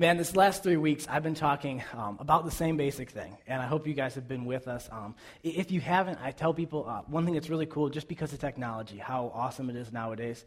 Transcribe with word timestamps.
Man, 0.00 0.16
this 0.16 0.34
last 0.34 0.62
three 0.62 0.78
weeks, 0.78 1.06
I've 1.10 1.22
been 1.22 1.34
talking 1.34 1.84
um, 1.92 2.16
about 2.20 2.46
the 2.46 2.50
same 2.50 2.78
basic 2.78 3.10
thing, 3.10 3.36
and 3.46 3.60
I 3.60 3.66
hope 3.66 3.86
you 3.86 3.92
guys 3.92 4.14
have 4.14 4.26
been 4.26 4.46
with 4.46 4.66
us. 4.66 4.88
Um, 4.90 5.14
if 5.42 5.70
you 5.70 5.78
haven't, 5.82 6.18
I 6.22 6.30
tell 6.30 6.54
people 6.54 6.86
uh, 6.88 7.02
one 7.02 7.26
thing 7.26 7.34
that's 7.34 7.50
really 7.50 7.66
cool, 7.66 7.90
just 7.90 8.08
because 8.08 8.32
of 8.32 8.38
technology, 8.38 8.96
how 8.96 9.30
awesome 9.34 9.68
it 9.68 9.76
is 9.76 9.92
nowadays. 9.92 10.46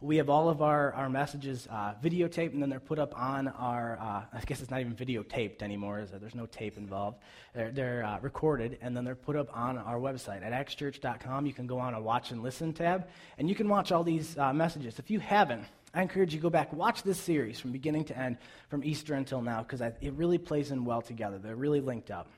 We 0.00 0.16
have 0.16 0.30
all 0.30 0.48
of 0.48 0.62
our, 0.62 0.94
our 0.94 1.10
messages 1.10 1.68
uh, 1.70 1.92
videotaped, 2.02 2.54
and 2.54 2.62
then 2.62 2.70
they're 2.70 2.80
put 2.80 2.98
up 2.98 3.14
on 3.14 3.48
our, 3.48 3.98
uh, 4.00 4.22
I 4.38 4.40
guess 4.46 4.62
it's 4.62 4.70
not 4.70 4.80
even 4.80 4.94
videotaped 4.94 5.60
anymore, 5.60 6.00
is 6.00 6.08
there? 6.08 6.18
there's 6.18 6.34
no 6.34 6.46
tape 6.46 6.78
involved. 6.78 7.18
They're, 7.54 7.72
they're 7.72 8.04
uh, 8.04 8.20
recorded, 8.20 8.78
and 8.80 8.96
then 8.96 9.04
they're 9.04 9.14
put 9.14 9.36
up 9.36 9.54
on 9.54 9.76
our 9.76 9.96
website 9.96 10.42
at 10.42 10.54
axchurch.com. 10.54 11.44
You 11.44 11.52
can 11.52 11.66
go 11.66 11.78
on 11.78 11.92
a 11.92 12.00
watch 12.00 12.30
and 12.30 12.42
listen 12.42 12.72
tab, 12.72 13.06
and 13.36 13.50
you 13.50 13.54
can 13.54 13.68
watch 13.68 13.92
all 13.92 14.02
these 14.02 14.38
uh, 14.38 14.54
messages. 14.54 14.98
If 14.98 15.10
you 15.10 15.20
haven't, 15.20 15.66
I 15.94 16.02
encourage 16.02 16.34
you 16.34 16.40
to 16.40 16.42
go 16.42 16.50
back, 16.50 16.72
watch 16.72 17.04
this 17.04 17.18
series 17.18 17.60
from 17.60 17.70
beginning 17.70 18.04
to 18.06 18.18
end, 18.18 18.38
from 18.68 18.82
Easter 18.82 19.14
until 19.14 19.40
now, 19.40 19.62
because 19.62 19.80
it 19.80 20.12
really 20.14 20.38
plays 20.38 20.72
in 20.72 20.84
well 20.84 21.00
together. 21.00 21.38
They're 21.38 21.54
really 21.54 21.80
linked 21.80 22.10
up. 22.10 22.28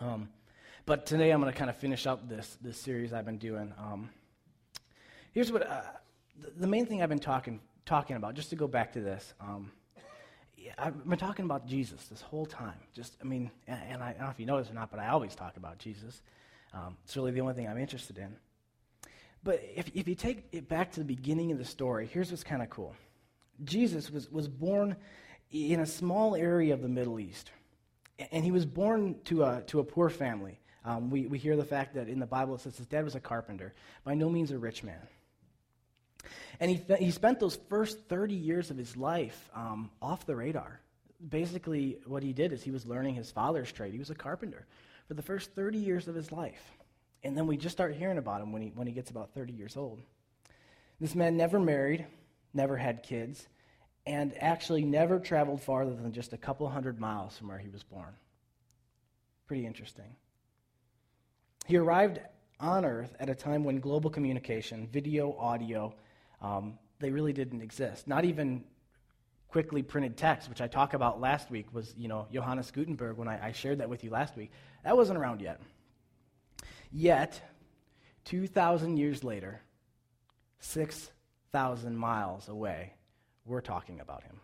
Um, 0.00 0.28
but 0.84 1.06
today 1.06 1.30
I'm 1.30 1.40
going 1.40 1.52
to 1.52 1.58
kind 1.58 1.70
of 1.70 1.76
finish 1.76 2.06
up 2.06 2.28
this, 2.28 2.58
this 2.60 2.76
series 2.76 3.12
I've 3.12 3.24
been 3.24 3.38
doing. 3.38 3.72
Um, 3.78 4.10
here's 5.32 5.52
what 5.52 5.66
uh, 5.66 5.82
the, 6.40 6.50
the, 6.60 6.66
main 6.66 6.84
thing 6.84 7.00
I've 7.00 7.08
been 7.08 7.20
talking, 7.20 7.60
talking 7.86 8.16
about, 8.16 8.34
just 8.34 8.50
to 8.50 8.56
go 8.56 8.66
back 8.66 8.92
to 8.94 9.00
this. 9.00 9.34
Um, 9.40 9.70
I've 10.76 11.08
been 11.08 11.18
talking 11.18 11.44
about 11.44 11.66
Jesus 11.66 12.06
this 12.06 12.22
whole 12.22 12.44
time. 12.44 12.78
Just, 12.92 13.16
I 13.22 13.24
mean, 13.24 13.50
and, 13.68 14.02
I, 14.02 14.08
I, 14.08 14.12
don't 14.12 14.20
know 14.22 14.30
if 14.30 14.40
you 14.40 14.46
this 14.46 14.70
or 14.70 14.74
not, 14.74 14.90
but 14.90 14.98
I 14.98 15.08
always 15.08 15.34
talk 15.34 15.56
about 15.56 15.78
Jesus. 15.78 16.22
Um, 16.72 16.96
it's 17.04 17.16
really 17.16 17.30
the 17.30 17.40
only 17.40 17.54
thing 17.54 17.68
I'm 17.68 17.78
interested 17.78 18.18
in. 18.18 18.34
But 19.44 19.62
if, 19.76 19.90
if 19.94 20.08
you 20.08 20.14
take 20.14 20.48
it 20.52 20.68
back 20.68 20.92
to 20.92 21.00
the 21.00 21.04
beginning 21.04 21.52
of 21.52 21.58
the 21.58 21.64
story, 21.66 22.08
here's 22.10 22.30
what's 22.30 22.42
kind 22.42 22.62
of 22.62 22.70
cool 22.70 22.96
Jesus 23.62 24.10
was, 24.10 24.30
was 24.32 24.48
born 24.48 24.96
in 25.52 25.80
a 25.80 25.86
small 25.86 26.34
area 26.34 26.72
of 26.74 26.82
the 26.82 26.88
Middle 26.88 27.20
East, 27.20 27.50
and 28.32 28.42
he 28.42 28.50
was 28.50 28.64
born 28.64 29.16
to 29.26 29.44
a, 29.44 29.62
to 29.66 29.80
a 29.80 29.84
poor 29.84 30.08
family. 30.08 30.58
Um, 30.84 31.10
we, 31.10 31.26
we 31.26 31.38
hear 31.38 31.56
the 31.56 31.64
fact 31.64 31.94
that 31.94 32.08
in 32.08 32.18
the 32.18 32.26
Bible 32.26 32.54
it 32.54 32.62
says 32.62 32.76
his 32.76 32.86
dad 32.86 33.04
was 33.04 33.14
a 33.14 33.20
carpenter, 33.20 33.74
by 34.02 34.14
no 34.14 34.28
means 34.28 34.50
a 34.50 34.58
rich 34.58 34.82
man. 34.82 35.00
And 36.58 36.70
he, 36.70 36.80
he 36.98 37.10
spent 37.10 37.38
those 37.38 37.58
first 37.68 38.00
30 38.08 38.34
years 38.34 38.70
of 38.70 38.76
his 38.76 38.96
life 38.96 39.50
um, 39.54 39.90
off 40.00 40.26
the 40.26 40.36
radar. 40.36 40.80
Basically, 41.28 41.98
what 42.06 42.22
he 42.22 42.32
did 42.32 42.52
is 42.52 42.62
he 42.62 42.70
was 42.70 42.86
learning 42.86 43.14
his 43.14 43.30
father's 43.30 43.70
trade. 43.72 43.92
He 43.92 43.98
was 43.98 44.10
a 44.10 44.14
carpenter 44.14 44.66
for 45.08 45.14
the 45.14 45.22
first 45.22 45.52
30 45.54 45.78
years 45.78 46.08
of 46.08 46.14
his 46.14 46.32
life. 46.32 46.62
And 47.24 47.36
then 47.36 47.46
we 47.46 47.56
just 47.56 47.74
start 47.74 47.94
hearing 47.94 48.18
about 48.18 48.42
him 48.42 48.52
when 48.52 48.62
he, 48.62 48.68
when 48.74 48.86
he 48.86 48.92
gets 48.92 49.10
about 49.10 49.32
30 49.32 49.54
years 49.54 49.76
old. 49.76 50.00
This 51.00 51.14
man 51.14 51.36
never 51.36 51.58
married, 51.58 52.06
never 52.52 52.76
had 52.76 53.02
kids, 53.02 53.48
and 54.06 54.34
actually 54.38 54.84
never 54.84 55.18
traveled 55.18 55.62
farther 55.62 55.94
than 55.94 56.12
just 56.12 56.34
a 56.34 56.36
couple 56.36 56.68
hundred 56.68 57.00
miles 57.00 57.36
from 57.36 57.48
where 57.48 57.58
he 57.58 57.68
was 57.68 57.82
born. 57.82 58.14
Pretty 59.46 59.66
interesting. 59.66 60.16
He 61.66 61.78
arrived 61.78 62.20
on 62.60 62.84
Earth 62.84 63.16
at 63.18 63.30
a 63.30 63.34
time 63.34 63.64
when 63.64 63.80
global 63.80 64.10
communication, 64.10 64.86
video, 64.92 65.34
audio, 65.38 65.94
um, 66.42 66.78
they 67.00 67.10
really 67.10 67.32
didn't 67.32 67.62
exist. 67.62 68.06
Not 68.06 68.24
even 68.24 68.64
quickly 69.48 69.82
printed 69.82 70.16
text, 70.16 70.48
which 70.48 70.60
I 70.60 70.66
talked 70.66 70.94
about 70.94 71.20
last 71.20 71.50
week, 71.50 71.72
was, 71.72 71.94
you 71.96 72.08
know, 72.08 72.26
Johannes 72.32 72.70
Gutenberg, 72.70 73.16
when 73.16 73.28
I, 73.28 73.48
I 73.48 73.52
shared 73.52 73.78
that 73.78 73.88
with 73.88 74.04
you 74.04 74.10
last 74.10 74.36
week. 74.36 74.52
That 74.84 74.96
wasn't 74.96 75.18
around 75.18 75.40
yet. 75.40 75.60
Yet, 76.96 77.40
2,000 78.26 78.96
years 78.96 79.24
later, 79.24 79.60
6,000 80.60 81.96
miles 81.96 82.48
away, 82.48 82.92
we're 83.44 83.60
talking 83.60 83.98
about 83.98 84.22
him. 84.22 84.38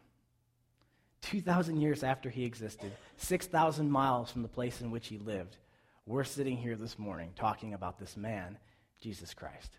2,000 1.22 1.80
years 1.80 2.02
after 2.02 2.28
he 2.28 2.44
existed, 2.44 2.90
6,000 3.18 3.88
miles 3.88 4.32
from 4.32 4.42
the 4.42 4.48
place 4.48 4.80
in 4.80 4.90
which 4.90 5.06
he 5.06 5.18
lived, 5.18 5.58
we're 6.06 6.24
sitting 6.24 6.56
here 6.56 6.74
this 6.74 6.98
morning 6.98 7.30
talking 7.36 7.72
about 7.72 8.00
this 8.00 8.16
man, 8.16 8.58
Jesus 9.00 9.32
Christ. 9.32 9.78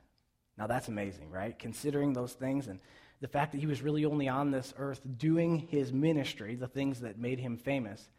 Now 0.57 0.66
that's 0.66 0.88
amazing, 0.88 1.29
right? 1.29 1.59
Considering 1.59 2.13
those 2.13 2.31
things 2.31 2.69
and 2.69 2.79
the 3.19 3.28
fact 3.28 3.51
that 3.51 3.59
he 3.59 3.67
was 3.67 3.81
really 3.81 4.06
only 4.06 4.29
on 4.29 4.50
this 4.50 4.73
earth 4.78 5.01
doing 5.17 5.59
his 5.59 5.91
ministry, 5.91 6.56
the 6.56 6.69
things 6.69 7.01
that 7.01 7.19
made 7.19 7.40
him 7.40 7.57
famous, 7.57 8.09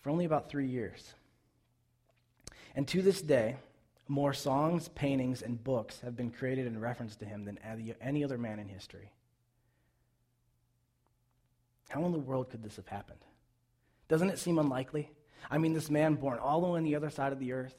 for 0.00 0.10
only 0.10 0.24
about 0.24 0.48
three 0.48 0.66
years. 0.66 1.14
And 2.74 2.88
to 2.88 3.00
this 3.00 3.22
day, 3.22 3.56
more 4.06 4.32
songs, 4.32 4.88
paintings, 4.88 5.42
and 5.42 5.62
books 5.62 6.00
have 6.00 6.16
been 6.16 6.30
created 6.30 6.66
in 6.66 6.80
reference 6.80 7.16
to 7.16 7.24
him 7.24 7.44
than 7.44 7.58
any 8.00 8.24
other 8.24 8.38
man 8.38 8.58
in 8.58 8.68
history. 8.68 9.12
How 11.88 12.04
in 12.04 12.12
the 12.12 12.18
world 12.18 12.50
could 12.50 12.62
this 12.62 12.76
have 12.76 12.88
happened? 12.88 13.20
Doesn't 14.08 14.30
it 14.30 14.38
seem 14.38 14.58
unlikely? 14.58 15.10
I 15.50 15.58
mean, 15.58 15.72
this 15.72 15.90
man 15.90 16.14
born 16.14 16.38
all 16.38 16.60
the 16.60 16.66
way 16.66 16.78
on 16.78 16.84
the 16.84 16.96
other 16.96 17.10
side 17.10 17.32
of 17.32 17.38
the 17.38 17.52
earth, 17.52 17.74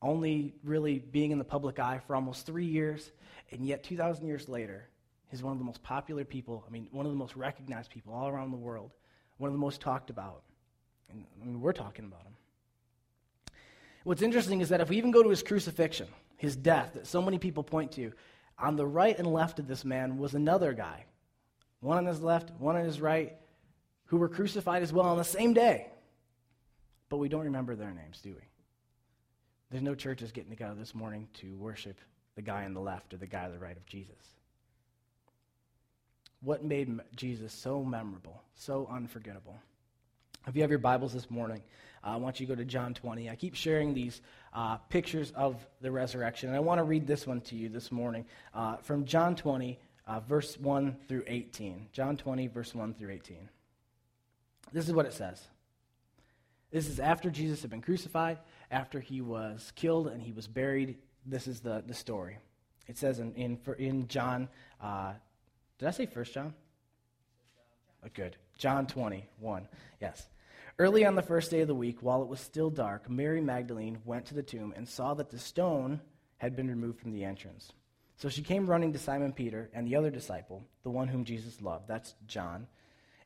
only 0.00 0.54
really 0.62 0.98
being 0.98 1.30
in 1.30 1.38
the 1.38 1.44
public 1.44 1.78
eye 1.78 2.00
for 2.06 2.14
almost 2.14 2.46
three 2.46 2.66
years, 2.66 3.12
and 3.50 3.66
yet 3.66 3.82
2,000 3.82 4.26
years 4.26 4.48
later, 4.48 4.88
he's 5.28 5.42
one 5.42 5.52
of 5.52 5.58
the 5.58 5.64
most 5.64 5.82
popular 5.82 6.24
people, 6.24 6.64
I 6.66 6.70
mean, 6.70 6.88
one 6.92 7.06
of 7.06 7.12
the 7.12 7.18
most 7.18 7.36
recognized 7.36 7.90
people 7.90 8.14
all 8.14 8.28
around 8.28 8.50
the 8.50 8.56
world, 8.56 8.92
one 9.38 9.48
of 9.48 9.54
the 9.54 9.60
most 9.60 9.80
talked 9.80 10.10
about. 10.10 10.42
And 11.10 11.24
I 11.40 11.44
mean, 11.44 11.60
we're 11.60 11.72
talking 11.72 12.04
about 12.04 12.22
him. 12.22 12.34
What's 14.06 14.22
interesting 14.22 14.60
is 14.60 14.68
that 14.68 14.80
if 14.80 14.88
we 14.88 14.98
even 14.98 15.10
go 15.10 15.24
to 15.24 15.30
his 15.30 15.42
crucifixion, 15.42 16.06
his 16.36 16.54
death, 16.54 16.92
that 16.94 17.08
so 17.08 17.20
many 17.20 17.38
people 17.38 17.64
point 17.64 17.90
to, 17.92 18.12
on 18.56 18.76
the 18.76 18.86
right 18.86 19.18
and 19.18 19.26
left 19.26 19.58
of 19.58 19.66
this 19.66 19.84
man 19.84 20.16
was 20.16 20.32
another 20.32 20.72
guy, 20.72 21.06
one 21.80 21.98
on 21.98 22.06
his 22.06 22.22
left, 22.22 22.52
one 22.60 22.76
on 22.76 22.84
his 22.84 23.00
right, 23.00 23.34
who 24.04 24.18
were 24.18 24.28
crucified 24.28 24.84
as 24.84 24.92
well 24.92 25.06
on 25.06 25.16
the 25.16 25.24
same 25.24 25.54
day. 25.54 25.88
But 27.08 27.16
we 27.16 27.28
don't 27.28 27.46
remember 27.46 27.74
their 27.74 27.90
names, 27.90 28.20
do 28.22 28.28
we? 28.28 28.42
There's 29.70 29.82
no 29.82 29.96
churches 29.96 30.30
getting 30.30 30.50
together 30.50 30.76
this 30.76 30.94
morning 30.94 31.26
to 31.40 31.56
worship 31.56 31.98
the 32.36 32.42
guy 32.42 32.64
on 32.64 32.74
the 32.74 32.80
left 32.80 33.12
or 33.12 33.16
the 33.16 33.26
guy 33.26 33.46
on 33.46 33.50
the 33.50 33.58
right 33.58 33.76
of 33.76 33.86
Jesus. 33.86 34.14
What 36.42 36.62
made 36.62 37.00
Jesus 37.16 37.52
so 37.52 37.82
memorable, 37.82 38.40
so 38.54 38.88
unforgettable? 38.88 39.58
If 40.46 40.54
you 40.54 40.62
have 40.62 40.70
your 40.70 40.78
Bibles 40.78 41.12
this 41.12 41.28
morning, 41.28 41.60
I 42.06 42.16
want 42.16 42.38
you 42.38 42.46
to 42.46 42.54
go 42.54 42.56
to 42.56 42.64
John 42.64 42.94
20. 42.94 43.28
I 43.28 43.34
keep 43.34 43.54
sharing 43.54 43.92
these 43.92 44.20
uh, 44.52 44.76
pictures 44.76 45.32
of 45.34 45.66
the 45.80 45.90
resurrection, 45.90 46.48
and 46.48 46.56
I 46.56 46.60
want 46.60 46.78
to 46.78 46.84
read 46.84 47.06
this 47.06 47.26
one 47.26 47.40
to 47.42 47.56
you 47.56 47.68
this 47.68 47.90
morning 47.90 48.24
uh, 48.54 48.76
from 48.76 49.04
John 49.04 49.34
20, 49.34 49.78
uh, 50.06 50.20
verse 50.20 50.58
1 50.58 50.96
through 51.08 51.24
18. 51.26 51.88
John 51.92 52.16
20, 52.16 52.46
verse 52.46 52.74
1 52.74 52.94
through 52.94 53.10
18. 53.10 53.48
This 54.72 54.86
is 54.86 54.94
what 54.94 55.06
it 55.06 55.12
says. 55.12 55.42
This 56.70 56.88
is 56.88 57.00
after 57.00 57.30
Jesus 57.30 57.62
had 57.62 57.70
been 57.70 57.82
crucified, 57.82 58.38
after 58.70 59.00
he 59.00 59.20
was 59.20 59.72
killed 59.74 60.08
and 60.08 60.22
he 60.22 60.32
was 60.32 60.46
buried. 60.46 60.96
This 61.24 61.48
is 61.48 61.60
the, 61.60 61.82
the 61.86 61.94
story. 61.94 62.38
It 62.86 62.98
says 62.98 63.18
in, 63.18 63.34
in, 63.34 63.58
in 63.78 64.08
John, 64.08 64.48
uh, 64.80 65.12
did 65.78 65.88
I 65.88 65.90
say 65.90 66.06
First 66.06 66.34
John? 66.34 66.54
Oh, 68.04 68.08
good. 68.14 68.36
John 68.58 68.86
21. 68.86 69.66
Yes. 70.00 70.28
Early 70.78 71.06
on 71.06 71.14
the 71.14 71.22
first 71.22 71.50
day 71.50 71.60
of 71.60 71.68
the 71.68 71.74
week, 71.74 72.02
while 72.02 72.20
it 72.20 72.28
was 72.28 72.38
still 72.38 72.68
dark, 72.68 73.08
Mary 73.08 73.40
Magdalene 73.40 73.98
went 74.04 74.26
to 74.26 74.34
the 74.34 74.42
tomb 74.42 74.74
and 74.76 74.86
saw 74.86 75.14
that 75.14 75.30
the 75.30 75.38
stone 75.38 76.02
had 76.36 76.54
been 76.54 76.68
removed 76.68 77.00
from 77.00 77.12
the 77.12 77.24
entrance. 77.24 77.72
So 78.16 78.28
she 78.28 78.42
came 78.42 78.68
running 78.68 78.92
to 78.92 78.98
Simon 78.98 79.32
Peter 79.32 79.70
and 79.72 79.86
the 79.86 79.96
other 79.96 80.10
disciple, 80.10 80.62
the 80.82 80.90
one 80.90 81.08
whom 81.08 81.24
Jesus 81.24 81.62
loved, 81.62 81.88
that's 81.88 82.14
John, 82.26 82.66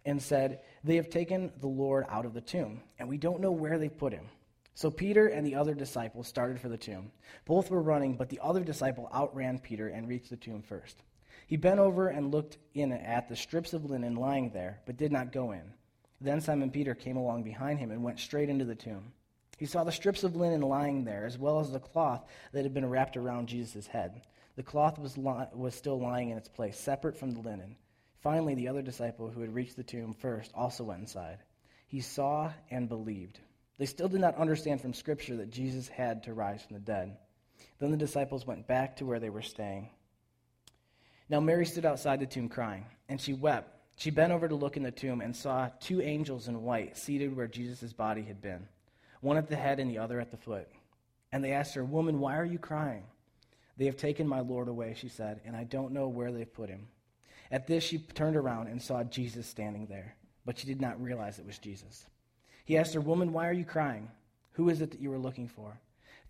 and 0.04 0.22
said, 0.22 0.60
They 0.84 0.94
have 0.94 1.10
taken 1.10 1.50
the 1.60 1.66
Lord 1.66 2.06
out 2.08 2.24
of 2.24 2.34
the 2.34 2.40
tomb, 2.40 2.82
and 3.00 3.08
we 3.08 3.18
don't 3.18 3.40
know 3.40 3.50
where 3.50 3.78
they 3.78 3.88
put 3.88 4.12
him. 4.12 4.28
So 4.74 4.88
Peter 4.88 5.26
and 5.26 5.44
the 5.44 5.56
other 5.56 5.74
disciple 5.74 6.22
started 6.22 6.60
for 6.60 6.68
the 6.68 6.78
tomb. 6.78 7.10
Both 7.46 7.68
were 7.68 7.82
running, 7.82 8.14
but 8.16 8.28
the 8.28 8.38
other 8.40 8.62
disciple 8.62 9.10
outran 9.12 9.58
Peter 9.58 9.88
and 9.88 10.06
reached 10.06 10.30
the 10.30 10.36
tomb 10.36 10.62
first. 10.62 11.02
He 11.48 11.56
bent 11.56 11.80
over 11.80 12.06
and 12.06 12.30
looked 12.30 12.58
in 12.74 12.92
at 12.92 13.28
the 13.28 13.34
strips 13.34 13.72
of 13.72 13.90
linen 13.90 14.14
lying 14.14 14.50
there, 14.50 14.82
but 14.86 14.96
did 14.96 15.10
not 15.10 15.32
go 15.32 15.50
in. 15.50 15.72
Then 16.20 16.40
Simon 16.40 16.70
Peter 16.70 16.94
came 16.94 17.16
along 17.16 17.42
behind 17.42 17.78
him 17.78 17.90
and 17.90 18.02
went 18.02 18.18
straight 18.18 18.48
into 18.48 18.64
the 18.64 18.74
tomb. 18.74 19.12
He 19.56 19.66
saw 19.66 19.84
the 19.84 19.92
strips 19.92 20.24
of 20.24 20.36
linen 20.36 20.62
lying 20.62 21.04
there, 21.04 21.26
as 21.26 21.38
well 21.38 21.60
as 21.60 21.70
the 21.70 21.80
cloth 21.80 22.24
that 22.52 22.62
had 22.64 22.74
been 22.74 22.88
wrapped 22.88 23.16
around 23.16 23.48
Jesus' 23.48 23.86
head. 23.86 24.22
The 24.56 24.62
cloth 24.62 24.98
was, 24.98 25.16
li- 25.16 25.46
was 25.54 25.74
still 25.74 26.00
lying 26.00 26.30
in 26.30 26.38
its 26.38 26.48
place, 26.48 26.78
separate 26.78 27.16
from 27.16 27.32
the 27.32 27.40
linen. 27.40 27.76
Finally, 28.20 28.54
the 28.54 28.68
other 28.68 28.82
disciple 28.82 29.30
who 29.30 29.40
had 29.40 29.54
reached 29.54 29.76
the 29.76 29.82
tomb 29.82 30.12
first 30.12 30.50
also 30.54 30.84
went 30.84 31.00
inside. 31.00 31.38
He 31.86 32.00
saw 32.00 32.52
and 32.70 32.88
believed. 32.88 33.38
They 33.78 33.86
still 33.86 34.08
did 34.08 34.20
not 34.20 34.36
understand 34.36 34.80
from 34.80 34.92
Scripture 34.92 35.36
that 35.36 35.50
Jesus 35.50 35.88
had 35.88 36.22
to 36.24 36.34
rise 36.34 36.62
from 36.62 36.74
the 36.74 36.80
dead. 36.80 37.16
Then 37.78 37.90
the 37.90 37.96
disciples 37.96 38.46
went 38.46 38.66
back 38.66 38.96
to 38.96 39.06
where 39.06 39.18
they 39.18 39.30
were 39.30 39.42
staying. 39.42 39.88
Now 41.30 41.40
Mary 41.40 41.64
stood 41.64 41.86
outside 41.86 42.20
the 42.20 42.26
tomb 42.26 42.48
crying, 42.48 42.84
and 43.08 43.20
she 43.20 43.32
wept. 43.32 43.79
She 44.00 44.08
bent 44.08 44.32
over 44.32 44.48
to 44.48 44.54
look 44.54 44.78
in 44.78 44.82
the 44.82 44.90
tomb 44.90 45.20
and 45.20 45.36
saw 45.36 45.68
two 45.78 46.00
angels 46.00 46.48
in 46.48 46.62
white 46.62 46.96
seated 46.96 47.36
where 47.36 47.46
Jesus' 47.46 47.92
body 47.92 48.22
had 48.22 48.40
been, 48.40 48.66
one 49.20 49.36
at 49.36 49.46
the 49.46 49.56
head 49.56 49.78
and 49.78 49.90
the 49.90 49.98
other 49.98 50.18
at 50.18 50.30
the 50.30 50.38
foot. 50.38 50.66
And 51.32 51.44
they 51.44 51.52
asked 51.52 51.74
her, 51.74 51.84
Woman, 51.84 52.18
why 52.18 52.38
are 52.38 52.44
you 52.46 52.58
crying? 52.58 53.02
They 53.76 53.84
have 53.84 53.98
taken 53.98 54.26
my 54.26 54.40
Lord 54.40 54.68
away, 54.68 54.94
she 54.96 55.10
said, 55.10 55.42
and 55.44 55.54
I 55.54 55.64
don't 55.64 55.92
know 55.92 56.08
where 56.08 56.32
they've 56.32 56.50
put 56.50 56.70
him. 56.70 56.88
At 57.50 57.66
this, 57.66 57.84
she 57.84 57.98
turned 57.98 58.36
around 58.36 58.68
and 58.68 58.80
saw 58.80 59.04
Jesus 59.04 59.46
standing 59.46 59.84
there, 59.84 60.14
but 60.46 60.58
she 60.58 60.66
did 60.66 60.80
not 60.80 60.98
realize 61.02 61.38
it 61.38 61.44
was 61.44 61.58
Jesus. 61.58 62.06
He 62.64 62.78
asked 62.78 62.94
her, 62.94 63.02
Woman, 63.02 63.34
why 63.34 63.46
are 63.48 63.52
you 63.52 63.66
crying? 63.66 64.08
Who 64.52 64.70
is 64.70 64.80
it 64.80 64.92
that 64.92 65.00
you 65.02 65.12
are 65.12 65.18
looking 65.18 65.46
for? 65.46 65.78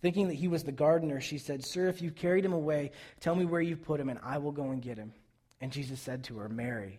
Thinking 0.03 0.27
that 0.27 0.35
he 0.35 0.49
was 0.49 0.65
the 0.65 0.73
gardener, 0.73 1.21
she 1.21 1.39
said, 1.39 1.65
Sir, 1.65 1.87
if 1.87 2.03
you've 2.03 2.17
carried 2.17 2.45
him 2.45 2.53
away, 2.53 2.91
tell 3.21 3.37
me 3.37 3.45
where 3.45 3.61
you've 3.61 3.85
put 3.85 4.01
him, 4.01 4.09
and 4.09 4.19
I 4.25 4.39
will 4.39 4.51
go 4.51 4.71
and 4.71 4.83
get 4.83 4.99
him. 4.99 5.13
And 5.61 5.71
Jesus 5.71 6.01
said 6.01 6.25
to 6.25 6.39
her, 6.39 6.49
Mary. 6.49 6.99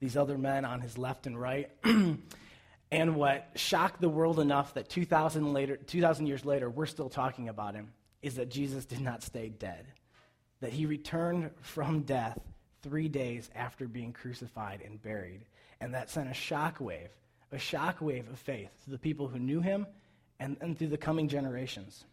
these 0.00 0.16
other 0.16 0.38
men 0.38 0.64
on 0.64 0.80
his 0.80 0.98
left 0.98 1.26
and 1.26 1.40
right, 1.40 1.70
and 2.90 3.16
what 3.16 3.50
shocked 3.54 4.00
the 4.00 4.08
world 4.08 4.40
enough 4.40 4.74
that 4.74 4.88
2,000, 4.88 5.52
later, 5.52 5.76
2,000 5.76 6.26
years 6.26 6.44
later 6.44 6.68
we're 6.68 6.86
still 6.86 7.08
talking 7.08 7.48
about 7.48 7.74
him, 7.74 7.92
is 8.22 8.36
that 8.36 8.50
Jesus 8.50 8.84
did 8.84 9.00
not 9.00 9.22
stay 9.22 9.48
dead. 9.48 9.86
That 10.60 10.72
he 10.72 10.86
returned 10.86 11.50
from 11.60 12.02
death 12.02 12.38
three 12.82 13.08
days 13.08 13.50
after 13.54 13.88
being 13.88 14.12
crucified 14.12 14.82
and 14.84 15.02
buried. 15.02 15.42
And 15.80 15.94
that 15.94 16.10
sent 16.10 16.28
a 16.28 16.32
shockwave, 16.32 17.08
a 17.52 17.56
shockwave 17.56 18.30
of 18.30 18.38
faith 18.38 18.70
to 18.84 18.90
the 18.90 18.98
people 18.98 19.28
who 19.28 19.38
knew 19.38 19.60
him 19.60 19.86
and, 20.40 20.56
and 20.60 20.78
through 20.78 20.88
the 20.88 20.96
coming 20.96 21.28
generations. 21.28 22.04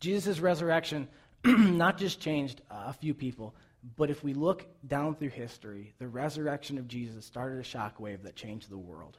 Jesus' 0.00 0.40
resurrection 0.40 1.08
not 1.44 1.98
just 1.98 2.20
changed 2.20 2.60
a 2.70 2.92
few 2.92 3.14
people, 3.14 3.54
but 3.96 4.10
if 4.10 4.22
we 4.22 4.34
look 4.34 4.66
down 4.86 5.14
through 5.14 5.30
history, 5.30 5.94
the 5.98 6.08
resurrection 6.08 6.78
of 6.78 6.86
Jesus 6.86 7.24
started 7.24 7.58
a 7.58 7.62
shockwave 7.62 8.22
that 8.22 8.36
changed 8.36 8.70
the 8.70 8.78
world. 8.78 9.16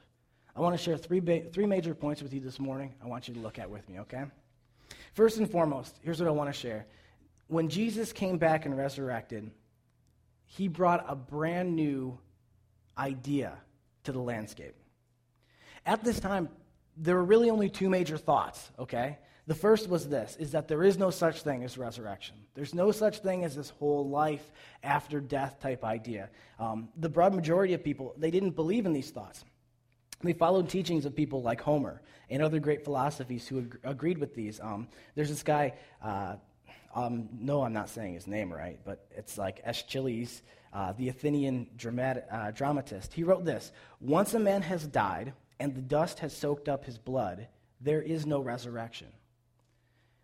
I 0.54 0.60
want 0.60 0.76
to 0.76 0.82
share 0.82 0.96
three, 0.96 1.20
ba- 1.20 1.50
three 1.52 1.66
major 1.66 1.94
points 1.94 2.22
with 2.22 2.32
you 2.32 2.40
this 2.40 2.60
morning. 2.60 2.94
I 3.02 3.06
want 3.06 3.26
you 3.26 3.34
to 3.34 3.40
look 3.40 3.58
at 3.58 3.70
with 3.70 3.88
me, 3.88 4.00
okay? 4.00 4.24
First 5.14 5.38
and 5.38 5.50
foremost, 5.50 5.98
here's 6.02 6.20
what 6.20 6.28
I 6.28 6.32
want 6.32 6.52
to 6.52 6.58
share. 6.58 6.86
When 7.48 7.68
Jesus 7.68 8.12
came 8.12 8.38
back 8.38 8.66
and 8.66 8.76
resurrected, 8.76 9.50
he 10.44 10.68
brought 10.68 11.04
a 11.08 11.16
brand 11.16 11.74
new 11.74 12.18
idea 12.96 13.54
to 14.04 14.12
the 14.12 14.20
landscape. 14.20 14.74
At 15.86 16.04
this 16.04 16.20
time, 16.20 16.48
there 16.96 17.16
were 17.16 17.24
really 17.24 17.50
only 17.50 17.68
two 17.68 17.88
major 17.88 18.18
thoughts, 18.18 18.70
okay? 18.78 19.18
The 19.46 19.54
first 19.54 19.88
was 19.88 20.08
this 20.08 20.36
is 20.38 20.52
that 20.52 20.68
there 20.68 20.84
is 20.84 20.98
no 20.98 21.10
such 21.10 21.42
thing 21.42 21.64
as 21.64 21.76
resurrection. 21.76 22.36
There's 22.54 22.74
no 22.74 22.92
such 22.92 23.18
thing 23.18 23.44
as 23.44 23.56
this 23.56 23.70
whole 23.70 24.08
life 24.08 24.52
after 24.82 25.20
death 25.20 25.58
type 25.60 25.84
idea. 25.84 26.30
Um, 26.60 26.88
the 26.96 27.08
broad 27.08 27.34
majority 27.34 27.74
of 27.74 27.82
people, 27.82 28.14
they 28.16 28.30
didn't 28.30 28.52
believe 28.52 28.86
in 28.86 28.92
these 28.92 29.10
thoughts. 29.10 29.44
They 30.22 30.32
followed 30.32 30.68
teachings 30.68 31.04
of 31.04 31.16
people 31.16 31.42
like 31.42 31.60
Homer 31.60 32.02
and 32.30 32.40
other 32.40 32.60
great 32.60 32.84
philosophies 32.84 33.48
who 33.48 33.58
ag- 33.58 33.78
agreed 33.82 34.18
with 34.18 34.34
these. 34.34 34.60
Um, 34.60 34.86
there's 35.16 35.28
this 35.28 35.42
guy, 35.42 35.74
uh, 36.00 36.36
um, 36.94 37.28
no, 37.32 37.62
I'm 37.62 37.72
not 37.72 37.88
saying 37.88 38.14
his 38.14 38.28
name 38.28 38.52
right, 38.52 38.78
but 38.84 39.06
it's 39.10 39.36
like 39.36 39.60
Aeschylus, 39.64 40.42
uh, 40.72 40.92
the 40.92 41.08
Athenian 41.08 41.66
dramat- 41.76 42.32
uh, 42.32 42.52
dramatist. 42.52 43.12
He 43.12 43.24
wrote 43.24 43.44
this 43.44 43.72
Once 44.00 44.34
a 44.34 44.38
man 44.38 44.62
has 44.62 44.86
died 44.86 45.32
and 45.58 45.74
the 45.74 45.82
dust 45.82 46.20
has 46.20 46.36
soaked 46.36 46.68
up 46.68 46.84
his 46.84 46.98
blood, 46.98 47.48
there 47.80 48.00
is 48.00 48.24
no 48.24 48.38
resurrection. 48.38 49.08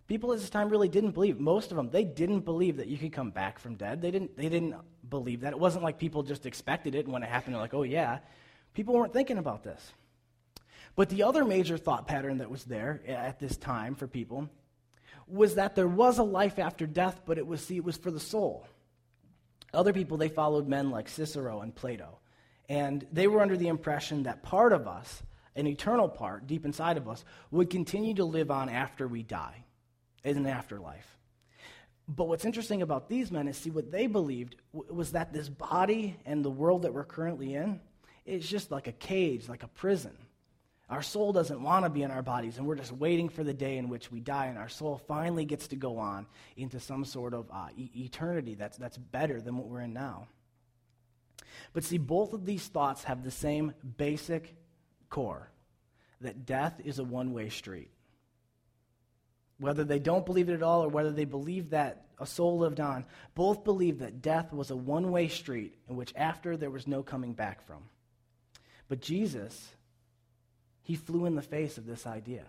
People 0.08 0.32
at 0.32 0.38
this 0.38 0.48
time 0.48 0.70
really 0.70 0.88
didn't 0.88 1.10
believe. 1.10 1.38
Most 1.38 1.70
of 1.70 1.76
them, 1.76 1.90
they 1.90 2.02
didn't 2.02 2.40
believe 2.40 2.78
that 2.78 2.88
you 2.88 2.96
could 2.96 3.12
come 3.12 3.30
back 3.30 3.58
from 3.58 3.74
dead. 3.74 4.00
They 4.00 4.10
didn't, 4.10 4.34
they 4.38 4.48
didn't 4.48 4.74
believe 5.08 5.42
that. 5.42 5.52
It 5.52 5.58
wasn't 5.58 5.84
like 5.84 5.98
people 5.98 6.22
just 6.22 6.46
expected 6.46 6.94
it, 6.94 7.04
and 7.04 7.12
when 7.12 7.22
it 7.22 7.28
happened, 7.28 7.54
they're 7.54 7.60
like, 7.60 7.74
oh, 7.74 7.82
yeah. 7.82 8.20
People 8.72 8.94
weren't 8.94 9.12
thinking 9.12 9.36
about 9.36 9.62
this. 9.62 9.92
But 10.96 11.10
the 11.10 11.24
other 11.24 11.44
major 11.44 11.76
thought 11.76 12.08
pattern 12.08 12.38
that 12.38 12.50
was 12.50 12.64
there 12.64 13.02
eh, 13.06 13.12
at 13.12 13.38
this 13.38 13.58
time 13.58 13.94
for 13.94 14.06
people 14.06 14.48
was 15.26 15.56
that 15.56 15.76
there 15.76 15.86
was 15.86 16.16
a 16.16 16.22
life 16.22 16.58
after 16.58 16.86
death, 16.86 17.20
but 17.26 17.36
it 17.36 17.46
was, 17.46 17.62
see, 17.62 17.76
it 17.76 17.84
was 17.84 17.98
for 17.98 18.10
the 18.10 18.18
soul. 18.18 18.66
Other 19.74 19.92
people, 19.92 20.16
they 20.16 20.30
followed 20.30 20.66
men 20.66 20.90
like 20.90 21.10
Cicero 21.10 21.60
and 21.60 21.74
Plato. 21.74 22.18
And 22.70 23.06
they 23.12 23.26
were 23.26 23.42
under 23.42 23.58
the 23.58 23.68
impression 23.68 24.22
that 24.22 24.42
part 24.42 24.72
of 24.72 24.88
us, 24.88 25.22
an 25.54 25.66
eternal 25.66 26.08
part 26.08 26.46
deep 26.46 26.64
inside 26.64 26.96
of 26.96 27.08
us, 27.08 27.26
would 27.50 27.68
continue 27.68 28.14
to 28.14 28.24
live 28.24 28.50
on 28.50 28.70
after 28.70 29.06
we 29.06 29.22
die 29.22 29.64
in 30.24 30.36
an 30.36 30.46
afterlife. 30.46 31.16
But 32.08 32.28
what's 32.28 32.44
interesting 32.44 32.80
about 32.80 33.08
these 33.08 33.30
men 33.30 33.48
is 33.48 33.56
see 33.56 33.70
what 33.70 33.90
they 33.90 34.06
believed 34.06 34.56
was 34.72 35.12
that 35.12 35.32
this 35.32 35.48
body 35.48 36.16
and 36.24 36.44
the 36.44 36.50
world 36.50 36.82
that 36.82 36.94
we're 36.94 37.04
currently 37.04 37.54
in 37.54 37.80
is 38.24 38.48
just 38.48 38.70
like 38.70 38.86
a 38.86 38.92
cage, 38.92 39.48
like 39.48 39.62
a 39.62 39.68
prison. 39.68 40.16
Our 40.88 41.02
soul 41.02 41.34
doesn't 41.34 41.62
want 41.62 41.84
to 41.84 41.90
be 41.90 42.02
in 42.02 42.10
our 42.10 42.22
bodies, 42.22 42.56
and 42.56 42.66
we're 42.66 42.76
just 42.76 42.92
waiting 42.92 43.28
for 43.28 43.44
the 43.44 43.52
day 43.52 43.76
in 43.76 43.90
which 43.90 44.10
we 44.10 44.20
die, 44.20 44.46
and 44.46 44.56
our 44.56 44.70
soul 44.70 44.96
finally 45.06 45.44
gets 45.44 45.68
to 45.68 45.76
go 45.76 45.98
on 45.98 46.26
into 46.56 46.80
some 46.80 47.04
sort 47.04 47.34
of 47.34 47.50
uh, 47.52 47.68
e- 47.76 47.90
eternity 47.94 48.54
that's, 48.54 48.78
that's 48.78 48.96
better 48.96 49.38
than 49.38 49.58
what 49.58 49.66
we're 49.66 49.82
in 49.82 49.92
now. 49.92 50.28
But 51.74 51.84
see, 51.84 51.98
both 51.98 52.32
of 52.32 52.46
these 52.46 52.66
thoughts 52.66 53.04
have 53.04 53.22
the 53.22 53.30
same 53.30 53.74
basic 53.98 54.54
core 55.10 55.50
that 56.22 56.46
death 56.46 56.80
is 56.82 56.98
a 56.98 57.04
one 57.04 57.34
way 57.34 57.50
street. 57.50 57.90
Whether 59.58 59.84
they 59.84 59.98
don't 59.98 60.26
believe 60.26 60.48
it 60.48 60.54
at 60.54 60.62
all 60.62 60.84
or 60.84 60.88
whether 60.88 61.10
they 61.10 61.24
believe 61.24 61.70
that 61.70 62.06
a 62.20 62.26
soul 62.26 62.58
lived 62.58 62.80
on, 62.80 63.04
both 63.34 63.64
believe 63.64 63.98
that 63.98 64.22
death 64.22 64.52
was 64.52 64.70
a 64.70 64.76
one 64.76 65.10
way 65.10 65.28
street 65.28 65.74
in 65.88 65.96
which 65.96 66.12
after 66.16 66.56
there 66.56 66.70
was 66.70 66.86
no 66.86 67.02
coming 67.02 67.32
back 67.32 67.66
from. 67.66 67.82
But 68.88 69.00
Jesus, 69.00 69.74
he 70.82 70.94
flew 70.94 71.26
in 71.26 71.34
the 71.34 71.42
face 71.42 71.76
of 71.76 71.86
this 71.86 72.06
idea. 72.06 72.44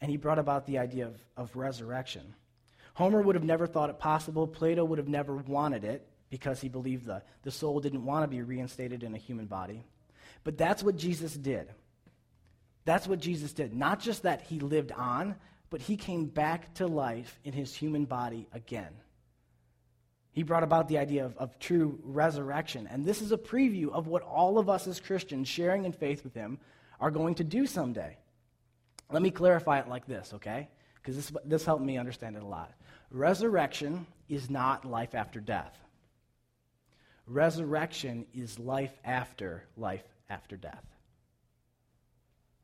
And 0.00 0.10
he 0.10 0.16
brought 0.16 0.38
about 0.38 0.66
the 0.66 0.78
idea 0.78 1.06
of, 1.06 1.20
of 1.36 1.56
resurrection. 1.56 2.34
Homer 2.94 3.20
would 3.20 3.34
have 3.34 3.44
never 3.44 3.66
thought 3.66 3.90
it 3.90 3.98
possible. 3.98 4.46
Plato 4.46 4.84
would 4.84 4.98
have 4.98 5.08
never 5.08 5.36
wanted 5.36 5.84
it 5.84 6.06
because 6.30 6.60
he 6.60 6.68
believed 6.68 7.06
the, 7.06 7.22
the 7.42 7.50
soul 7.50 7.80
didn't 7.80 8.04
want 8.04 8.22
to 8.22 8.28
be 8.28 8.42
reinstated 8.42 9.02
in 9.02 9.14
a 9.14 9.18
human 9.18 9.46
body. 9.46 9.82
But 10.42 10.58
that's 10.58 10.82
what 10.82 10.96
Jesus 10.96 11.34
did. 11.34 11.68
That's 12.84 13.06
what 13.06 13.18
Jesus 13.18 13.52
did. 13.52 13.74
Not 13.74 14.00
just 14.00 14.22
that 14.22 14.42
he 14.42 14.60
lived 14.60 14.92
on, 14.92 15.36
but 15.70 15.80
he 15.80 15.96
came 15.96 16.26
back 16.26 16.74
to 16.74 16.86
life 16.86 17.38
in 17.44 17.52
his 17.52 17.74
human 17.74 18.04
body 18.04 18.46
again. 18.52 18.92
He 20.32 20.42
brought 20.42 20.64
about 20.64 20.88
the 20.88 20.98
idea 20.98 21.24
of, 21.24 21.36
of 21.36 21.58
true 21.58 21.98
resurrection. 22.02 22.88
And 22.90 23.04
this 23.04 23.22
is 23.22 23.30
a 23.30 23.38
preview 23.38 23.92
of 23.92 24.08
what 24.08 24.22
all 24.22 24.58
of 24.58 24.68
us 24.68 24.86
as 24.88 25.00
Christians 25.00 25.48
sharing 25.48 25.84
in 25.84 25.92
faith 25.92 26.24
with 26.24 26.34
him 26.34 26.58
are 27.00 27.12
going 27.12 27.36
to 27.36 27.44
do 27.44 27.66
someday. 27.66 28.16
Let 29.12 29.22
me 29.22 29.30
clarify 29.30 29.78
it 29.78 29.88
like 29.88 30.06
this, 30.06 30.32
okay? 30.34 30.68
Because 30.96 31.16
this, 31.16 31.32
this 31.44 31.64
helped 31.64 31.84
me 31.84 31.98
understand 31.98 32.36
it 32.36 32.42
a 32.42 32.46
lot. 32.46 32.72
Resurrection 33.10 34.06
is 34.28 34.50
not 34.50 34.84
life 34.84 35.14
after 35.14 35.40
death. 35.40 35.78
Resurrection 37.26 38.26
is 38.34 38.58
life 38.58 38.92
after 39.04 39.64
life 39.76 40.04
after 40.28 40.56
death. 40.56 40.84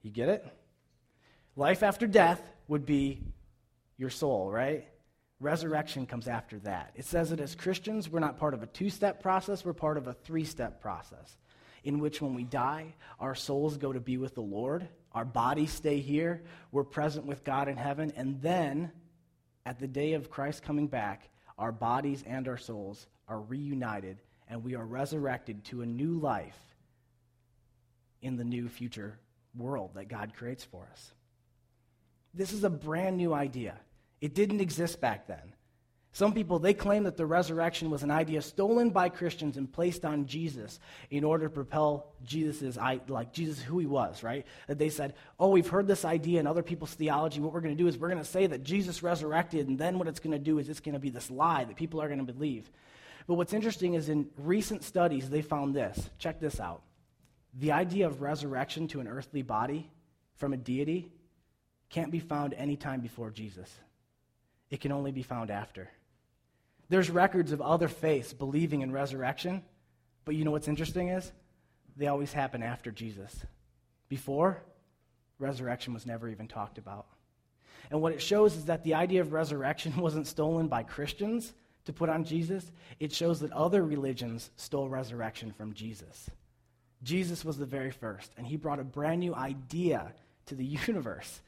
You 0.03 0.11
get 0.11 0.29
it? 0.29 0.47
Life 1.57 1.83
after 1.83 2.07
death 2.07 2.43
would 2.71 2.87
be 2.87 3.21
your 3.97 4.11
soul, 4.11 4.49
right? 4.49 4.87
Resurrection 5.41 6.07
comes 6.07 6.29
after 6.29 6.61
that. 6.61 6.93
It 6.95 7.05
says 7.05 7.31
that 7.31 7.41
as 7.41 7.57
Christians, 7.57 8.09
we're 8.09 8.21
not 8.21 8.39
part 8.39 8.55
of 8.55 8.63
a 8.63 8.67
two 8.67 8.91
step 8.91 9.21
process, 9.21 9.65
we're 9.65 9.73
part 9.73 9.97
of 9.97 10.07
a 10.07 10.13
three 10.13 10.45
step 10.45 10.81
process 10.81 11.37
in 11.83 11.99
which 11.99 12.23
when 12.23 12.35
we 12.35 12.45
die, 12.45 12.95
our 13.19 13.35
souls 13.35 13.77
go 13.77 13.93
to 13.93 13.99
be 13.99 14.19
with 14.19 14.37
the 14.37 14.41
Lord, 14.41 14.87
our 15.13 15.25
bodies 15.25 15.73
stay 15.73 15.99
here, 15.99 16.45
we're 16.71 16.85
present 16.85 17.27
with 17.27 17.43
God 17.43 17.69
in 17.69 17.77
heaven, 17.77 18.13
and 18.17 18.41
then 18.41 18.93
at 19.67 19.81
the 19.81 19.89
day 19.89 20.13
of 20.13 20.31
Christ 20.31 20.63
coming 20.63 20.87
back, 20.87 21.29
our 21.59 21.73
bodies 21.73 22.23
and 22.25 22.47
our 22.47 22.59
souls 22.59 23.09
are 23.27 23.41
reunited 23.41 24.19
and 24.49 24.63
we 24.63 24.77
are 24.77 24.87
resurrected 24.87 25.65
to 25.65 25.83
a 25.83 25.87
new 25.87 26.21
life 26.21 26.59
in 28.23 28.37
the 28.37 28.45
new 28.45 28.69
future 28.69 29.19
world 29.57 29.93
that 29.95 30.09
God 30.09 30.35
creates 30.37 30.65
for 30.65 30.87
us. 30.93 31.13
This 32.35 32.53
is 32.53 32.65
a 32.65 32.71
brand 32.71 33.17
new 33.17 33.35
idea. 33.35 33.75
It 34.21 34.35
didn't 34.35 34.61
exist 34.61 35.01
back 35.01 35.27
then. 35.27 35.55
Some 36.13 36.33
people, 36.33 36.59
they 36.59 36.75
claim 36.75 37.05
that 37.05 37.17
the 37.17 37.25
resurrection 37.25 37.89
was 37.89 38.03
an 38.03 38.11
idea 38.11 38.43
stolen 38.43 38.91
by 38.91 39.09
Christians 39.09 39.57
and 39.57 39.73
placed 39.73 40.05
on 40.05 40.27
Jesus 40.27 40.81
in 41.09 41.23
order 41.23 41.45
to 41.45 41.55
propel 41.55 42.13
Jesus' 42.25 42.77
like 43.09 43.33
Jesus 43.33 43.63
who 43.63 43.79
he 43.79 43.87
was, 43.87 44.25
right? 44.25 44.45
That 44.67 44.77
they 44.77 44.89
said, 44.89 45.15
oh, 45.39 45.51
we've 45.51 45.69
heard 45.69 45.87
this 45.87 46.05
idea 46.05 46.41
in 46.41 46.49
other 46.49 46.65
people's 46.65 46.95
theology. 46.95 47.41
What 47.41 47.53
we're 47.53 47.61
going 47.61 47.77
to 47.77 47.81
do 47.81 47.87
is 47.87 47.97
we're 47.97 48.09
going 48.09 48.19
to 48.19 48.25
say 48.25 48.49
that 48.49 48.65
Jesus 48.65 49.05
resurrected, 49.05 49.69
and 49.69 49.79
then 49.79 50.01
what 50.01 50.09
it's 50.09 50.19
going 50.19 50.33
to 50.33 50.39
do 50.41 50.59
is 50.59 50.69
it's 50.69 50.81
going 50.81 50.95
to 50.95 50.99
be 50.99 51.11
this 51.11 51.31
lie 51.31 51.63
that 51.63 51.77
people 51.77 52.03
are 52.03 52.09
going 52.09 52.27
to 52.27 52.33
believe. 52.33 52.69
But 53.29 53.35
what's 53.35 53.53
interesting 53.53 53.95
is 53.95 54.09
in 54.09 54.29
recent 54.37 54.83
studies, 54.83 55.31
they 55.31 55.43
found 55.43 55.77
this. 55.77 56.11
Check 56.19 56.41
this 56.41 56.59
out. 56.59 56.83
the 57.55 57.73
idea 57.73 58.07
of 58.07 58.23
resurrection 58.23 58.87
to 58.89 59.01
an 59.01 59.09
earthly 59.09 59.43
body 59.43 59.91
from 60.37 60.53
a 60.53 60.57
deity 60.57 61.11
can't 61.91 62.11
be 62.11 62.21
found 62.21 62.55
any 62.55 62.77
time 62.77 63.01
before 63.01 63.31
Jesus. 63.31 63.71
It 64.71 64.81
can 64.81 64.93
only 64.93 65.13
be 65.13 65.23
found 65.23 65.51
after. 65.51 65.91
There's 66.89 67.11
records 67.11 67.53
of 67.53 67.61
other 67.61 67.89
faiths 67.89 68.33
believing 68.33 68.81
in 68.83 68.93
resurrection, 68.93 69.63
but 70.25 70.35
you 70.35 70.45
know 70.45 70.53
what's 70.53 70.69
interesting 70.69 71.09
is 71.09 71.31
they 71.97 72.07
always 72.07 72.33
happen 72.33 72.63
after 72.63 72.91
Jesus. 72.91 73.45
Before, 74.09 74.63
resurrection 75.39 75.93
was 75.93 76.07
never 76.07 76.29
even 76.29 76.49
talked 76.49 76.79
about. 76.79 77.07
And 77.91 78.01
what 78.01 78.13
it 78.13 78.23
shows 78.23 78.57
is 78.57 78.67
that 78.67 78.85
the 78.85 78.95
idea 78.95 79.21
of 79.21 79.33
resurrection 79.33 79.97
wasn't 80.01 80.27
stolen 80.27 80.69
by 80.69 80.83
Christians 80.83 81.53
to 81.87 81.93
put 81.93 82.09
on 82.09 82.25
Jesus, 82.25 82.71
it 82.99 83.13
shows 83.13 83.41
that 83.41 83.53
other 83.53 83.85
religions 83.85 84.51
stole 84.57 84.89
resurrection 84.89 85.51
from 85.51 85.73
Jesus. 85.73 86.31
Jesus 87.03 87.45
was 87.45 87.57
the 87.57 87.67
very 87.67 87.91
first, 87.91 88.33
and 88.37 88.47
he 88.47 88.57
brought 88.57 88.79
a 88.79 88.85
brand 88.85 89.21
new 89.21 89.35
idea 89.35 90.13
to 90.47 90.55
the 90.55 90.65
universe. 90.87 91.41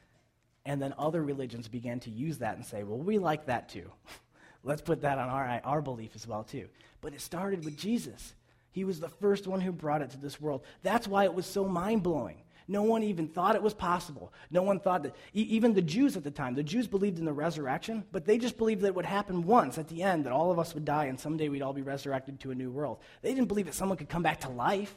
And 0.65 0.81
then 0.81 0.93
other 0.97 1.21
religions 1.21 1.67
began 1.67 1.99
to 2.01 2.09
use 2.09 2.37
that 2.37 2.55
and 2.55 2.65
say, 2.65 2.83
well, 2.83 2.97
we 2.97 3.17
like 3.17 3.47
that 3.47 3.69
too. 3.69 3.91
Let's 4.63 4.81
put 4.81 5.01
that 5.01 5.17
on 5.17 5.29
our, 5.29 5.61
our 5.63 5.81
belief 5.81 6.11
as 6.15 6.25
well, 6.25 6.43
too. 6.43 6.69
But 7.01 7.13
it 7.13 7.21
started 7.21 7.65
with 7.65 7.77
Jesus. 7.77 8.33
He 8.71 8.85
was 8.85 8.99
the 8.99 9.09
first 9.09 9.45
one 9.45 9.59
who 9.59 9.73
brought 9.73 10.01
it 10.01 10.11
to 10.11 10.17
this 10.17 10.39
world. 10.39 10.63
That's 10.81 11.07
why 11.07 11.25
it 11.25 11.33
was 11.33 11.45
so 11.45 11.67
mind 11.67 12.01
blowing. 12.01 12.37
No 12.67 12.83
one 12.83 13.03
even 13.03 13.27
thought 13.27 13.55
it 13.55 13.61
was 13.61 13.73
possible. 13.73 14.31
No 14.49 14.63
one 14.63 14.79
thought 14.79 15.03
that, 15.03 15.15
even 15.33 15.73
the 15.73 15.81
Jews 15.81 16.15
at 16.15 16.23
the 16.23 16.31
time, 16.31 16.55
the 16.55 16.63
Jews 16.63 16.87
believed 16.87 17.19
in 17.19 17.25
the 17.25 17.33
resurrection, 17.33 18.05
but 18.13 18.25
they 18.25 18.37
just 18.37 18.57
believed 18.57 18.81
that 18.81 18.87
it 18.87 18.95
would 18.95 19.05
happen 19.05 19.43
once 19.43 19.77
at 19.77 19.89
the 19.89 20.01
end, 20.01 20.25
that 20.25 20.31
all 20.31 20.49
of 20.49 20.59
us 20.59 20.73
would 20.73 20.85
die 20.85 21.05
and 21.05 21.19
someday 21.19 21.49
we'd 21.49 21.61
all 21.61 21.73
be 21.73 21.81
resurrected 21.81 22.39
to 22.39 22.51
a 22.51 22.55
new 22.55 22.71
world. 22.71 22.99
They 23.21 23.33
didn't 23.33 23.49
believe 23.49 23.65
that 23.65 23.75
someone 23.75 23.97
could 23.97 24.07
come 24.07 24.23
back 24.23 24.39
to 24.41 24.49
life. 24.49 24.95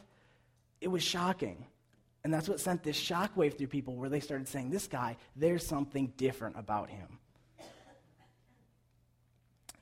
It 0.80 0.88
was 0.88 1.02
shocking. 1.02 1.66
And 2.26 2.34
that's 2.34 2.48
what 2.48 2.58
sent 2.58 2.82
this 2.82 3.00
shockwave 3.00 3.56
through 3.56 3.68
people 3.68 3.94
where 3.94 4.08
they 4.08 4.18
started 4.18 4.48
saying, 4.48 4.70
This 4.70 4.88
guy, 4.88 5.16
there's 5.36 5.64
something 5.64 6.12
different 6.16 6.58
about 6.58 6.90
him. 6.90 7.06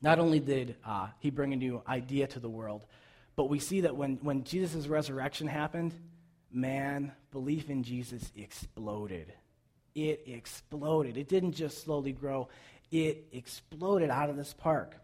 Not 0.03 0.19
only 0.19 0.41
did 0.41 0.77
uh, 0.85 1.07
he 1.21 1.31
bring 1.31 1.55
a 1.55 1.57
new 1.57 1.83
idea 1.89 2.27
to 2.27 2.41
the 2.41 2.51
world, 2.51 2.85
but 3.35 3.49
we 3.49 3.61
see 3.61 3.81
that 3.81 3.97
when, 3.97 4.19
when 4.21 4.45
Jesus' 4.45 4.87
resurrection 4.89 5.47
happened, 5.47 5.95
man, 6.53 7.13
belief 7.31 7.71
in 7.71 7.83
Jesus 7.83 8.31
exploded. 8.37 9.33
It 9.95 10.25
exploded. 10.27 11.17
It 11.17 11.29
didn't 11.29 11.53
just 11.53 11.83
slowly 11.83 12.13
grow, 12.13 12.51
it 12.91 13.25
exploded 13.33 14.11
out 14.11 14.29
of 14.29 14.37
this 14.37 14.53
park. 14.53 14.97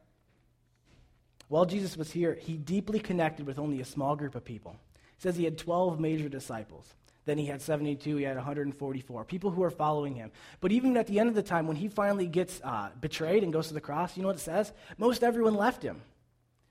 While 1.48 1.64
Jesus 1.64 1.96
was 1.96 2.10
here, 2.10 2.34
he 2.38 2.58
deeply 2.58 3.00
connected 3.00 3.46
with 3.46 3.58
only 3.58 3.80
a 3.80 3.86
small 3.86 4.14
group 4.14 4.34
of 4.34 4.44
people. 4.44 4.76
It 5.16 5.22
says 5.22 5.36
he 5.36 5.44
had 5.44 5.56
12 5.56 5.98
major 5.98 6.28
disciples. 6.28 6.84
Then 7.30 7.38
he 7.38 7.46
had 7.46 7.62
72, 7.62 8.16
he 8.16 8.24
had 8.24 8.34
144, 8.34 9.24
people 9.24 9.52
who 9.52 9.62
are 9.62 9.70
following 9.70 10.16
him. 10.16 10.32
But 10.60 10.72
even 10.72 10.96
at 10.96 11.06
the 11.06 11.20
end 11.20 11.28
of 11.28 11.36
the 11.36 11.44
time, 11.44 11.68
when 11.68 11.76
he 11.76 11.86
finally 11.86 12.26
gets 12.26 12.60
uh, 12.64 12.88
betrayed 13.00 13.44
and 13.44 13.52
goes 13.52 13.68
to 13.68 13.74
the 13.74 13.80
cross, 13.80 14.16
you 14.16 14.22
know 14.22 14.26
what 14.30 14.38
it 14.38 14.40
says? 14.40 14.72
Most 14.98 15.22
everyone 15.22 15.54
left 15.54 15.80
him. 15.80 16.02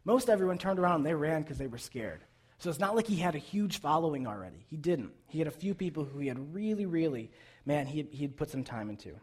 Most 0.03 0.29
everyone 0.29 0.57
turned 0.57 0.77
around 0.77 0.95
and 0.95 1.05
they 1.05 1.13
ran 1.13 1.43
because 1.43 1.57
they 1.57 1.67
were 1.67 1.77
scared. 1.77 2.25
So 2.57 2.69
it's 2.69 2.77
not 2.77 2.93
like 2.93 3.07
he 3.07 3.15
had 3.15 3.35
a 3.35 3.37
huge 3.37 3.79
following 3.79 4.27
already. 4.27 4.65
He 4.67 4.75
didn't. 4.75 5.13
He 5.27 5.39
had 5.39 5.47
a 5.47 5.51
few 5.51 5.73
people 5.73 6.03
who 6.03 6.19
he 6.19 6.27
had 6.27 6.53
really, 6.53 6.85
really, 6.85 7.31
man, 7.65 7.87
he 7.87 7.99
had, 7.99 8.07
he 8.11 8.23
had 8.23 8.35
put 8.35 8.49
some 8.49 8.65
time 8.65 8.89
into. 8.89 9.15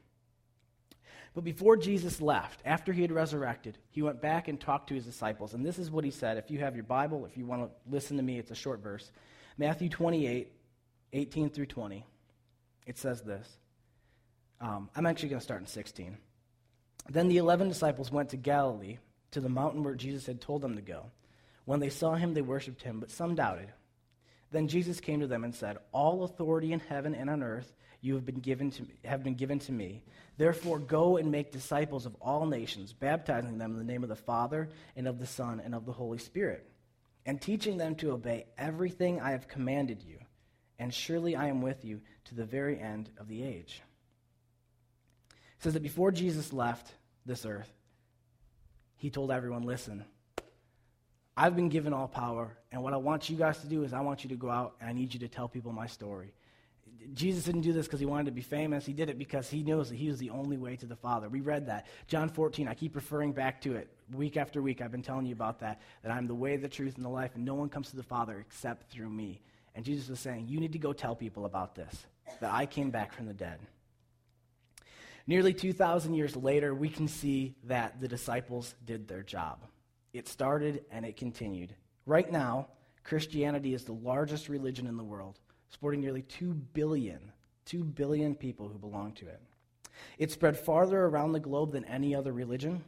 But 1.34 1.44
before 1.44 1.76
Jesus 1.76 2.22
left, 2.22 2.62
after 2.64 2.94
he 2.94 3.02
had 3.02 3.12
resurrected, 3.12 3.76
he 3.90 4.00
went 4.00 4.22
back 4.22 4.48
and 4.48 4.58
talked 4.58 4.88
to 4.88 4.94
his 4.94 5.04
disciples. 5.04 5.52
And 5.52 5.66
this 5.66 5.78
is 5.78 5.90
what 5.90 6.02
he 6.02 6.10
said. 6.10 6.38
If 6.38 6.50
you 6.50 6.60
have 6.60 6.76
your 6.76 6.84
Bible, 6.84 7.26
if 7.26 7.36
you 7.36 7.44
want 7.44 7.64
to 7.64 7.70
listen 7.90 8.16
to 8.16 8.22
me, 8.22 8.38
it's 8.38 8.52
a 8.52 8.54
short 8.54 8.80
verse. 8.80 9.10
Matthew 9.58 9.90
28, 9.90 10.50
18 11.16 11.50
through 11.50 11.66
20, 11.66 12.04
it 12.86 12.98
says 12.98 13.22
this. 13.22 13.48
Um, 14.60 14.88
I'm 14.94 15.06
actually 15.06 15.30
going 15.30 15.40
to 15.40 15.44
start 15.44 15.60
in 15.60 15.66
16. 15.66 16.16
Then 17.08 17.28
the 17.28 17.36
eleven 17.38 17.68
disciples 17.68 18.10
went 18.10 18.30
to 18.30 18.36
Galilee, 18.36 18.98
to 19.32 19.40
the 19.40 19.48
mountain 19.48 19.82
where 19.82 19.94
Jesus 19.94 20.26
had 20.26 20.40
told 20.40 20.62
them 20.62 20.76
to 20.76 20.82
go. 20.82 21.10
When 21.64 21.80
they 21.80 21.90
saw 21.90 22.14
him, 22.14 22.34
they 22.34 22.42
worshipped 22.42 22.82
him, 22.82 23.00
but 23.00 23.10
some 23.10 23.34
doubted. 23.34 23.72
Then 24.50 24.68
Jesus 24.68 25.00
came 25.00 25.20
to 25.20 25.26
them 25.26 25.44
and 25.44 25.54
said, 25.54 25.78
All 25.92 26.24
authority 26.24 26.72
in 26.72 26.80
heaven 26.80 27.14
and 27.14 27.28
on 27.28 27.42
earth 27.42 27.72
you 28.00 28.14
have 28.14 28.24
been 28.24 28.40
given 28.40 28.70
to, 28.72 28.82
me, 28.82 28.94
have 29.04 29.24
been 29.24 29.34
given 29.34 29.58
to 29.60 29.72
me. 29.72 30.02
Therefore, 30.36 30.78
go 30.78 31.16
and 31.16 31.30
make 31.30 31.50
disciples 31.50 32.06
of 32.06 32.14
all 32.20 32.46
nations, 32.46 32.92
baptizing 32.92 33.58
them 33.58 33.72
in 33.72 33.78
the 33.78 33.92
name 33.92 34.02
of 34.02 34.08
the 34.08 34.16
Father, 34.16 34.68
and 34.96 35.08
of 35.08 35.18
the 35.18 35.26
Son, 35.26 35.60
and 35.64 35.74
of 35.74 35.86
the 35.86 35.92
Holy 35.92 36.18
Spirit, 36.18 36.68
and 37.24 37.40
teaching 37.40 37.78
them 37.78 37.96
to 37.96 38.12
obey 38.12 38.46
everything 38.58 39.20
I 39.20 39.30
have 39.30 39.48
commanded 39.48 40.02
you 40.02 40.18
and 40.78 40.92
surely 40.92 41.36
I 41.36 41.48
am 41.48 41.62
with 41.62 41.84
you 41.84 42.00
to 42.26 42.34
the 42.34 42.44
very 42.44 42.78
end 42.78 43.10
of 43.18 43.28
the 43.28 43.42
age. 43.42 43.82
It 45.30 45.62
says 45.62 45.74
that 45.74 45.82
before 45.82 46.10
Jesus 46.10 46.52
left 46.52 46.92
this 47.24 47.46
earth, 47.46 47.72
he 48.96 49.10
told 49.10 49.30
everyone, 49.30 49.62
Listen, 49.62 50.04
I've 51.36 51.56
been 51.56 51.68
given 51.68 51.92
all 51.92 52.08
power, 52.08 52.56
and 52.72 52.82
what 52.82 52.94
I 52.94 52.96
want 52.96 53.28
you 53.28 53.36
guys 53.36 53.58
to 53.58 53.66
do 53.66 53.84
is 53.84 53.92
I 53.92 54.00
want 54.00 54.24
you 54.24 54.30
to 54.30 54.36
go 54.36 54.50
out 54.50 54.76
and 54.80 54.88
I 54.88 54.92
need 54.92 55.12
you 55.12 55.20
to 55.20 55.28
tell 55.28 55.48
people 55.48 55.72
my 55.72 55.86
story. 55.86 56.32
Jesus 57.12 57.44
didn't 57.44 57.60
do 57.60 57.72
this 57.72 57.86
because 57.86 58.00
he 58.00 58.06
wanted 58.06 58.26
to 58.26 58.32
be 58.32 58.40
famous. 58.40 58.86
He 58.86 58.92
did 58.92 59.10
it 59.10 59.18
because 59.18 59.48
he 59.48 59.62
knows 59.62 59.90
that 59.90 59.96
he 59.96 60.08
was 60.08 60.18
the 60.18 60.30
only 60.30 60.56
way 60.56 60.76
to 60.76 60.86
the 60.86 60.96
Father. 60.96 61.28
We 61.28 61.40
read 61.40 61.66
that. 61.66 61.86
John 62.08 62.28
14, 62.28 62.68
I 62.68 62.74
keep 62.74 62.96
referring 62.96 63.32
back 63.32 63.60
to 63.62 63.76
it. 63.76 63.88
Week 64.12 64.36
after 64.36 64.62
week, 64.62 64.80
I've 64.80 64.90
been 64.90 65.02
telling 65.02 65.26
you 65.26 65.32
about 65.32 65.60
that, 65.60 65.80
that 66.02 66.10
I'm 66.10 66.26
the 66.26 66.34
way, 66.34 66.56
the 66.56 66.68
truth, 66.68 66.96
and 66.96 67.04
the 67.04 67.10
life, 67.10 67.32
and 67.34 67.44
no 67.44 67.54
one 67.54 67.68
comes 67.68 67.90
to 67.90 67.96
the 67.96 68.02
Father 68.02 68.38
except 68.40 68.90
through 68.90 69.10
me. 69.10 69.40
And 69.76 69.84
Jesus 69.84 70.08
was 70.08 70.18
saying, 70.18 70.48
You 70.48 70.58
need 70.58 70.72
to 70.72 70.78
go 70.78 70.92
tell 70.92 71.14
people 71.14 71.44
about 71.44 71.74
this, 71.74 72.06
that 72.40 72.52
I 72.52 72.66
came 72.66 72.90
back 72.90 73.12
from 73.12 73.26
the 73.26 73.34
dead. 73.34 73.60
Nearly 75.26 75.52
2,000 75.52 76.14
years 76.14 76.34
later, 76.34 76.74
we 76.74 76.88
can 76.88 77.06
see 77.06 77.54
that 77.64 78.00
the 78.00 78.08
disciples 78.08 78.74
did 78.84 79.06
their 79.06 79.22
job. 79.22 79.58
It 80.12 80.28
started 80.28 80.84
and 80.90 81.04
it 81.04 81.16
continued. 81.16 81.74
Right 82.06 82.30
now, 82.30 82.68
Christianity 83.04 83.74
is 83.74 83.84
the 83.84 83.92
largest 83.92 84.48
religion 84.48 84.86
in 84.86 84.96
the 84.96 85.04
world, 85.04 85.38
supporting 85.68 86.00
nearly 86.00 86.22
2 86.22 86.54
billion, 86.54 87.20
2 87.66 87.84
billion 87.84 88.34
people 88.34 88.68
who 88.68 88.78
belong 88.78 89.12
to 89.12 89.26
it. 89.26 89.40
It 90.18 90.30
spread 90.30 90.56
farther 90.56 91.04
around 91.04 91.32
the 91.32 91.40
globe 91.40 91.72
than 91.72 91.84
any 91.84 92.14
other 92.14 92.32
religion. 92.32 92.82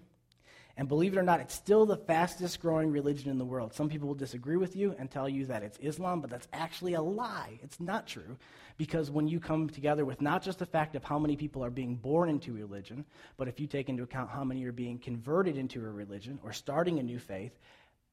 And 0.79 0.87
believe 0.87 1.13
it 1.13 1.19
or 1.19 1.25
not, 1.25 1.41
it's 1.41 1.57
still 1.57 1.87
the 1.87 1.97
fastest 1.97 2.61
growing 2.61 2.93
religion 2.93 3.33
in 3.33 3.39
the 3.39 3.45
world. 3.45 3.75
Some 3.75 3.89
people 3.89 4.07
will 4.07 4.15
disagree 4.15 4.57
with 4.57 4.77
you 4.77 4.95
and 4.97 5.11
tell 5.11 5.29
you 5.29 5.45
that 5.47 5.65
it's 5.65 5.77
Islam, 5.83 6.21
but 6.21 6.31
that's 6.31 6.47
actually 6.53 6.95
a 6.95 7.03
lie. 7.03 7.59
It's 7.65 7.81
not 7.81 8.07
true. 8.07 8.37
Because 8.77 9.11
when 9.11 9.27
you 9.27 9.41
come 9.41 9.69
together 9.69 10.05
with 10.05 10.21
not 10.21 10.41
just 10.41 10.61
the 10.61 10.67
fact 10.67 10.95
of 10.95 11.03
how 11.03 11.19
many 11.19 11.35
people 11.35 11.65
are 11.65 11.71
being 11.71 11.97
born 11.97 12.31
into 12.31 12.53
a 12.53 12.61
religion, 12.61 13.05
but 13.37 13.49
if 13.49 13.59
you 13.59 13.67
take 13.67 13.89
into 13.89 14.05
account 14.05 14.31
how 14.31 14.45
many 14.45 14.65
are 14.67 14.73
being 14.73 15.01
converted 15.01 15.59
into 15.59 15.85
a 15.85 15.91
religion 15.91 16.39
or 16.45 16.53
starting 16.53 17.01
a 17.01 17.03
new 17.03 17.19
faith, 17.19 17.59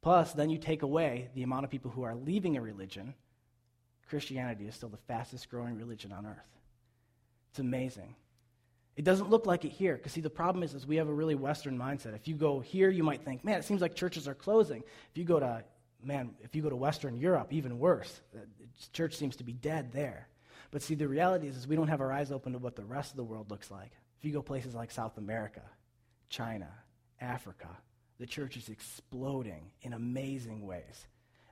plus 0.02 0.34
then 0.34 0.50
you 0.50 0.58
take 0.58 0.82
away 0.82 1.30
the 1.36 1.44
amount 1.44 1.66
of 1.66 1.70
people 1.70 1.92
who 1.92 2.02
are 2.02 2.16
leaving 2.16 2.58
a 2.58 2.62
religion, 2.62 3.14
Christianity 4.10 4.66
is 4.66 4.74
still 4.74 4.90
the 4.90 4.98
fastest 5.08 5.52
growing 5.52 5.78
religion 5.78 6.12
on 6.12 6.26
earth. 6.26 6.60
It's 7.52 7.60
amazing. 7.60 8.16
It 8.96 9.04
doesn't 9.04 9.30
look 9.30 9.46
like 9.46 9.66
it 9.66 9.72
here. 9.72 9.96
Because, 9.96 10.14
see, 10.14 10.22
the 10.22 10.30
problem 10.30 10.64
is, 10.64 10.74
is 10.74 10.88
we 10.88 10.96
have 10.96 11.10
a 11.10 11.14
really 11.14 11.36
Western 11.36 11.78
mindset. 11.78 12.16
If 12.16 12.28
you 12.28 12.36
go 12.36 12.60
here, 12.60 12.90
you 12.90 13.04
might 13.04 13.24
think, 13.24 13.44
man, 13.44 13.60
it 13.60 13.66
seems 13.66 13.82
like 13.82 13.96
churches 13.96 14.28
are 14.28 14.34
closing. 14.34 14.84
If 15.12 15.18
you 15.18 15.26
go 15.26 15.40
to, 15.40 15.64
man, 16.02 16.32
if 16.42 16.56
you 16.56 16.62
go 16.62 16.70
to 16.70 16.76
Western 16.76 17.18
Europe, 17.18 17.52
even 17.52 17.78
worse. 17.78 18.22
Uh, 18.34 18.40
church 18.94 19.16
seems 19.16 19.36
to 19.38 19.44
be 19.44 19.54
dead 19.54 19.92
there. 19.92 20.28
But 20.72 20.82
see, 20.82 20.96
the 20.96 21.08
reality 21.08 21.48
is, 21.48 21.58
is 21.58 21.68
we 21.68 21.76
don't 21.76 21.88
have 21.88 22.02
our 22.02 22.12
eyes 22.12 22.32
open 22.32 22.54
to 22.54 22.60
what 22.60 22.76
the 22.76 22.86
rest 22.86 23.12
of 23.12 23.18
the 23.18 23.24
world 23.24 23.52
looks 23.52 23.70
like. 23.70 23.92
If 24.20 24.26
you 24.26 24.32
go 24.32 24.42
places 24.42 24.74
like 24.74 24.92
South 24.92 25.18
America, 25.18 25.62
China, 26.30 26.70
Africa, 27.20 27.70
the 28.20 28.26
church 28.26 28.58
is 28.58 28.70
exploding 28.70 29.72
in 29.82 29.94
amazing 29.94 30.66
ways. 30.66 31.08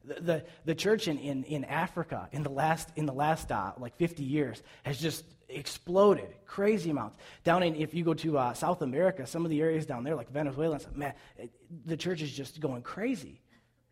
The, 0.06 0.44
the, 0.66 0.76
church 0.76 1.08
in, 1.08 1.18
in, 1.18 1.44
in 1.46 1.64
Africa 1.64 2.28
in 2.34 2.44
the 2.44 2.50
last, 2.50 2.90
in 2.98 3.06
the 3.06 3.14
last 3.14 3.52
uh, 3.52 3.72
like 3.78 3.96
50 3.96 4.22
years 4.24 4.62
has 4.84 5.00
just 5.00 5.24
exploded, 5.48 6.28
crazy 6.46 6.90
amounts. 6.90 7.18
Down 7.44 7.64
in, 7.64 7.76
if 7.76 7.94
you 7.94 8.04
go 8.04 8.14
to 8.16 8.38
uh, 8.38 8.54
South 8.54 8.82
America, 8.82 9.26
some 9.26 9.46
of 9.46 9.52
the 9.52 9.62
areas 9.62 9.86
down 9.86 10.04
there, 10.04 10.16
like 10.16 10.30
Venezuela, 10.30 10.80
man, 10.94 11.14
it, 11.38 11.52
the 11.86 11.96
church 11.96 12.22
is 12.22 12.32
just 12.32 12.60
going 12.60 12.82
crazy. 12.82 13.40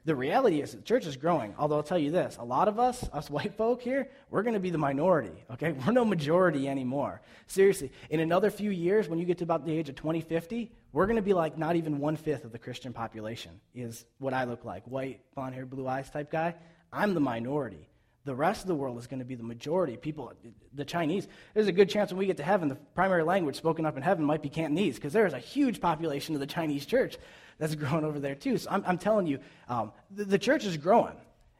The 0.03 0.15
reality 0.15 0.61
is 0.61 0.71
the 0.71 0.81
church 0.81 1.05
is 1.05 1.15
growing. 1.15 1.53
Although 1.59 1.75
I'll 1.77 1.83
tell 1.83 1.99
you 1.99 2.09
this, 2.09 2.37
a 2.37 2.43
lot 2.43 2.67
of 2.67 2.79
us, 2.79 3.07
us 3.13 3.29
white 3.29 3.55
folk 3.55 3.81
here, 3.81 4.09
we're 4.31 4.41
going 4.41 4.55
to 4.55 4.59
be 4.59 4.71
the 4.71 4.79
minority, 4.79 5.43
okay? 5.51 5.71
We're 5.85 5.91
no 5.93 6.05
majority 6.05 6.67
anymore. 6.67 7.21
Seriously, 7.45 7.91
in 8.09 8.19
another 8.19 8.49
few 8.49 8.71
years, 8.71 9.07
when 9.07 9.19
you 9.19 9.25
get 9.25 9.37
to 9.39 9.43
about 9.43 9.65
the 9.65 9.73
age 9.73 9.89
of 9.89 9.95
2050, 9.95 10.71
we're 10.93 11.05
going 11.05 11.17
to 11.17 11.21
be 11.21 11.33
like 11.33 11.57
not 11.57 11.75
even 11.75 11.99
one 11.99 12.15
fifth 12.15 12.43
of 12.43 12.51
the 12.51 12.59
Christian 12.59 12.93
population, 12.93 13.51
is 13.73 14.05
what 14.19 14.33
I 14.33 14.43
look 14.43 14.65
like. 14.65 14.83
White, 14.85 15.21
blonde 15.35 15.55
hair, 15.55 15.65
blue 15.65 15.87
eyes 15.87 16.09
type 16.09 16.31
guy. 16.31 16.55
I'm 16.91 17.13
the 17.13 17.19
minority. 17.19 17.87
The 18.23 18.35
rest 18.35 18.61
of 18.61 18.67
the 18.67 18.75
world 18.75 18.99
is 18.99 19.07
going 19.07 19.19
to 19.19 19.25
be 19.25 19.35
the 19.35 19.43
majority. 19.43 19.97
People, 19.97 20.33
the 20.73 20.85
Chinese, 20.85 21.27
there's 21.53 21.67
a 21.67 21.71
good 21.71 21.89
chance 21.89 22.11
when 22.11 22.19
we 22.19 22.27
get 22.27 22.37
to 22.37 22.43
heaven, 22.43 22.67
the 22.69 22.75
primary 22.93 23.23
language 23.23 23.55
spoken 23.55 23.85
up 23.85 23.97
in 23.97 24.03
heaven 24.03 24.23
might 24.25 24.43
be 24.43 24.49
Cantonese, 24.49 24.95
because 24.95 25.13
there 25.13 25.25
is 25.25 25.33
a 25.33 25.39
huge 25.39 25.81
population 25.81 26.35
of 26.35 26.41
the 26.41 26.47
Chinese 26.47 26.85
church 26.85 27.17
that's 27.57 27.73
growing 27.75 28.03
over 28.03 28.19
there 28.19 28.35
too. 28.35 28.57
So 28.57 28.69
I'm, 28.69 28.83
I'm 28.85 28.97
telling 28.97 29.25
you, 29.25 29.39
um, 29.67 29.91
the, 30.11 30.25
the 30.25 30.39
church 30.39 30.65
is 30.65 30.77
growing. 30.77 31.15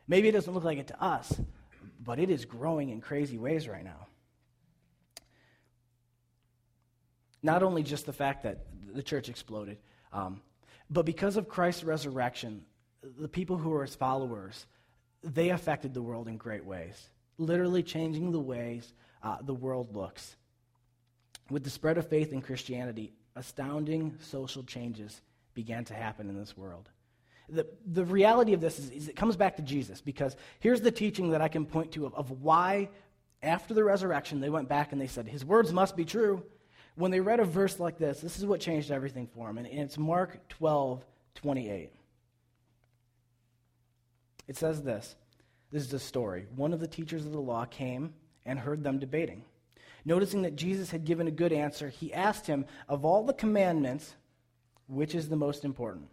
Maybe 0.08 0.28
it 0.28 0.34
doesn't 0.34 0.54
look 0.54 0.64
like 0.64 0.78
it 0.78 0.88
to 0.88 1.04
us, 1.04 1.34
but 2.04 2.20
it 2.20 2.30
is 2.30 2.46
growing 2.46 2.90
in 2.90 3.02
crazy 3.02 3.38
ways 3.38 3.68
right 3.68 3.84
now. 3.84 4.08
Not 7.44 7.64
only 7.64 7.84
just 7.84 8.06
the 8.06 8.14
fact 8.14 8.44
that 8.44 8.66
the 8.94 9.04
church 9.04 9.30
exploded, 9.30 9.78
um, 10.14 10.42
but 10.90 11.06
because 11.06 11.38
of 11.38 11.48
Christ's 11.48 11.84
resurrection, 11.84 12.64
the 13.20 13.28
people 13.28 13.58
who 13.58 13.70
were 13.70 13.84
his 13.84 13.96
followers, 13.96 14.66
they 15.24 15.50
affected 15.50 15.94
the 15.94 16.02
world 16.02 16.28
in 16.28 16.38
great 16.38 16.66
ways, 16.66 17.10
literally 17.38 17.84
changing 17.84 18.32
the 18.32 18.40
ways 18.40 18.94
uh, 19.24 19.38
the 19.42 19.54
world 19.54 19.96
looks. 19.96 20.36
With 21.50 21.64
the 21.64 21.70
spread 21.70 21.98
of 21.98 22.08
faith 22.08 22.34
in 22.34 22.42
Christianity, 22.42 23.14
astounding 23.36 24.18
social 24.22 24.64
changes 24.64 25.22
began 25.54 25.86
to 25.86 25.94
happen 25.94 26.30
in 26.30 26.38
this 26.38 26.56
world. 26.58 26.90
The, 27.50 27.68
the 27.86 28.06
reality 28.06 28.54
of 28.54 28.62
this 28.62 28.80
is, 28.80 28.90
is 28.92 29.08
it 29.10 29.16
comes 29.16 29.36
back 29.36 29.58
to 29.58 29.62
Jesus 29.62 30.00
because 30.00 30.36
here's 30.60 30.82
the 30.82 30.92
teaching 30.92 31.32
that 31.32 31.42
I 31.42 31.50
can 31.50 31.66
point 31.66 31.92
to 31.94 32.06
of, 32.06 32.16
of 32.16 32.32
why, 32.42 32.90
after 33.44 33.74
the 33.74 33.84
resurrection, 33.84 34.40
they 34.40 34.50
went 34.50 34.70
back 34.70 34.92
and 34.92 35.02
they 35.02 35.08
said, 35.08 35.28
His 35.28 35.44
words 35.44 35.74
must 35.74 35.96
be 35.98 36.06
true. 36.06 36.44
When 36.96 37.12
they 37.12 37.20
read 37.20 37.40
a 37.40 37.46
verse 37.46 37.80
like 37.80 37.98
this, 37.98 38.20
this 38.20 38.38
is 38.38 38.46
what 38.46 38.60
changed 38.60 38.92
everything 38.92 39.28
for 39.28 39.48
them. 39.48 39.58
And 39.58 39.68
it's 39.68 39.98
Mark 39.98 40.48
12, 40.50 41.04
28. 41.36 41.92
It 44.48 44.58
says 44.58 44.84
this 44.84 45.16
this 45.72 45.84
is 45.84 45.94
a 45.94 46.00
story. 46.00 46.48
One 46.56 46.74
of 46.74 46.82
the 46.82 46.88
teachers 46.88 47.26
of 47.26 47.32
the 47.32 47.40
law 47.40 47.66
came 47.66 48.14
and 48.46 48.60
heard 48.60 48.84
them 48.84 49.00
debating. 49.00 49.44
Noticing 50.04 50.42
that 50.42 50.56
Jesus 50.56 50.92
had 50.92 51.06
given 51.06 51.28
a 51.28 51.32
good 51.32 51.54
answer, 51.54 51.90
he 51.90 52.14
asked 52.14 52.48
him, 52.48 52.66
Of 52.90 53.06
all 53.06 53.24
the 53.24 53.34
commandments, 53.34 54.16
which 54.88 55.16
is 55.16 55.30
the 55.30 55.36
most 55.36 55.64
important? 55.64 56.10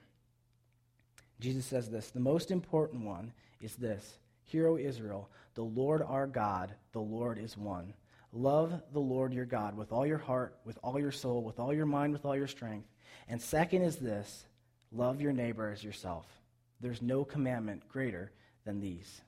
Jesus 1.40 1.66
says 1.66 1.90
this 1.90 2.10
The 2.10 2.20
most 2.20 2.50
important 2.50 3.04
one 3.04 3.32
is 3.60 3.74
this 3.76 4.18
Hear, 4.44 4.68
O 4.68 4.76
Israel, 4.76 5.28
the 5.54 5.64
Lord 5.64 6.02
our 6.02 6.26
God, 6.26 6.74
the 6.92 7.00
Lord 7.00 7.38
is 7.38 7.56
one. 7.56 7.94
Love 8.32 8.82
the 8.92 9.00
Lord 9.00 9.32
your 9.32 9.46
God 9.46 9.76
with 9.76 9.92
all 9.92 10.06
your 10.06 10.18
heart, 10.18 10.56
with 10.64 10.78
all 10.82 10.98
your 10.98 11.12
soul, 11.12 11.42
with 11.42 11.58
all 11.58 11.72
your 11.72 11.86
mind, 11.86 12.12
with 12.12 12.24
all 12.24 12.36
your 12.36 12.46
strength. 12.46 12.88
And 13.28 13.40
second 13.40 13.82
is 13.82 13.96
this 13.96 14.46
love 14.92 15.20
your 15.20 15.32
neighbor 15.32 15.70
as 15.70 15.82
yourself. 15.82 16.26
There's 16.80 17.02
no 17.02 17.24
commandment 17.24 17.88
greater 17.88 18.30
than 18.64 18.80
these. 18.80 19.20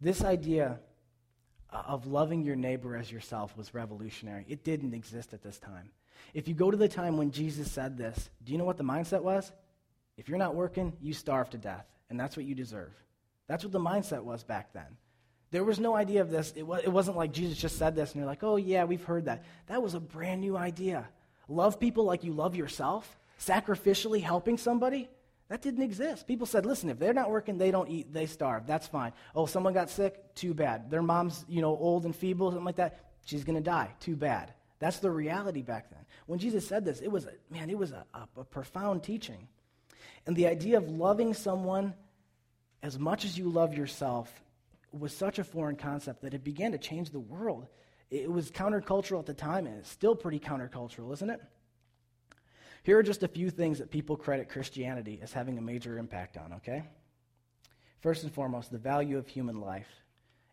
This 0.00 0.22
idea 0.22 0.80
of 1.70 2.06
loving 2.06 2.42
your 2.42 2.56
neighbor 2.56 2.96
as 2.96 3.10
yourself 3.10 3.56
was 3.56 3.74
revolutionary. 3.74 4.44
It 4.48 4.64
didn't 4.64 4.94
exist 4.94 5.32
at 5.32 5.42
this 5.42 5.58
time. 5.58 5.90
If 6.34 6.46
you 6.46 6.54
go 6.54 6.70
to 6.70 6.76
the 6.76 6.88
time 6.88 7.16
when 7.16 7.30
Jesus 7.30 7.70
said 7.70 7.96
this, 7.96 8.30
do 8.44 8.52
you 8.52 8.58
know 8.58 8.64
what 8.64 8.76
the 8.76 8.84
mindset 8.84 9.22
was? 9.22 9.52
If 10.16 10.28
you're 10.28 10.38
not 10.38 10.54
working, 10.54 10.92
you 11.00 11.12
starve 11.12 11.50
to 11.50 11.58
death, 11.58 11.86
and 12.10 12.18
that's 12.18 12.36
what 12.36 12.46
you 12.46 12.54
deserve. 12.54 12.92
That's 13.48 13.64
what 13.64 13.72
the 13.72 13.80
mindset 13.80 14.22
was 14.22 14.44
back 14.44 14.72
then. 14.72 14.96
There 15.54 15.62
was 15.62 15.78
no 15.78 15.94
idea 15.94 16.20
of 16.20 16.32
this. 16.32 16.52
It, 16.56 16.64
was, 16.64 16.82
it 16.82 16.88
wasn't 16.88 17.16
like 17.16 17.30
Jesus 17.30 17.56
just 17.56 17.78
said 17.78 17.94
this 17.94 18.10
and 18.10 18.18
you're 18.18 18.26
like, 18.26 18.42
oh, 18.42 18.56
yeah, 18.56 18.82
we've 18.82 19.04
heard 19.04 19.26
that. 19.26 19.44
That 19.68 19.80
was 19.80 19.94
a 19.94 20.00
brand 20.00 20.40
new 20.40 20.56
idea. 20.56 21.08
Love 21.46 21.78
people 21.78 22.02
like 22.02 22.24
you 22.24 22.32
love 22.32 22.56
yourself, 22.56 23.16
sacrificially 23.38 24.20
helping 24.20 24.58
somebody. 24.58 25.08
That 25.48 25.62
didn't 25.62 25.84
exist. 25.84 26.26
People 26.26 26.48
said, 26.48 26.66
listen, 26.66 26.90
if 26.90 26.98
they're 26.98 27.14
not 27.14 27.30
working, 27.30 27.56
they 27.56 27.70
don't 27.70 27.88
eat, 27.88 28.12
they 28.12 28.26
starve. 28.26 28.66
That's 28.66 28.88
fine. 28.88 29.12
Oh, 29.32 29.46
someone 29.46 29.74
got 29.74 29.90
sick? 29.90 30.34
Too 30.34 30.54
bad. 30.54 30.90
Their 30.90 31.02
mom's, 31.02 31.44
you 31.48 31.62
know, 31.62 31.76
old 31.76 32.04
and 32.04 32.16
feeble, 32.16 32.50
something 32.50 32.64
like 32.64 32.74
that. 32.74 33.12
She's 33.24 33.44
going 33.44 33.54
to 33.54 33.62
die. 33.62 33.90
Too 34.00 34.16
bad. 34.16 34.52
That's 34.80 34.98
the 34.98 35.12
reality 35.12 35.62
back 35.62 35.88
then. 35.88 36.04
When 36.26 36.40
Jesus 36.40 36.66
said 36.66 36.84
this, 36.84 36.98
it 36.98 37.12
was, 37.12 37.26
a, 37.26 37.32
man, 37.48 37.70
it 37.70 37.78
was 37.78 37.92
a, 37.92 38.04
a, 38.12 38.40
a 38.40 38.44
profound 38.44 39.04
teaching. 39.04 39.46
And 40.26 40.34
the 40.34 40.48
idea 40.48 40.78
of 40.78 40.88
loving 40.88 41.32
someone 41.32 41.94
as 42.82 42.98
much 42.98 43.24
as 43.24 43.38
you 43.38 43.48
love 43.48 43.72
yourself 43.72 44.43
was 44.98 45.16
such 45.16 45.38
a 45.38 45.44
foreign 45.44 45.76
concept 45.76 46.22
that 46.22 46.34
it 46.34 46.44
began 46.44 46.72
to 46.72 46.78
change 46.78 47.10
the 47.10 47.20
world. 47.20 47.66
It 48.10 48.30
was 48.30 48.50
countercultural 48.50 49.18
at 49.18 49.26
the 49.26 49.34
time, 49.34 49.66
and 49.66 49.78
it's 49.78 49.90
still 49.90 50.14
pretty 50.14 50.38
countercultural, 50.38 51.12
isn't 51.12 51.30
it? 51.30 51.40
Here 52.82 52.98
are 52.98 53.02
just 53.02 53.22
a 53.22 53.28
few 53.28 53.50
things 53.50 53.78
that 53.78 53.90
people 53.90 54.16
credit 54.16 54.48
Christianity 54.48 55.18
as 55.22 55.32
having 55.32 55.56
a 55.58 55.62
major 55.62 55.98
impact 55.98 56.36
on, 56.36 56.52
okay? 56.54 56.84
First 58.00 58.22
and 58.22 58.32
foremost, 58.32 58.70
the 58.70 58.78
value 58.78 59.16
of 59.16 59.26
human 59.26 59.60
life. 59.60 59.88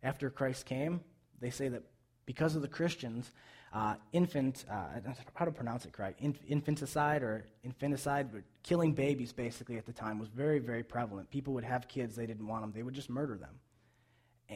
After 0.02 0.30
Christ 0.30 0.66
came, 0.66 1.02
they 1.42 1.50
say 1.50 1.68
that 1.68 1.84
because 2.26 2.56
of 2.56 2.62
the 2.62 2.68
Christians, 2.68 3.32
uh, 3.74 3.96
infant, 4.14 4.66
uh, 4.72 5.00
how 5.34 5.46
to 5.46 5.52
pronounce 5.52 5.86
it 5.86 5.92
correct, 5.92 6.22
infanticide 6.48 7.22
or 7.22 7.46
infanticide, 7.64 8.30
killing 8.64 8.94
babies 8.94 9.34
basically 9.34 9.78
at 9.78 9.86
the 9.86 9.94
time 9.94 10.18
was 10.18 10.30
very, 10.30 10.60
very 10.60 10.84
prevalent. 10.84 11.30
People 11.30 11.54
would 11.54 11.64
have 11.64 11.88
kids, 11.88 12.16
they 12.16 12.26
didn't 12.26 12.48
want 12.48 12.64
them, 12.64 12.72
they 12.74 12.84
would 12.84 12.94
just 12.94 13.10
murder 13.10 13.38
them. 13.38 13.60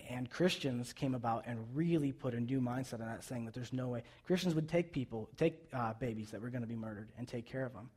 And 0.10 0.30
Christians 0.30 0.92
came 0.92 1.16
about 1.16 1.46
and 1.48 1.60
really 1.74 2.12
put 2.12 2.34
a 2.34 2.40
new 2.40 2.60
mindset 2.60 2.96
on 2.96 3.08
that, 3.08 3.24
saying 3.24 3.46
that 3.46 3.54
there's 3.54 3.72
no 3.72 3.88
way. 3.88 4.04
Christians 4.26 4.54
would 4.54 4.68
take 4.68 4.92
people, 4.92 5.30
take 5.38 5.68
uh, 5.74 5.94
babies 5.94 6.32
that 6.32 6.42
were 6.42 6.50
going 6.50 6.64
to 6.64 6.68
be 6.68 6.76
murdered 6.76 7.10
and 7.18 7.28
take 7.28 7.46
care 7.46 7.66
of 7.66 7.74
them. 7.74 7.90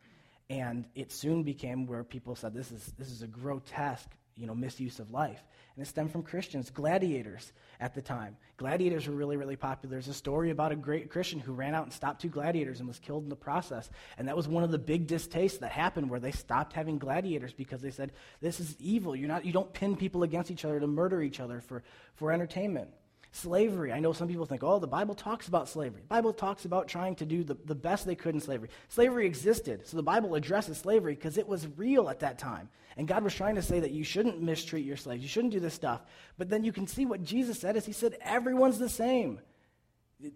And 0.50 0.86
it 0.94 1.12
soon 1.12 1.42
became 1.42 1.86
where 1.86 2.04
people 2.04 2.36
said 2.36 2.54
this 2.54 2.70
is, 2.70 2.92
this 2.98 3.10
is 3.10 3.22
a 3.22 3.26
grotesque 3.26 4.10
you 4.38 4.46
know, 4.46 4.54
misuse 4.54 4.98
of 5.00 5.10
life. 5.10 5.42
And 5.74 5.84
it 5.84 5.88
stemmed 5.88 6.12
from 6.12 6.22
Christians, 6.22 6.70
gladiators 6.70 7.52
at 7.80 7.94
the 7.94 8.02
time. 8.02 8.36
Gladiators 8.56 9.06
were 9.06 9.14
really, 9.14 9.36
really 9.36 9.56
popular. 9.56 9.92
There's 9.92 10.08
a 10.08 10.14
story 10.14 10.50
about 10.50 10.72
a 10.72 10.76
great 10.76 11.10
Christian 11.10 11.38
who 11.38 11.52
ran 11.52 11.74
out 11.74 11.84
and 11.84 11.92
stopped 11.92 12.20
two 12.20 12.28
gladiators 12.28 12.80
and 12.80 12.88
was 12.88 12.98
killed 12.98 13.24
in 13.24 13.28
the 13.28 13.36
process. 13.36 13.90
And 14.16 14.26
that 14.28 14.36
was 14.36 14.48
one 14.48 14.64
of 14.64 14.70
the 14.70 14.78
big 14.78 15.06
distastes 15.06 15.58
that 15.58 15.72
happened 15.72 16.10
where 16.10 16.20
they 16.20 16.32
stopped 16.32 16.72
having 16.72 16.98
gladiators 16.98 17.52
because 17.52 17.80
they 17.80 17.90
said, 17.90 18.12
this 18.40 18.60
is 18.60 18.76
evil. 18.80 19.14
You're 19.14 19.28
not, 19.28 19.44
you 19.44 19.52
don't 19.52 19.72
pin 19.72 19.96
people 19.96 20.22
against 20.22 20.50
each 20.50 20.64
other 20.64 20.80
to 20.80 20.86
murder 20.86 21.22
each 21.22 21.40
other 21.40 21.60
for, 21.60 21.82
for 22.14 22.32
entertainment. 22.32 22.90
Slavery. 23.30 23.92
I 23.92 24.00
know 24.00 24.12
some 24.12 24.26
people 24.26 24.46
think, 24.46 24.64
oh, 24.64 24.78
the 24.78 24.86
Bible 24.86 25.14
talks 25.14 25.48
about 25.48 25.68
slavery. 25.68 26.00
The 26.00 26.08
Bible 26.08 26.32
talks 26.32 26.64
about 26.64 26.88
trying 26.88 27.14
to 27.16 27.26
do 27.26 27.44
the, 27.44 27.56
the 27.66 27.74
best 27.74 28.06
they 28.06 28.14
could 28.14 28.34
in 28.34 28.40
slavery. 28.40 28.70
Slavery 28.88 29.26
existed, 29.26 29.86
so 29.86 29.96
the 29.98 30.02
Bible 30.02 30.34
addresses 30.34 30.78
slavery 30.78 31.14
because 31.14 31.36
it 31.36 31.46
was 31.46 31.68
real 31.76 32.08
at 32.08 32.20
that 32.20 32.38
time. 32.38 32.70
And 32.96 33.06
God 33.06 33.22
was 33.22 33.34
trying 33.34 33.56
to 33.56 33.62
say 33.62 33.80
that 33.80 33.90
you 33.90 34.02
shouldn't 34.02 34.40
mistreat 34.40 34.84
your 34.84 34.96
slaves, 34.96 35.22
you 35.22 35.28
shouldn't 35.28 35.52
do 35.52 35.60
this 35.60 35.74
stuff. 35.74 36.00
But 36.38 36.48
then 36.48 36.64
you 36.64 36.72
can 36.72 36.86
see 36.86 37.04
what 37.04 37.22
Jesus 37.22 37.60
said 37.60 37.76
is 37.76 37.84
he 37.84 37.92
said, 37.92 38.16
everyone's 38.22 38.78
the 38.78 38.88
same. 38.88 39.40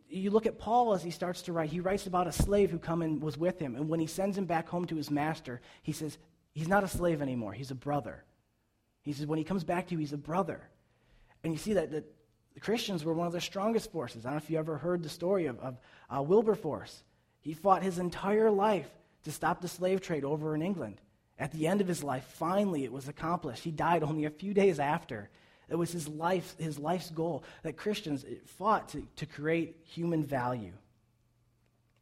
You 0.09 0.31
look 0.31 0.47
at 0.47 0.59
Paul 0.59 0.93
as 0.93 1.03
he 1.03 1.11
starts 1.11 1.43
to 1.43 1.53
write, 1.53 1.71
he 1.71 1.81
writes 1.81 2.07
about 2.07 2.29
a 2.29 2.33
slave 2.33 2.71
who 2.71 2.79
come 2.79 3.03
and 3.03 3.23
was 3.23 3.39
with 3.39 3.59
him. 3.59 3.75
And 3.75 3.89
when 3.89 4.01
he 4.01 4.07
sends 4.07 4.37
him 4.37 4.45
back 4.45 4.69
home 4.69 4.85
to 4.87 4.97
his 4.97 5.11
master, 5.11 5.61
he 5.83 5.93
says, 5.93 6.19
he's 6.53 6.69
not 6.69 6.85
a 6.85 6.89
slave 6.89 7.23
anymore, 7.23 7.53
he's 7.53 7.71
a 7.71 7.75
brother. 7.75 8.23
He 9.01 9.13
says, 9.13 9.27
when 9.27 9.39
he 9.39 9.45
comes 9.45 9.65
back 9.65 9.89
to 9.89 9.95
you, 9.95 9.99
he's 9.99 10.13
a 10.13 10.19
brother. 10.19 10.61
And 11.43 11.53
you 11.53 11.59
see 11.59 11.73
that, 11.73 11.91
that 11.91 12.05
the 12.55 12.61
Christians 12.61 13.05
were 13.05 13.15
one 13.15 13.27
of 13.27 13.33
the 13.33 13.41
strongest 13.41 13.91
forces. 13.91 14.25
I 14.25 14.31
don't 14.31 14.39
know 14.39 14.45
if 14.45 14.51
you 14.51 14.59
ever 14.59 14.77
heard 14.77 15.03
the 15.03 15.09
story 15.09 15.47
of, 15.47 15.59
of 15.61 15.79
uh, 16.15 16.23
Wilberforce. 16.23 17.03
He 17.41 17.55
fought 17.55 17.83
his 17.83 17.99
entire 17.99 18.51
life 18.51 18.89
to 19.25 19.33
stop 19.33 19.61
the 19.61 19.69
slave 19.69 20.01
trade 20.01 20.25
over 20.25 20.55
in 20.55 20.63
England. 20.63 21.01
At 21.39 21.53
the 21.53 21.67
end 21.67 21.81
of 21.81 21.89
his 21.89 22.05
life, 22.05 22.25
finally 22.25 22.85
it 22.85 22.93
was 22.93 23.09
accomplished. 23.09 23.65
He 23.65 23.71
died 23.71 24.03
only 24.03 24.27
a 24.27 24.31
few 24.31 24.55
days 24.55 24.79
after. 24.79 25.31
It 25.69 25.77
was 25.77 25.93
his, 25.93 26.07
life, 26.07 26.55
his 26.59 26.79
life's 26.79 27.11
goal 27.11 27.45
that 27.63 27.77
Christians 27.77 28.25
fought 28.45 28.91
to, 28.91 29.07
to 29.17 29.27
create 29.27 29.79
human 29.85 30.23
value. 30.23 30.73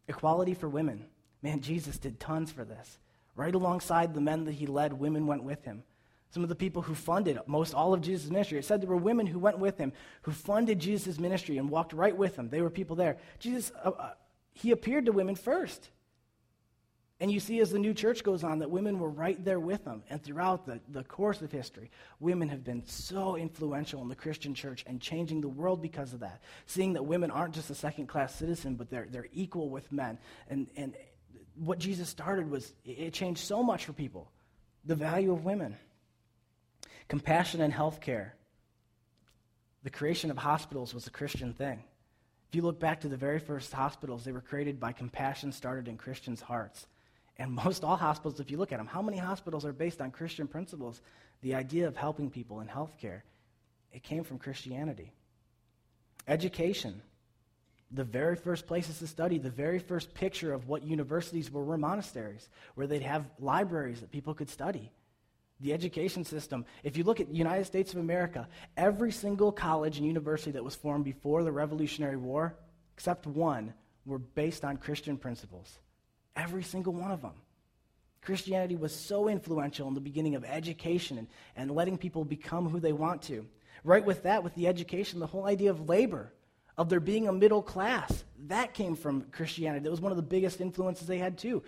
Equality 0.08 0.54
for 0.54 0.68
women. 0.68 1.06
Man, 1.42 1.60
Jesus 1.60 1.98
did 1.98 2.18
tons 2.18 2.50
for 2.50 2.64
this. 2.64 2.98
Right 3.36 3.54
alongside 3.54 4.12
the 4.12 4.20
men 4.20 4.44
that 4.44 4.52
he 4.52 4.66
led, 4.66 4.92
women 4.92 5.26
went 5.26 5.44
with 5.44 5.64
him. 5.64 5.84
Some 6.30 6.42
of 6.42 6.48
the 6.48 6.54
people 6.54 6.82
who 6.82 6.94
funded 6.94 7.38
most 7.46 7.74
all 7.74 7.92
of 7.92 8.02
Jesus' 8.02 8.30
ministry. 8.30 8.58
It 8.58 8.64
said 8.64 8.80
there 8.80 8.88
were 8.88 8.96
women 8.96 9.26
who 9.26 9.38
went 9.38 9.58
with 9.58 9.78
him, 9.78 9.92
who 10.22 10.32
funded 10.32 10.78
Jesus' 10.78 11.18
ministry 11.18 11.58
and 11.58 11.68
walked 11.68 11.92
right 11.92 12.16
with 12.16 12.36
him. 12.36 12.48
They 12.48 12.62
were 12.62 12.70
people 12.70 12.96
there. 12.96 13.16
Jesus, 13.40 13.72
uh, 13.84 13.90
uh, 13.90 14.10
he 14.52 14.70
appeared 14.70 15.06
to 15.06 15.12
women 15.12 15.34
first. 15.34 15.90
And 17.18 17.30
you 17.30 17.38
see 17.38 17.60
as 17.60 17.70
the 17.70 17.78
new 17.78 17.92
church 17.92 18.24
goes 18.24 18.44
on 18.44 18.60
that 18.60 18.70
women 18.70 18.98
were 18.98 19.10
right 19.10 19.42
there 19.44 19.60
with 19.60 19.84
him. 19.84 20.02
And 20.08 20.22
throughout 20.22 20.64
the, 20.64 20.80
the 20.88 21.04
course 21.04 21.42
of 21.42 21.52
history, 21.52 21.90
women 22.18 22.48
have 22.48 22.64
been 22.64 22.82
so 22.86 23.36
influential 23.36 24.00
in 24.00 24.08
the 24.08 24.14
Christian 24.14 24.54
church 24.54 24.84
and 24.86 25.02
changing 25.02 25.42
the 25.42 25.48
world 25.48 25.82
because 25.82 26.14
of 26.14 26.20
that. 26.20 26.40
Seeing 26.64 26.94
that 26.94 27.02
women 27.02 27.30
aren't 27.30 27.54
just 27.54 27.68
a 27.68 27.74
second 27.74 28.06
class 28.06 28.34
citizen, 28.34 28.76
but 28.76 28.88
they're, 28.88 29.06
they're 29.10 29.28
equal 29.32 29.68
with 29.68 29.92
men. 29.92 30.16
And, 30.48 30.68
and 30.76 30.94
what 31.56 31.78
Jesus 31.78 32.08
started 32.08 32.50
was, 32.50 32.72
it 32.86 33.12
changed 33.12 33.42
so 33.42 33.62
much 33.62 33.84
for 33.84 33.92
people 33.92 34.30
the 34.86 34.94
value 34.94 35.30
of 35.30 35.44
women. 35.44 35.76
Compassion 37.10 37.60
in 37.60 37.72
healthcare. 37.72 38.30
The 39.82 39.90
creation 39.90 40.30
of 40.30 40.38
hospitals 40.38 40.94
was 40.94 41.08
a 41.08 41.10
Christian 41.10 41.52
thing. 41.52 41.82
If 42.48 42.54
you 42.54 42.62
look 42.62 42.78
back 42.78 43.00
to 43.00 43.08
the 43.08 43.16
very 43.16 43.40
first 43.40 43.72
hospitals, 43.72 44.22
they 44.22 44.30
were 44.30 44.40
created 44.40 44.78
by 44.78 44.92
compassion 44.92 45.50
started 45.50 45.88
in 45.88 45.96
Christians' 45.96 46.40
hearts. 46.40 46.86
And 47.36 47.50
most 47.50 47.82
all 47.82 47.96
hospitals, 47.96 48.38
if 48.38 48.48
you 48.48 48.58
look 48.58 48.70
at 48.70 48.78
them, 48.78 48.86
how 48.86 49.02
many 49.02 49.18
hospitals 49.18 49.64
are 49.64 49.72
based 49.72 50.00
on 50.00 50.12
Christian 50.12 50.46
principles? 50.46 51.02
The 51.42 51.56
idea 51.56 51.88
of 51.88 51.96
helping 51.96 52.30
people 52.30 52.60
in 52.60 52.68
healthcare, 52.68 53.22
it 53.92 54.04
came 54.04 54.22
from 54.22 54.38
Christianity. 54.38 55.12
Education. 56.28 57.02
The 57.90 58.04
very 58.04 58.36
first 58.36 58.68
places 58.68 59.00
to 59.00 59.08
study, 59.08 59.38
the 59.38 59.50
very 59.50 59.80
first 59.80 60.14
picture 60.14 60.52
of 60.52 60.68
what 60.68 60.84
universities 60.84 61.50
were 61.50 61.64
were 61.64 61.76
monasteries, 61.76 62.48
where 62.76 62.86
they'd 62.86 63.02
have 63.02 63.28
libraries 63.40 63.98
that 63.98 64.12
people 64.12 64.32
could 64.32 64.48
study. 64.48 64.92
The 65.60 65.72
education 65.72 66.24
system, 66.24 66.64
if 66.82 66.96
you 66.96 67.04
look 67.04 67.20
at 67.20 67.28
the 67.28 67.36
United 67.36 67.66
States 67.66 67.92
of 67.92 67.98
America, 67.98 68.48
every 68.76 69.12
single 69.12 69.52
college 69.52 69.98
and 69.98 70.06
university 70.06 70.52
that 70.52 70.64
was 70.64 70.74
formed 70.74 71.04
before 71.04 71.44
the 71.44 71.52
Revolutionary 71.52 72.16
War, 72.16 72.56
except 72.94 73.26
one, 73.26 73.74
were 74.06 74.18
based 74.18 74.64
on 74.64 74.78
Christian 74.78 75.16
principles. 75.16 75.78
Every 76.34 76.62
single 76.62 76.94
one 76.94 77.10
of 77.10 77.20
them. 77.20 77.34
Christianity 78.22 78.76
was 78.76 78.94
so 78.94 79.28
influential 79.28 79.88
in 79.88 79.94
the 79.94 80.00
beginning 80.00 80.34
of 80.34 80.44
education 80.44 81.18
and, 81.18 81.28
and 81.56 81.70
letting 81.70 81.96
people 81.98 82.24
become 82.24 82.68
who 82.68 82.80
they 82.80 82.92
want 82.92 83.22
to. 83.22 83.46
Right 83.82 84.04
with 84.04 84.24
that, 84.24 84.44
with 84.44 84.54
the 84.54 84.66
education, 84.66 85.20
the 85.20 85.26
whole 85.26 85.46
idea 85.46 85.70
of 85.70 85.88
labor, 85.88 86.32
of 86.80 86.88
there 86.88 86.98
being 86.98 87.28
a 87.28 87.32
middle 87.32 87.60
class, 87.60 88.24
that 88.46 88.72
came 88.72 88.96
from 88.96 89.20
Christianity. 89.32 89.84
That 89.84 89.90
was 89.90 90.00
one 90.00 90.12
of 90.12 90.16
the 90.16 90.22
biggest 90.22 90.62
influences 90.62 91.06
they 91.06 91.18
had, 91.18 91.36
too. 91.36 91.62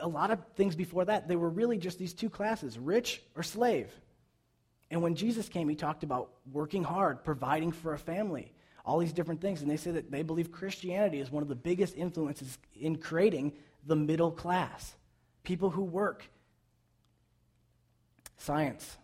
A 0.00 0.08
lot 0.08 0.30
of 0.30 0.38
things 0.56 0.74
before 0.74 1.04
that, 1.04 1.28
they 1.28 1.36
were 1.36 1.50
really 1.50 1.76
just 1.76 1.98
these 1.98 2.14
two 2.14 2.30
classes 2.30 2.78
rich 2.78 3.20
or 3.36 3.42
slave. 3.42 3.92
And 4.90 5.02
when 5.02 5.16
Jesus 5.16 5.50
came, 5.50 5.68
he 5.68 5.74
talked 5.74 6.02
about 6.02 6.30
working 6.50 6.82
hard, 6.82 7.24
providing 7.24 7.72
for 7.72 7.92
a 7.92 7.98
family, 7.98 8.54
all 8.86 8.98
these 8.98 9.12
different 9.12 9.42
things. 9.42 9.60
And 9.60 9.70
they 9.70 9.76
say 9.76 9.90
that 9.90 10.10
they 10.10 10.22
believe 10.22 10.50
Christianity 10.50 11.20
is 11.20 11.30
one 11.30 11.42
of 11.42 11.50
the 11.50 11.54
biggest 11.54 11.94
influences 11.94 12.56
in 12.74 12.96
creating 12.96 13.52
the 13.86 13.96
middle 13.96 14.30
class 14.30 14.94
people 15.42 15.68
who 15.68 15.82
work. 15.82 16.24
Science. 18.38 18.96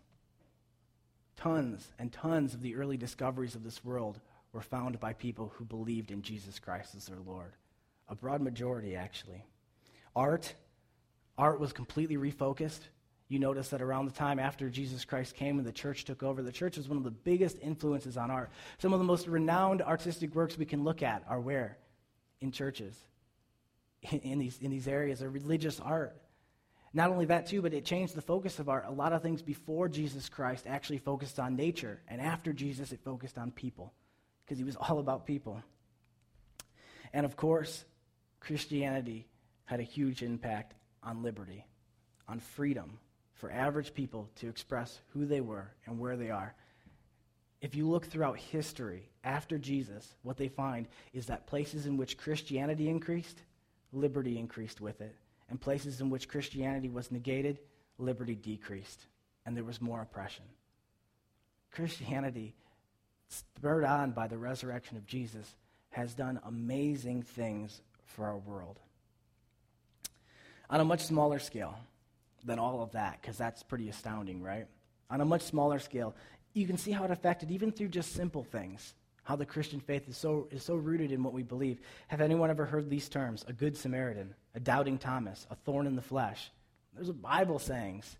Tons 1.36 1.86
and 1.98 2.10
tons 2.10 2.54
of 2.54 2.62
the 2.62 2.76
early 2.76 2.96
discoveries 2.96 3.54
of 3.54 3.62
this 3.62 3.84
world 3.84 4.20
were 4.52 4.60
found 4.60 4.98
by 5.00 5.12
people 5.12 5.52
who 5.56 5.64
believed 5.64 6.10
in 6.10 6.22
Jesus 6.22 6.58
Christ 6.58 6.94
as 6.94 7.06
their 7.06 7.20
Lord. 7.20 7.52
A 8.08 8.14
broad 8.14 8.40
majority, 8.40 8.96
actually. 8.96 9.44
Art. 10.16 10.54
Art 11.38 11.60
was 11.60 11.72
completely 11.72 12.16
refocused. 12.16 12.80
You 13.28 13.38
notice 13.38 13.68
that 13.68 13.80
around 13.80 14.06
the 14.06 14.12
time 14.12 14.40
after 14.40 14.68
Jesus 14.68 15.04
Christ 15.04 15.36
came 15.36 15.58
and 15.58 15.66
the 15.66 15.72
church 15.72 16.04
took 16.04 16.24
over, 16.24 16.42
the 16.42 16.50
church 16.50 16.76
was 16.76 16.88
one 16.88 16.98
of 16.98 17.04
the 17.04 17.12
biggest 17.12 17.58
influences 17.62 18.16
on 18.16 18.28
art. 18.28 18.50
Some 18.78 18.92
of 18.92 18.98
the 18.98 19.04
most 19.04 19.28
renowned 19.28 19.82
artistic 19.82 20.34
works 20.34 20.58
we 20.58 20.64
can 20.64 20.82
look 20.82 21.02
at 21.02 21.22
are 21.28 21.40
where? 21.40 21.78
In 22.40 22.50
churches. 22.50 22.98
In, 24.10 24.18
in 24.24 24.38
these, 24.40 24.58
in 24.58 24.72
these 24.72 24.88
areas 24.88 25.22
of 25.22 25.32
religious 25.32 25.78
art. 25.78 26.16
Not 26.92 27.10
only 27.10 27.26
that, 27.26 27.46
too, 27.46 27.62
but 27.62 27.72
it 27.72 27.84
changed 27.84 28.16
the 28.16 28.22
focus 28.22 28.58
of 28.58 28.68
art. 28.68 28.84
A 28.88 28.90
lot 28.90 29.12
of 29.12 29.22
things 29.22 29.42
before 29.42 29.88
Jesus 29.88 30.28
Christ 30.28 30.66
actually 30.66 30.98
focused 30.98 31.38
on 31.38 31.54
nature, 31.54 32.00
and 32.08 32.20
after 32.20 32.52
Jesus, 32.52 32.90
it 32.90 33.00
focused 33.04 33.38
on 33.38 33.52
people, 33.52 33.92
because 34.50 34.58
he 34.58 34.64
was 34.64 34.74
all 34.74 34.98
about 34.98 35.26
people. 35.26 35.62
And 37.12 37.24
of 37.24 37.36
course, 37.36 37.84
Christianity 38.40 39.28
had 39.64 39.78
a 39.78 39.84
huge 39.84 40.24
impact 40.24 40.74
on 41.04 41.22
liberty, 41.22 41.64
on 42.26 42.40
freedom 42.40 42.98
for 43.34 43.52
average 43.52 43.94
people 43.94 44.28
to 44.40 44.48
express 44.48 44.98
who 45.10 45.24
they 45.24 45.40
were 45.40 45.70
and 45.86 46.00
where 46.00 46.16
they 46.16 46.30
are. 46.30 46.52
If 47.60 47.76
you 47.76 47.88
look 47.88 48.06
throughout 48.06 48.38
history 48.38 49.08
after 49.22 49.56
Jesus, 49.56 50.16
what 50.24 50.36
they 50.36 50.48
find 50.48 50.88
is 51.12 51.26
that 51.26 51.46
places 51.46 51.86
in 51.86 51.96
which 51.96 52.18
Christianity 52.18 52.88
increased, 52.88 53.42
liberty 53.92 54.36
increased 54.36 54.80
with 54.80 55.00
it 55.00 55.14
and 55.48 55.60
places 55.60 56.00
in 56.00 56.10
which 56.10 56.28
Christianity 56.28 56.88
was 56.88 57.12
negated, 57.12 57.60
liberty 57.98 58.34
decreased, 58.34 59.06
and 59.46 59.56
there 59.56 59.62
was 59.62 59.80
more 59.80 60.02
oppression. 60.02 60.44
Christianity, 61.70 62.56
spurred 63.30 63.84
on 63.84 64.10
by 64.10 64.26
the 64.26 64.38
resurrection 64.38 64.96
of 64.96 65.06
Jesus, 65.06 65.56
has 65.90 66.14
done 66.14 66.40
amazing 66.44 67.22
things 67.22 67.80
for 68.04 68.26
our 68.26 68.38
world. 68.38 68.78
On 70.68 70.80
a 70.80 70.84
much 70.84 71.00
smaller 71.00 71.38
scale 71.38 71.76
than 72.44 72.58
all 72.58 72.82
of 72.82 72.92
that, 72.92 73.20
because 73.20 73.36
that's 73.36 73.62
pretty 73.62 73.88
astounding, 73.88 74.42
right? 74.42 74.66
On 75.10 75.20
a 75.20 75.24
much 75.24 75.42
smaller 75.42 75.78
scale, 75.78 76.14
you 76.52 76.66
can 76.66 76.76
see 76.76 76.90
how 76.90 77.04
it 77.04 77.10
affected 77.10 77.50
even 77.50 77.72
through 77.72 77.88
just 77.88 78.12
simple 78.12 78.44
things 78.44 78.94
how 79.30 79.36
the 79.36 79.46
Christian 79.46 79.78
faith 79.78 80.08
is 80.08 80.16
so, 80.16 80.48
is 80.50 80.64
so 80.64 80.74
rooted 80.74 81.12
in 81.12 81.22
what 81.22 81.32
we 81.32 81.44
believe. 81.44 81.78
Have 82.08 82.20
anyone 82.20 82.50
ever 82.50 82.64
heard 82.64 82.90
these 82.90 83.08
terms? 83.08 83.44
A 83.46 83.52
good 83.52 83.76
Samaritan, 83.76 84.34
a 84.56 84.60
doubting 84.60 84.98
Thomas, 84.98 85.46
a 85.50 85.54
thorn 85.54 85.86
in 85.86 85.94
the 85.94 86.02
flesh. 86.02 86.50
Those 86.96 87.10
are 87.10 87.12
Bible 87.12 87.60
sayings, 87.60 88.16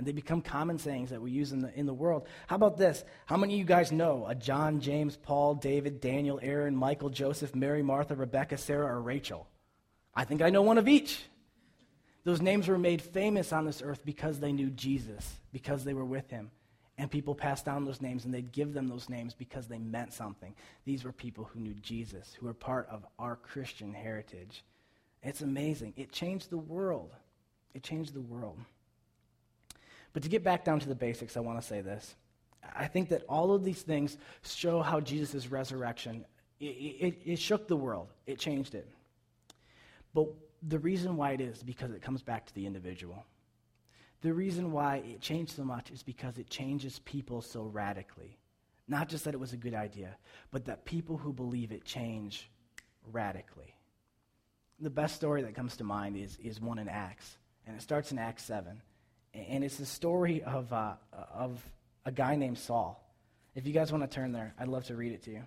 and 0.00 0.06
they 0.06 0.12
become 0.12 0.40
common 0.40 0.78
sayings 0.78 1.10
that 1.10 1.20
we 1.20 1.30
use 1.30 1.52
in 1.52 1.60
the, 1.60 1.70
in 1.78 1.84
the 1.84 1.92
world. 1.92 2.26
How 2.46 2.56
about 2.56 2.78
this? 2.78 3.04
How 3.26 3.36
many 3.36 3.52
of 3.52 3.58
you 3.58 3.66
guys 3.66 3.92
know 3.92 4.24
a 4.26 4.34
John, 4.34 4.80
James, 4.80 5.14
Paul, 5.14 5.56
David, 5.56 6.00
Daniel, 6.00 6.40
Aaron, 6.42 6.74
Michael, 6.74 7.10
Joseph, 7.10 7.54
Mary, 7.54 7.82
Martha, 7.82 8.14
Rebecca, 8.14 8.56
Sarah, 8.56 8.86
or 8.86 9.02
Rachel? 9.02 9.46
I 10.14 10.24
think 10.24 10.40
I 10.40 10.48
know 10.48 10.62
one 10.62 10.78
of 10.78 10.88
each. 10.88 11.22
Those 12.24 12.40
names 12.40 12.66
were 12.66 12.78
made 12.78 13.02
famous 13.02 13.52
on 13.52 13.66
this 13.66 13.82
earth 13.82 14.00
because 14.02 14.40
they 14.40 14.52
knew 14.52 14.70
Jesus, 14.70 15.34
because 15.52 15.84
they 15.84 15.92
were 15.92 16.06
with 16.06 16.30
him. 16.30 16.50
And 16.96 17.10
people 17.10 17.34
passed 17.34 17.66
down 17.66 17.84
those 17.84 18.00
names 18.00 18.24
and 18.24 18.32
they'd 18.32 18.52
give 18.52 18.72
them 18.72 18.88
those 18.88 19.10
names 19.10 19.34
because 19.34 19.68
they 19.68 19.78
meant 19.78 20.14
something. 20.14 20.54
These 20.86 21.04
were 21.04 21.12
people 21.12 21.44
who 21.44 21.60
knew 21.60 21.74
Jesus, 21.74 22.34
who 22.40 22.46
were 22.46 22.54
part 22.54 22.88
of 22.90 23.04
our 23.18 23.36
Christian 23.36 23.92
heritage. 23.92 24.64
It's 25.22 25.42
amazing. 25.42 25.92
It 25.98 26.10
changed 26.10 26.48
the 26.48 26.56
world. 26.56 27.12
It 27.74 27.82
changed 27.82 28.14
the 28.14 28.22
world. 28.22 28.56
But 30.12 30.22
to 30.24 30.28
get 30.28 30.42
back 30.42 30.64
down 30.64 30.80
to 30.80 30.88
the 30.88 30.94
basics, 30.94 31.36
I 31.36 31.40
want 31.40 31.60
to 31.60 31.66
say 31.66 31.80
this. 31.80 32.14
I 32.74 32.86
think 32.86 33.08
that 33.10 33.22
all 33.28 33.52
of 33.52 33.64
these 33.64 33.82
things 33.82 34.16
show 34.42 34.82
how 34.82 35.00
Jesus' 35.00 35.48
resurrection, 35.50 36.24
it, 36.58 36.64
it, 36.64 37.18
it 37.24 37.38
shook 37.38 37.68
the 37.68 37.76
world. 37.76 38.08
It 38.26 38.38
changed 38.38 38.74
it. 38.74 38.88
But 40.14 40.28
the 40.62 40.78
reason 40.78 41.16
why 41.16 41.32
it 41.32 41.40
is 41.40 41.62
because 41.62 41.92
it 41.92 42.02
comes 42.02 42.22
back 42.22 42.46
to 42.46 42.54
the 42.54 42.66
individual. 42.66 43.24
The 44.22 44.32
reason 44.32 44.72
why 44.72 44.96
it 44.96 45.20
changed 45.20 45.52
so 45.52 45.64
much 45.64 45.90
is 45.90 46.02
because 46.02 46.36
it 46.36 46.50
changes 46.50 46.98
people 47.00 47.40
so 47.40 47.62
radically. 47.62 48.36
Not 48.86 49.08
just 49.08 49.24
that 49.24 49.34
it 49.34 49.40
was 49.40 49.52
a 49.52 49.56
good 49.56 49.74
idea, 49.74 50.16
but 50.50 50.66
that 50.66 50.84
people 50.84 51.16
who 51.16 51.32
believe 51.32 51.72
it 51.72 51.84
change 51.84 52.50
radically. 53.12 53.74
The 54.80 54.90
best 54.90 55.14
story 55.14 55.42
that 55.42 55.54
comes 55.54 55.76
to 55.76 55.84
mind 55.84 56.16
is, 56.16 56.36
is 56.42 56.60
one 56.60 56.78
in 56.78 56.88
Acts, 56.88 57.36
and 57.66 57.76
it 57.76 57.82
starts 57.82 58.12
in 58.12 58.18
Acts 58.18 58.44
7. 58.44 58.82
And 59.34 59.62
it's 59.64 59.76
the 59.76 59.86
story 59.86 60.42
of, 60.42 60.72
uh, 60.72 60.94
of 61.32 61.62
a 62.04 62.12
guy 62.12 62.36
named 62.36 62.58
Saul. 62.58 63.04
If 63.54 63.66
you 63.66 63.72
guys 63.72 63.92
want 63.92 64.08
to 64.08 64.14
turn 64.14 64.32
there, 64.32 64.54
I'd 64.58 64.68
love 64.68 64.84
to 64.84 64.96
read 64.96 65.12
it 65.12 65.22
to 65.24 65.30
you. 65.30 65.42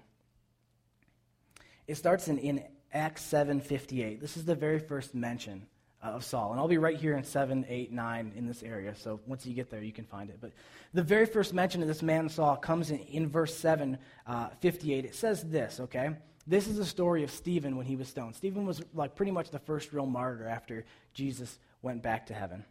It 1.88 1.96
starts 1.96 2.28
in, 2.28 2.38
in 2.38 2.64
Acts 2.94 3.24
7:58. 3.24 4.22
This 4.22 4.38
is 4.38 4.46
the 4.46 4.56
very 4.56 4.80
first 4.80 5.16
mention 5.16 5.68
of 6.02 6.24
Saul. 6.24 6.52
And 6.52 6.60
I'll 6.60 6.68
be 6.68 6.78
right 6.78 6.98
here 6.98 7.16
in 7.16 7.24
7, 7.24 7.66
8, 7.68 7.92
9 7.92 8.34
in 8.36 8.46
this 8.46 8.62
area. 8.62 8.94
So 8.96 9.22
once 9.26 9.46
you 9.46 9.54
get 9.54 9.70
there, 9.70 9.82
you 9.82 9.94
can 9.94 10.06
find 10.06 10.30
it. 10.30 10.38
But 10.42 10.52
the 10.94 11.02
very 11.02 11.26
first 11.26 11.54
mention 11.54 11.82
of 11.82 11.88
this 11.88 12.02
man 12.02 12.28
Saul 12.28 12.58
comes 12.58 12.92
in, 12.92 13.00
in 13.00 13.30
verse 13.30 13.56
7, 13.56 13.98
uh, 14.28 14.50
58. 14.60 15.06
It 15.06 15.16
says 15.16 15.44
this, 15.44 15.80
okay? 15.80 16.12
This 16.46 16.68
is 16.68 16.76
the 16.76 16.86
story 16.86 17.24
of 17.24 17.32
Stephen 17.32 17.78
when 17.78 17.86
he 17.86 17.96
was 17.96 18.10
stoned. 18.10 18.36
Stephen 18.36 18.66
was 18.66 18.84
like 18.94 19.16
pretty 19.16 19.32
much 19.32 19.50
the 19.50 19.60
first 19.60 19.94
real 19.94 20.06
martyr 20.06 20.46
after 20.46 20.84
Jesus 21.14 21.58
went 21.82 22.04
back 22.04 22.28
to 22.28 22.34
heaven. 22.34 22.66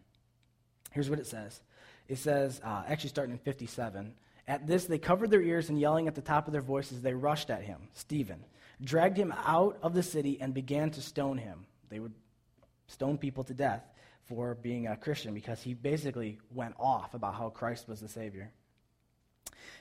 Here's 0.92 1.10
what 1.10 1.18
it 1.18 1.26
says. 1.26 1.60
It 2.08 2.18
says, 2.18 2.60
uh, 2.64 2.84
actually 2.86 3.10
starting 3.10 3.32
in 3.32 3.38
57, 3.38 4.14
at 4.46 4.66
this 4.66 4.86
they 4.86 4.98
covered 4.98 5.30
their 5.30 5.42
ears 5.42 5.68
and 5.68 5.78
yelling 5.78 6.08
at 6.08 6.14
the 6.14 6.20
top 6.20 6.46
of 6.46 6.52
their 6.52 6.62
voices, 6.62 7.02
they 7.02 7.14
rushed 7.14 7.50
at 7.50 7.62
him, 7.62 7.88
Stephen, 7.92 8.44
dragged 8.82 9.16
him 9.16 9.32
out 9.44 9.78
of 9.82 9.94
the 9.94 10.02
city 10.02 10.38
and 10.40 10.52
began 10.54 10.90
to 10.90 11.00
stone 11.00 11.38
him. 11.38 11.66
They 11.88 12.00
would 12.00 12.14
stone 12.86 13.18
people 13.18 13.44
to 13.44 13.54
death 13.54 13.82
for 14.24 14.54
being 14.54 14.86
a 14.86 14.96
Christian 14.96 15.34
because 15.34 15.62
he 15.62 15.74
basically 15.74 16.38
went 16.54 16.74
off 16.78 17.14
about 17.14 17.34
how 17.34 17.50
Christ 17.50 17.88
was 17.88 18.00
the 18.00 18.08
Savior. 18.08 18.50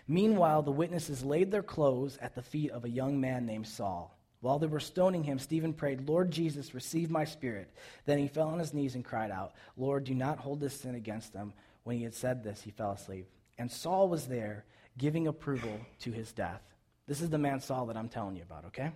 Meanwhile, 0.07 0.63
the 0.63 0.71
witnesses 0.71 1.23
laid 1.23 1.51
their 1.51 1.63
clothes 1.63 2.17
at 2.21 2.35
the 2.35 2.41
feet 2.41 2.71
of 2.71 2.85
a 2.85 2.89
young 2.89 3.21
man 3.21 3.45
named 3.45 3.67
Saul. 3.67 4.17
While 4.41 4.59
they 4.59 4.67
were 4.67 4.79
stoning 4.79 5.23
him, 5.23 5.39
Stephen 5.39 5.73
prayed, 5.73 6.07
Lord 6.07 6.31
Jesus, 6.31 6.73
receive 6.73 7.09
my 7.09 7.25
spirit. 7.25 7.71
Then 8.05 8.17
he 8.17 8.27
fell 8.27 8.49
on 8.49 8.59
his 8.59 8.73
knees 8.73 8.95
and 8.95 9.05
cried 9.05 9.31
out, 9.31 9.53
Lord, 9.77 10.03
do 10.03 10.13
not 10.13 10.39
hold 10.39 10.59
this 10.59 10.79
sin 10.79 10.95
against 10.95 11.31
them. 11.31 11.53
When 11.83 11.97
he 11.97 12.03
had 12.03 12.13
said 12.13 12.43
this, 12.43 12.61
he 12.61 12.71
fell 12.71 12.91
asleep. 12.91 13.27
And 13.57 13.71
Saul 13.71 14.09
was 14.09 14.27
there, 14.27 14.65
giving 14.97 15.27
approval 15.27 15.79
to 15.99 16.11
his 16.11 16.31
death. 16.31 16.61
This 17.07 17.21
is 17.21 17.29
the 17.29 17.37
man 17.37 17.59
Saul 17.59 17.85
that 17.87 17.97
I'm 17.97 18.09
telling 18.09 18.35
you 18.35 18.41
about, 18.41 18.65
okay? 18.65 18.91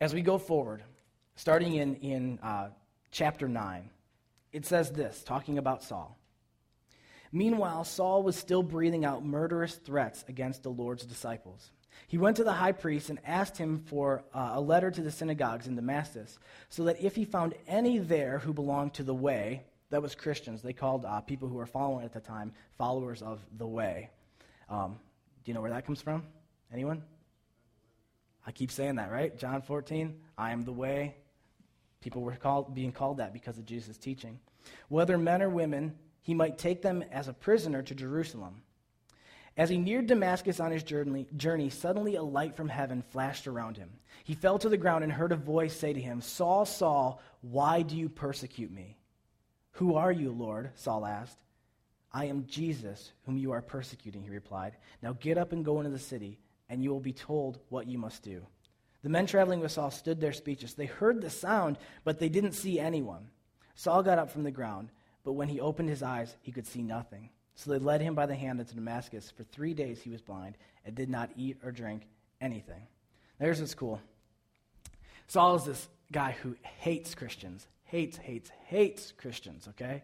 As 0.00 0.14
we 0.14 0.22
go 0.22 0.38
forward, 0.38 0.82
starting 1.34 1.74
in, 1.74 1.96
in 1.96 2.38
uh, 2.42 2.68
chapter 3.12 3.46
9. 3.46 3.88
It 4.52 4.66
says 4.66 4.90
this, 4.90 5.22
talking 5.22 5.58
about 5.58 5.84
Saul. 5.84 6.18
Meanwhile, 7.30 7.84
Saul 7.84 8.22
was 8.22 8.36
still 8.36 8.62
breathing 8.62 9.04
out 9.04 9.24
murderous 9.24 9.76
threats 9.76 10.24
against 10.28 10.62
the 10.62 10.70
Lord's 10.70 11.04
disciples. 11.06 11.70
He 12.08 12.18
went 12.18 12.36
to 12.36 12.44
the 12.44 12.52
high 12.52 12.72
priest 12.72 13.10
and 13.10 13.18
asked 13.24 13.56
him 13.56 13.82
for 13.86 14.24
uh, 14.34 14.52
a 14.54 14.60
letter 14.60 14.90
to 14.90 15.00
the 15.00 15.10
synagogues 15.10 15.66
in 15.66 15.76
Damascus, 15.76 16.38
so 16.68 16.84
that 16.84 17.00
if 17.00 17.16
he 17.16 17.24
found 17.24 17.54
any 17.66 17.98
there 17.98 18.38
who 18.38 18.52
belonged 18.52 18.94
to 18.94 19.02
the 19.02 19.14
way, 19.14 19.64
that 19.90 20.02
was 20.02 20.14
Christians. 20.14 20.62
They 20.62 20.72
called 20.72 21.04
uh, 21.04 21.20
people 21.20 21.48
who 21.48 21.56
were 21.56 21.66
following 21.66 22.04
at 22.04 22.12
the 22.12 22.20
time 22.20 22.52
followers 22.78 23.22
of 23.22 23.40
the 23.58 23.66
way. 23.66 24.10
Um, 24.68 24.98
do 25.44 25.50
you 25.50 25.54
know 25.54 25.60
where 25.60 25.70
that 25.70 25.86
comes 25.86 26.00
from? 26.00 26.24
Anyone? 26.72 27.02
I 28.46 28.52
keep 28.52 28.70
saying 28.70 28.96
that, 28.96 29.10
right? 29.10 29.36
John 29.36 29.62
14, 29.62 30.18
I 30.36 30.52
am 30.52 30.64
the 30.64 30.72
way, 30.72 31.14
People 32.02 32.22
were 32.22 32.34
called, 32.34 32.74
being 32.74 32.92
called 32.92 33.18
that 33.18 33.32
because 33.32 33.56
of 33.56 33.64
Jesus' 33.64 33.96
teaching. 33.96 34.38
Whether 34.88 35.16
men 35.16 35.40
or 35.40 35.48
women, 35.48 35.94
he 36.20 36.34
might 36.34 36.58
take 36.58 36.82
them 36.82 37.02
as 37.12 37.28
a 37.28 37.32
prisoner 37.32 37.80
to 37.82 37.94
Jerusalem. 37.94 38.62
As 39.56 39.68
he 39.68 39.76
neared 39.76 40.06
Damascus 40.06 40.60
on 40.60 40.70
his 40.70 40.82
journey, 40.82 41.26
journey, 41.36 41.68
suddenly 41.68 42.14
a 42.14 42.22
light 42.22 42.56
from 42.56 42.68
heaven 42.68 43.02
flashed 43.10 43.46
around 43.46 43.76
him. 43.76 43.90
He 44.24 44.34
fell 44.34 44.58
to 44.58 44.68
the 44.68 44.78
ground 44.78 45.04
and 45.04 45.12
heard 45.12 45.32
a 45.32 45.36
voice 45.36 45.76
say 45.76 45.92
to 45.92 46.00
him, 46.00 46.20
Saul, 46.20 46.64
Saul, 46.64 47.20
why 47.42 47.82
do 47.82 47.96
you 47.96 48.08
persecute 48.08 48.70
me? 48.70 48.96
Who 49.72 49.96
are 49.96 50.12
you, 50.12 50.30
Lord? 50.30 50.70
Saul 50.74 51.04
asked. 51.04 51.38
I 52.12 52.26
am 52.26 52.46
Jesus, 52.46 53.12
whom 53.24 53.38
you 53.38 53.52
are 53.52 53.62
persecuting, 53.62 54.22
he 54.22 54.30
replied. 54.30 54.76
Now 55.02 55.16
get 55.18 55.38
up 55.38 55.52
and 55.52 55.64
go 55.64 55.78
into 55.78 55.90
the 55.90 55.98
city, 55.98 56.38
and 56.68 56.82
you 56.82 56.90
will 56.90 57.00
be 57.00 57.12
told 57.12 57.58
what 57.68 57.86
you 57.86 57.98
must 57.98 58.22
do. 58.22 58.46
The 59.02 59.08
men 59.08 59.26
traveling 59.26 59.60
with 59.60 59.72
Saul 59.72 59.90
stood 59.90 60.20
there 60.20 60.32
speechless. 60.32 60.74
They 60.74 60.86
heard 60.86 61.20
the 61.20 61.30
sound, 61.30 61.78
but 62.04 62.18
they 62.18 62.28
didn't 62.28 62.52
see 62.52 62.78
anyone. 62.78 63.28
Saul 63.74 64.02
got 64.02 64.18
up 64.18 64.30
from 64.30 64.44
the 64.44 64.50
ground, 64.50 64.90
but 65.24 65.32
when 65.32 65.48
he 65.48 65.60
opened 65.60 65.88
his 65.88 66.02
eyes, 66.02 66.36
he 66.42 66.52
could 66.52 66.66
see 66.66 66.82
nothing. 66.82 67.30
So 67.54 67.70
they 67.70 67.78
led 67.78 68.00
him 68.00 68.14
by 68.14 68.26
the 68.26 68.34
hand 68.34 68.60
into 68.60 68.74
Damascus. 68.74 69.30
For 69.30 69.44
three 69.44 69.74
days 69.74 70.00
he 70.00 70.10
was 70.10 70.20
blind 70.20 70.56
and 70.84 70.94
did 70.94 71.10
not 71.10 71.30
eat 71.36 71.58
or 71.64 71.70
drink 71.70 72.06
anything. 72.40 72.86
There's 73.38 73.60
what's 73.60 73.74
cool. 73.74 74.00
Saul 75.26 75.56
is 75.56 75.64
this 75.64 75.88
guy 76.10 76.36
who 76.42 76.56
hates 76.78 77.14
Christians, 77.14 77.66
hates, 77.84 78.16
hates, 78.16 78.50
hates 78.66 79.12
Christians, 79.16 79.68
okay? 79.68 80.02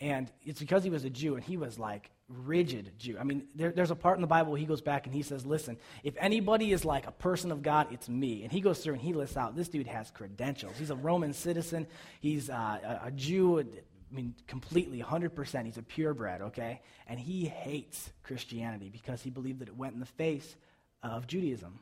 And 0.00 0.30
it's 0.44 0.60
because 0.60 0.84
he 0.84 0.90
was 0.90 1.04
a 1.04 1.10
Jew 1.10 1.34
and 1.34 1.44
he 1.44 1.56
was 1.56 1.78
like 1.78 2.10
rigid 2.28 2.92
Jew. 2.98 3.16
I 3.18 3.24
mean, 3.24 3.48
there, 3.54 3.72
there's 3.72 3.90
a 3.90 3.96
part 3.96 4.16
in 4.16 4.20
the 4.20 4.26
Bible 4.26 4.52
where 4.52 4.60
he 4.60 4.66
goes 4.66 4.82
back 4.82 5.06
and 5.06 5.14
he 5.14 5.22
says, 5.22 5.46
Listen, 5.46 5.78
if 6.04 6.14
anybody 6.18 6.72
is 6.72 6.84
like 6.84 7.06
a 7.06 7.12
person 7.12 7.50
of 7.50 7.62
God, 7.62 7.88
it's 7.90 8.08
me. 8.08 8.42
And 8.42 8.52
he 8.52 8.60
goes 8.60 8.80
through 8.80 8.94
and 8.94 9.02
he 9.02 9.12
lists 9.12 9.36
out 9.36 9.56
this 9.56 9.68
dude 9.68 9.86
has 9.86 10.10
credentials. 10.10 10.74
He's 10.78 10.90
a 10.90 10.96
Roman 10.96 11.32
citizen, 11.32 11.86
he's 12.20 12.50
uh, 12.50 12.98
a, 13.02 13.06
a 13.06 13.10
Jew, 13.10 13.66
I 14.10 14.14
mean, 14.14 14.34
completely, 14.46 15.02
100%. 15.02 15.64
He's 15.66 15.76
a 15.76 15.82
purebred, 15.82 16.40
okay? 16.42 16.80
And 17.06 17.20
he 17.20 17.46
hates 17.46 18.10
Christianity 18.22 18.88
because 18.90 19.22
he 19.22 19.30
believed 19.30 19.60
that 19.60 19.68
it 19.68 19.76
went 19.76 19.94
in 19.94 20.00
the 20.00 20.06
face 20.06 20.56
of 21.02 21.26
Judaism. 21.26 21.80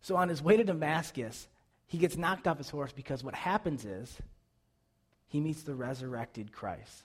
So 0.00 0.16
on 0.16 0.28
his 0.28 0.42
way 0.42 0.56
to 0.56 0.64
Damascus, 0.64 1.48
he 1.86 1.98
gets 1.98 2.16
knocked 2.16 2.46
off 2.46 2.58
his 2.58 2.70
horse 2.70 2.92
because 2.92 3.22
what 3.22 3.34
happens 3.34 3.84
is 3.84 4.16
he 5.28 5.40
meets 5.40 5.62
the 5.62 5.74
resurrected 5.74 6.52
Christ. 6.52 7.02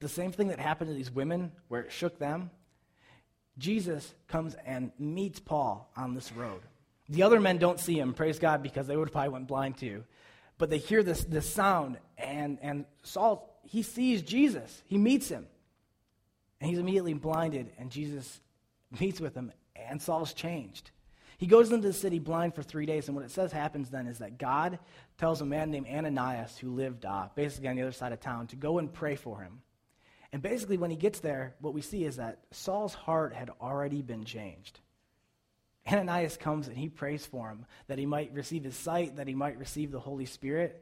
The 0.00 0.08
same 0.08 0.32
thing 0.32 0.48
that 0.48 0.58
happened 0.58 0.88
to 0.90 0.94
these 0.94 1.10
women, 1.10 1.52
where 1.68 1.82
it 1.82 1.92
shook 1.92 2.18
them, 2.18 2.50
Jesus 3.58 4.14
comes 4.28 4.56
and 4.66 4.90
meets 4.98 5.38
Paul 5.38 5.90
on 5.96 6.14
this 6.14 6.32
road. 6.32 6.60
The 7.08 7.22
other 7.22 7.40
men 7.40 7.58
don't 7.58 7.78
see 7.78 7.98
him, 7.98 8.14
praise 8.14 8.38
God, 8.38 8.62
because 8.62 8.86
they 8.86 8.96
would 8.96 9.08
have 9.08 9.12
probably 9.12 9.28
went 9.30 9.46
blind 9.46 9.76
too. 9.76 10.04
But 10.58 10.70
they 10.70 10.78
hear 10.78 11.02
this, 11.02 11.24
this 11.24 11.52
sound, 11.52 11.98
and, 12.16 12.58
and 12.62 12.84
Saul, 13.02 13.60
he 13.64 13.82
sees 13.82 14.22
Jesus. 14.22 14.82
He 14.86 14.98
meets 14.98 15.28
him. 15.28 15.46
And 16.60 16.70
he's 16.70 16.78
immediately 16.78 17.14
blinded, 17.14 17.72
and 17.78 17.90
Jesus 17.90 18.40
meets 19.00 19.20
with 19.20 19.34
him, 19.34 19.52
and 19.74 20.00
Saul's 20.00 20.32
changed. 20.32 20.90
He 21.38 21.46
goes 21.46 21.72
into 21.72 21.88
the 21.88 21.92
city 21.92 22.20
blind 22.20 22.54
for 22.54 22.62
three 22.62 22.86
days, 22.86 23.08
and 23.08 23.16
what 23.16 23.24
it 23.24 23.30
says 23.30 23.52
happens 23.52 23.90
then 23.90 24.06
is 24.06 24.18
that 24.18 24.38
God 24.38 24.78
tells 25.18 25.40
a 25.40 25.46
man 25.46 25.70
named 25.70 25.88
Ananias, 25.88 26.56
who 26.56 26.70
lived 26.70 27.04
uh, 27.04 27.28
basically 27.34 27.68
on 27.68 27.76
the 27.76 27.82
other 27.82 27.92
side 27.92 28.12
of 28.12 28.20
town, 28.20 28.46
to 28.48 28.56
go 28.56 28.78
and 28.78 28.92
pray 28.92 29.16
for 29.16 29.40
him. 29.40 29.60
And 30.32 30.42
basically, 30.42 30.78
when 30.78 30.90
he 30.90 30.96
gets 30.96 31.20
there, 31.20 31.54
what 31.60 31.74
we 31.74 31.80
see 31.80 32.04
is 32.04 32.16
that 32.16 32.40
Saul's 32.50 32.94
heart 32.94 33.34
had 33.34 33.50
already 33.60 34.02
been 34.02 34.24
changed. 34.24 34.80
Ananias 35.90 36.36
comes 36.36 36.66
and 36.68 36.76
he 36.76 36.88
prays 36.88 37.26
for 37.26 37.48
him 37.48 37.66
that 37.88 37.98
he 37.98 38.06
might 38.06 38.32
receive 38.32 38.64
his 38.64 38.76
sight, 38.76 39.16
that 39.16 39.28
he 39.28 39.34
might 39.34 39.58
receive 39.58 39.90
the 39.90 40.00
Holy 40.00 40.24
Spirit. 40.24 40.80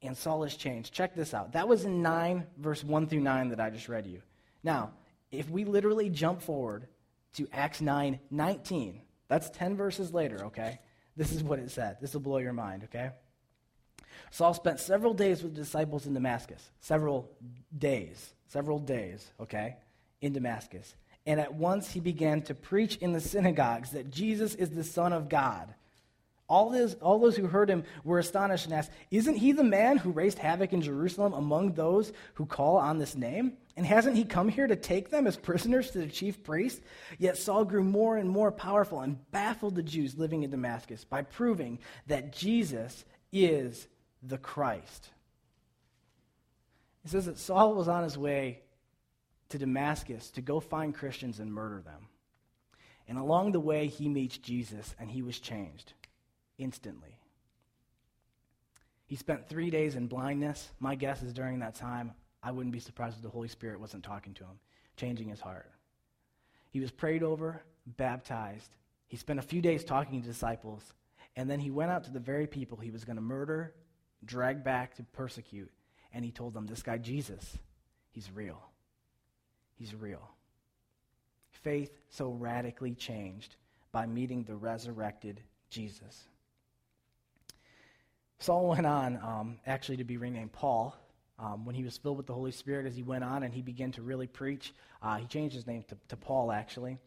And 0.00 0.16
Saul 0.16 0.44
is 0.44 0.56
changed. 0.56 0.92
Check 0.92 1.14
this 1.14 1.34
out. 1.34 1.52
That 1.52 1.68
was 1.68 1.84
in 1.84 2.02
9, 2.02 2.46
verse 2.56 2.82
1 2.82 3.06
through 3.06 3.20
9 3.20 3.50
that 3.50 3.60
I 3.60 3.70
just 3.70 3.88
read 3.88 4.06
you. 4.06 4.22
Now, 4.64 4.92
if 5.30 5.48
we 5.48 5.64
literally 5.64 6.08
jump 6.08 6.42
forward 6.42 6.88
to 7.34 7.46
Acts 7.52 7.80
9 7.80 8.18
19, 8.30 9.00
that's 9.28 9.50
10 9.50 9.76
verses 9.76 10.12
later, 10.12 10.46
okay? 10.46 10.80
This 11.16 11.32
is 11.32 11.42
what 11.42 11.58
it 11.58 11.70
said. 11.70 11.98
This 12.00 12.14
will 12.14 12.20
blow 12.20 12.38
your 12.38 12.52
mind, 12.52 12.84
okay? 12.84 13.10
Saul 14.30 14.54
spent 14.54 14.80
several 14.80 15.14
days 15.14 15.42
with 15.42 15.54
the 15.54 15.60
disciples 15.60 16.06
in 16.06 16.14
Damascus. 16.14 16.70
Several 16.80 17.30
days. 17.76 18.34
Several 18.48 18.78
days, 18.78 19.30
okay? 19.40 19.76
In 20.20 20.32
Damascus 20.32 20.94
and 21.26 21.40
at 21.40 21.54
once 21.54 21.92
he 21.92 22.00
began 22.00 22.42
to 22.42 22.54
preach 22.54 22.96
in 22.96 23.12
the 23.12 23.20
synagogues 23.20 23.90
that 23.90 24.10
Jesus 24.10 24.54
is 24.54 24.70
the 24.70 24.84
Son 24.84 25.12
of 25.12 25.28
God. 25.28 25.72
All, 26.48 26.70
this, 26.70 26.94
all 27.00 27.18
those 27.18 27.36
who 27.36 27.46
heard 27.46 27.70
him 27.70 27.84
were 28.04 28.18
astonished 28.18 28.66
and 28.66 28.74
asked, 28.74 28.90
Isn't 29.10 29.36
he 29.36 29.52
the 29.52 29.64
man 29.64 29.96
who 29.96 30.10
raised 30.10 30.38
havoc 30.38 30.72
in 30.72 30.82
Jerusalem 30.82 31.32
among 31.32 31.72
those 31.72 32.12
who 32.34 32.44
call 32.44 32.76
on 32.76 32.98
this 32.98 33.16
name? 33.16 33.56
And 33.74 33.86
hasn't 33.86 34.16
he 34.16 34.24
come 34.24 34.48
here 34.48 34.66
to 34.66 34.76
take 34.76 35.08
them 35.08 35.26
as 35.26 35.36
prisoners 35.36 35.92
to 35.92 35.98
the 35.98 36.08
chief 36.08 36.42
priest? 36.42 36.82
Yet 37.18 37.38
Saul 37.38 37.64
grew 37.64 37.82
more 37.82 38.18
and 38.18 38.28
more 38.28 38.52
powerful 38.52 39.00
and 39.00 39.18
baffled 39.30 39.76
the 39.76 39.82
Jews 39.82 40.18
living 40.18 40.42
in 40.42 40.50
Damascus 40.50 41.04
by 41.04 41.22
proving 41.22 41.78
that 42.08 42.34
Jesus 42.34 43.04
is 43.32 43.86
the 44.22 44.36
Christ. 44.36 45.08
It 47.04 47.10
says 47.12 47.26
that 47.26 47.38
Saul 47.38 47.74
was 47.74 47.88
on 47.88 48.04
his 48.04 48.18
way 48.18 48.60
to 49.52 49.58
Damascus 49.58 50.30
to 50.32 50.42
go 50.42 50.60
find 50.60 50.94
Christians 50.94 51.38
and 51.38 51.52
murder 51.52 51.82
them. 51.82 52.08
And 53.08 53.18
along 53.18 53.52
the 53.52 53.60
way, 53.60 53.86
he 53.86 54.08
meets 54.08 54.38
Jesus 54.38 54.94
and 54.98 55.10
he 55.10 55.22
was 55.22 55.38
changed 55.38 55.92
instantly. 56.58 57.18
He 59.06 59.16
spent 59.16 59.48
three 59.48 59.70
days 59.70 59.94
in 59.94 60.06
blindness. 60.06 60.70
My 60.80 60.94
guess 60.94 61.22
is 61.22 61.32
during 61.32 61.58
that 61.58 61.74
time, 61.74 62.12
I 62.42 62.50
wouldn't 62.50 62.72
be 62.72 62.80
surprised 62.80 63.16
if 63.16 63.22
the 63.22 63.28
Holy 63.28 63.48
Spirit 63.48 63.80
wasn't 63.80 64.04
talking 64.04 64.34
to 64.34 64.44
him, 64.44 64.58
changing 64.96 65.28
his 65.28 65.40
heart. 65.40 65.70
He 66.70 66.80
was 66.80 66.90
prayed 66.90 67.22
over, 67.22 67.62
baptized. 67.86 68.70
He 69.08 69.16
spent 69.16 69.38
a 69.38 69.42
few 69.42 69.60
days 69.60 69.84
talking 69.84 70.22
to 70.22 70.26
disciples, 70.26 70.94
and 71.36 71.50
then 71.50 71.60
he 71.60 71.70
went 71.70 71.90
out 71.90 72.04
to 72.04 72.10
the 72.10 72.18
very 72.18 72.46
people 72.46 72.78
he 72.78 72.90
was 72.90 73.04
going 73.04 73.16
to 73.16 73.22
murder, 73.22 73.74
drag 74.24 74.64
back 74.64 74.94
to 74.96 75.02
persecute, 75.02 75.70
and 76.14 76.24
he 76.24 76.30
told 76.30 76.54
them, 76.54 76.66
This 76.66 76.82
guy, 76.82 76.96
Jesus, 76.96 77.58
he's 78.10 78.30
real. 78.30 78.71
He's 79.78 79.94
real. 79.94 80.30
Faith 81.50 81.90
so 82.08 82.30
radically 82.30 82.94
changed 82.94 83.56
by 83.92 84.06
meeting 84.06 84.42
the 84.42 84.56
resurrected 84.56 85.40
Jesus. 85.70 86.28
Saul 88.38 88.68
went 88.68 88.86
on 88.86 89.16
um, 89.22 89.58
actually 89.66 89.98
to 89.98 90.04
be 90.04 90.16
renamed 90.16 90.52
Paul. 90.52 90.96
Um, 91.38 91.64
when 91.64 91.74
he 91.74 91.82
was 91.82 91.96
filled 91.96 92.16
with 92.16 92.26
the 92.26 92.34
Holy 92.34 92.52
Spirit 92.52 92.86
as 92.86 92.94
he 92.94 93.02
went 93.02 93.24
on 93.24 93.42
and 93.42 93.52
he 93.52 93.62
began 93.62 93.90
to 93.92 94.02
really 94.02 94.26
preach, 94.26 94.72
uh, 95.02 95.16
he 95.16 95.26
changed 95.26 95.54
his 95.54 95.66
name 95.66 95.84
to, 95.88 95.96
to 96.08 96.16
Paul, 96.16 96.52
actually. 96.52 96.98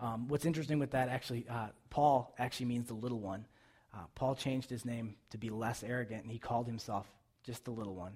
Um, 0.00 0.28
what's 0.28 0.44
interesting 0.44 0.78
with 0.78 0.90
that, 0.90 1.08
actually, 1.08 1.46
uh, 1.48 1.68
Paul 1.90 2.34
actually 2.38 2.66
means 2.66 2.88
the 2.88 2.94
little 2.94 3.20
one. 3.20 3.46
Uh, 3.94 4.04
Paul 4.14 4.34
changed 4.34 4.68
his 4.68 4.84
name 4.84 5.16
to 5.30 5.38
be 5.38 5.48
less 5.48 5.82
arrogant, 5.82 6.24
and 6.24 6.32
he 6.32 6.38
called 6.38 6.66
himself 6.66 7.06
just 7.44 7.64
the 7.64 7.70
little 7.70 7.94
one. 7.94 8.12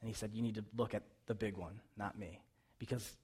And 0.00 0.08
he 0.08 0.14
said, 0.14 0.30
You 0.34 0.42
need 0.42 0.56
to 0.56 0.64
look 0.76 0.94
at 0.94 1.02
the 1.26 1.34
big 1.34 1.56
one, 1.56 1.80
not 1.96 2.18
me 2.18 2.40
because 2.78 3.16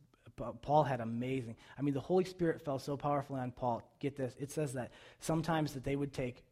Paul 0.63 0.85
had 0.85 1.01
amazing. 1.01 1.57
I 1.79 1.83
mean, 1.83 1.95
the 1.95 2.01
Holy 2.01 2.25
Spirit 2.25 2.63
fell 2.63 2.79
so 2.79 2.97
powerfully 2.97 3.41
on 3.41 3.53
Paul. 3.53 3.83
Get 3.99 4.17
this. 4.17 4.35
It 4.39 4.51
says 4.51 4.73
that 4.75 4.93
sometimes 5.21 5.73
that 5.75 5.85
they 5.85 5.97
would 5.97 6.13
take 6.13 6.45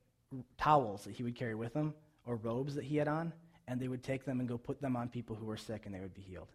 towels 0.58 1.04
that 1.04 1.12
he 1.12 1.22
would 1.22 1.34
carry 1.34 1.54
with 1.54 1.74
him 1.74 1.94
or 2.26 2.36
robes 2.36 2.74
that 2.74 2.84
he 2.84 2.96
had 2.96 3.08
on, 3.08 3.32
and 3.66 3.80
they 3.80 3.88
would 3.88 4.02
take 4.02 4.24
them 4.24 4.40
and 4.40 4.48
go 4.48 4.58
put 4.58 4.80
them 4.80 4.96
on 4.96 5.08
people 5.08 5.34
who 5.34 5.46
were 5.46 5.56
sick 5.56 5.86
and 5.86 5.94
they 5.94 6.00
would 6.00 6.14
be 6.14 6.20
healed. 6.22 6.48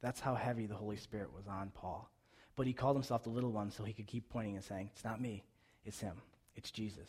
That's 0.00 0.20
how 0.20 0.34
heavy 0.34 0.66
the 0.66 0.74
Holy 0.74 0.96
Spirit 0.96 1.32
was 1.34 1.46
on 1.46 1.70
Paul. 1.74 2.10
But 2.56 2.66
he 2.66 2.72
called 2.72 2.96
himself 2.96 3.22
the 3.22 3.30
little 3.30 3.52
one 3.52 3.70
so 3.70 3.84
he 3.84 3.92
could 3.92 4.06
keep 4.06 4.28
pointing 4.28 4.56
and 4.56 4.64
saying, 4.64 4.90
It's 4.92 5.04
not 5.04 5.20
me, 5.20 5.44
it's 5.84 6.00
him, 6.00 6.16
it's 6.56 6.70
Jesus. 6.70 7.08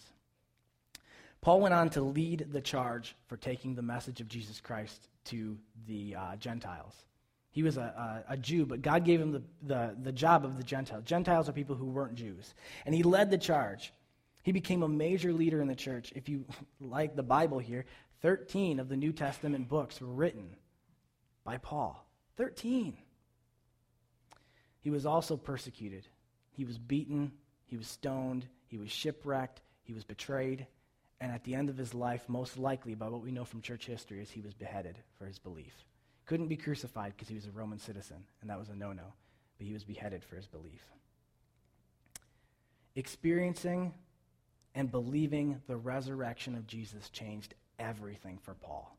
Paul 1.41 1.61
went 1.61 1.73
on 1.73 1.89
to 1.91 2.01
lead 2.01 2.47
the 2.51 2.61
charge 2.61 3.15
for 3.27 3.35
taking 3.35 3.73
the 3.73 3.81
message 3.81 4.21
of 4.21 4.27
Jesus 4.27 4.61
Christ 4.61 5.07
to 5.25 5.57
the 5.87 6.15
uh, 6.15 6.35
Gentiles. 6.35 6.93
He 7.51 7.63
was 7.63 7.75
a, 7.77 8.23
a, 8.29 8.33
a, 8.33 8.37
Jew, 8.37 8.65
but 8.65 8.81
God 8.81 9.03
gave 9.03 9.19
him 9.19 9.33
the, 9.33 9.43
the, 9.61 9.95
the 10.01 10.11
job 10.13 10.45
of 10.45 10.57
the 10.57 10.63
Gentiles. 10.63 11.03
Gentiles 11.03 11.49
are 11.49 11.51
people 11.51 11.75
who 11.75 11.85
weren't 11.85 12.15
Jews. 12.15 12.53
And 12.85 12.95
he 12.95 13.03
led 13.03 13.29
the 13.29 13.37
charge. 13.37 13.93
He 14.41 14.53
became 14.53 14.83
a 14.83 14.87
major 14.87 15.33
leader 15.33 15.61
in 15.61 15.67
the 15.67 15.75
church. 15.75 16.13
If 16.15 16.29
you 16.29 16.45
like 16.79 17.15
the 17.15 17.23
Bible 17.23 17.59
here, 17.59 17.85
13 18.21 18.79
of 18.79 18.87
the 18.87 18.95
New 18.95 19.11
Testament 19.11 19.67
books 19.67 19.99
were 19.99 20.07
written 20.07 20.55
by 21.43 21.57
Paul. 21.57 22.05
13. 22.37 22.97
He 24.79 24.89
was 24.89 25.05
also 25.05 25.35
persecuted. 25.35 26.07
He 26.51 26.63
was 26.63 26.77
beaten. 26.77 27.33
He 27.65 27.75
was 27.75 27.87
stoned. 27.87 28.47
He 28.67 28.77
was 28.77 28.89
shipwrecked. 28.89 29.61
He 29.83 29.93
was 29.93 30.05
betrayed. 30.05 30.67
And 31.19 31.33
at 31.33 31.43
the 31.43 31.55
end 31.55 31.69
of 31.69 31.77
his 31.77 31.93
life, 31.93 32.29
most 32.29 32.57
likely, 32.57 32.95
by 32.95 33.09
what 33.09 33.21
we 33.21 33.31
know 33.31 33.45
from 33.45 33.61
church 33.61 33.85
history, 33.85 34.21
is 34.21 34.31
he 34.31 34.41
was 34.41 34.53
beheaded 34.53 34.97
for 35.17 35.25
his 35.25 35.37
belief 35.37 35.85
couldn't 36.31 36.47
be 36.47 36.55
crucified 36.55 37.11
because 37.13 37.27
he 37.27 37.35
was 37.35 37.45
a 37.45 37.51
Roman 37.51 37.77
citizen, 37.77 38.23
and 38.39 38.49
that 38.49 38.57
was 38.57 38.69
a 38.69 38.73
no 38.73 38.93
no, 38.93 39.03
but 39.57 39.67
he 39.67 39.73
was 39.73 39.83
beheaded 39.83 40.23
for 40.23 40.37
his 40.37 40.47
belief. 40.47 40.81
Experiencing 42.95 43.93
and 44.73 44.89
believing 44.89 45.61
the 45.67 45.75
resurrection 45.75 46.55
of 46.55 46.65
Jesus 46.65 47.09
changed 47.09 47.53
everything 47.79 48.39
for 48.41 48.53
Paul. 48.53 48.95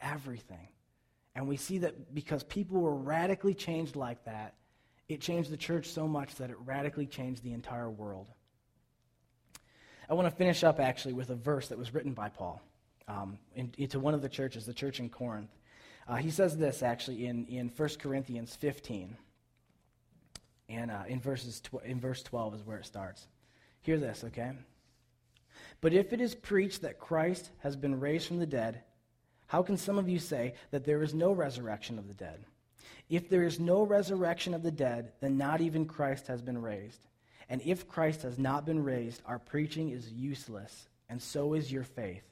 Everything. 0.00 0.68
And 1.34 1.48
we 1.48 1.56
see 1.56 1.78
that 1.78 2.14
because 2.14 2.44
people 2.44 2.80
were 2.80 2.94
radically 2.94 3.54
changed 3.54 3.96
like 3.96 4.24
that, 4.26 4.54
it 5.08 5.20
changed 5.20 5.50
the 5.50 5.56
church 5.56 5.88
so 5.88 6.06
much 6.06 6.36
that 6.36 6.48
it 6.48 6.56
radically 6.64 7.06
changed 7.06 7.42
the 7.42 7.54
entire 7.54 7.90
world. 7.90 8.28
I 10.08 10.14
want 10.14 10.30
to 10.30 10.36
finish 10.36 10.62
up 10.62 10.78
actually 10.78 11.14
with 11.14 11.30
a 11.30 11.34
verse 11.34 11.66
that 11.70 11.78
was 11.78 11.92
written 11.92 12.12
by 12.12 12.28
Paul 12.28 12.62
um, 13.08 13.36
in, 13.56 13.74
into 13.78 13.98
one 13.98 14.14
of 14.14 14.22
the 14.22 14.28
churches, 14.28 14.64
the 14.64 14.72
church 14.72 15.00
in 15.00 15.10
Corinth. 15.10 15.50
Uh, 16.06 16.16
he 16.16 16.30
says 16.30 16.56
this 16.56 16.82
actually 16.82 17.26
in, 17.26 17.46
in 17.46 17.68
1 17.68 17.88
Corinthians 18.00 18.54
15. 18.56 19.16
And 20.68 20.90
uh, 20.90 21.02
in, 21.06 21.20
verses 21.20 21.60
tw- 21.60 21.84
in 21.84 22.00
verse 22.00 22.22
12 22.22 22.54
is 22.54 22.66
where 22.66 22.78
it 22.78 22.86
starts. 22.86 23.26
Hear 23.82 23.98
this, 23.98 24.24
okay? 24.24 24.52
But 25.80 25.92
if 25.92 26.12
it 26.12 26.20
is 26.20 26.34
preached 26.34 26.82
that 26.82 26.98
Christ 26.98 27.50
has 27.58 27.76
been 27.76 28.00
raised 28.00 28.26
from 28.26 28.38
the 28.38 28.46
dead, 28.46 28.82
how 29.46 29.62
can 29.62 29.76
some 29.76 29.98
of 29.98 30.08
you 30.08 30.18
say 30.18 30.54
that 30.70 30.84
there 30.84 31.02
is 31.02 31.12
no 31.12 31.32
resurrection 31.32 31.98
of 31.98 32.08
the 32.08 32.14
dead? 32.14 32.44
If 33.10 33.28
there 33.28 33.42
is 33.42 33.60
no 33.60 33.82
resurrection 33.82 34.54
of 34.54 34.62
the 34.62 34.70
dead, 34.70 35.12
then 35.20 35.36
not 35.36 35.60
even 35.60 35.84
Christ 35.84 36.26
has 36.28 36.40
been 36.40 36.60
raised. 36.60 37.06
And 37.50 37.60
if 37.62 37.86
Christ 37.86 38.22
has 38.22 38.38
not 38.38 38.64
been 38.64 38.82
raised, 38.82 39.20
our 39.26 39.38
preaching 39.38 39.90
is 39.90 40.10
useless, 40.10 40.88
and 41.10 41.20
so 41.20 41.52
is 41.52 41.70
your 41.70 41.82
faith. 41.82 42.24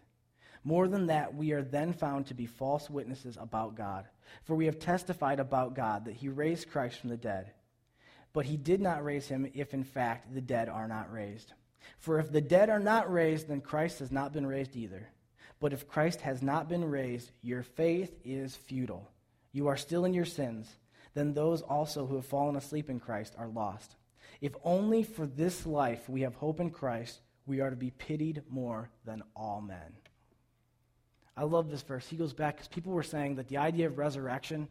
More 0.65 0.89
than 0.89 1.07
that, 1.07 1.35
we 1.35 1.53
are 1.53 1.63
then 1.63 1.93
found 1.93 2.27
to 2.27 2.35
be 2.35 2.47
false 2.47 2.91
witnesses 2.91 3.39
about 3.41 3.77
God. 3.77 4.07
For 4.45 4.55
we 4.55 4.67
have 4.67 4.79
testified 4.79 5.41
about 5.41 5.75
God 5.75 6.05
that 6.05 6.17
he 6.17 6.29
raised 6.29 6.71
Christ 6.71 7.01
from 7.01 7.11
the 7.11 7.17
dead. 7.17 7.53
But 8.33 8.47
he 8.47 8.57
did 8.57 8.81
not 8.81 9.05
raise 9.05 9.27
him 9.27 9.51
if, 9.55 9.75
in 9.75 9.85
fact, 9.85 10.33
the 10.35 10.41
dead 10.41 10.69
are 10.69 10.87
not 10.87 11.13
raised. 11.13 11.53
For 11.99 12.19
if 12.19 12.31
the 12.31 12.41
dead 12.41 12.69
are 12.71 12.79
not 12.81 13.13
raised, 13.13 13.49
then 13.49 13.61
Christ 13.61 13.99
has 13.99 14.13
not 14.13 14.33
been 14.33 14.47
raised 14.47 14.77
either. 14.77 15.09
But 15.61 15.73
if 15.73 15.89
Christ 15.89 16.21
has 16.23 16.43
not 16.43 16.69
been 16.69 16.85
raised, 16.85 17.31
your 17.43 17.63
faith 17.63 18.15
is 18.25 18.55
futile. 18.55 19.11
You 19.53 19.69
are 19.69 19.77
still 19.77 20.05
in 20.05 20.15
your 20.15 20.25
sins. 20.25 20.69
Then 21.15 21.35
those 21.35 21.63
also 21.63 22.07
who 22.07 22.17
have 22.17 22.27
fallen 22.27 22.57
asleep 22.57 22.89
in 22.89 23.01
Christ 23.01 23.35
are 23.37 23.49
lost. 23.49 23.97
If 24.41 24.55
only 24.65 25.03
for 25.03 25.27
this 25.27 25.67
life 25.67 26.09
we 26.09 26.23
have 26.23 26.35
hope 26.35 26.61
in 26.61 26.71
Christ, 26.71 27.21
we 27.47 27.61
are 27.61 27.71
to 27.71 27.77
be 27.77 27.91
pitied 27.91 28.43
more 28.49 28.91
than 29.05 29.23
all 29.35 29.61
men. 29.61 29.97
I 31.41 31.45
love 31.45 31.71
this 31.71 31.81
verse. 31.81 32.07
He 32.07 32.17
goes 32.17 32.35
back 32.35 32.57
because 32.57 32.69
people 32.69 32.93
were 32.93 33.03
saying 33.03 33.37
that 33.37 33.49
the 33.49 33.57
idea 33.57 33.87
of 33.87 33.97
resurrection 33.97 34.69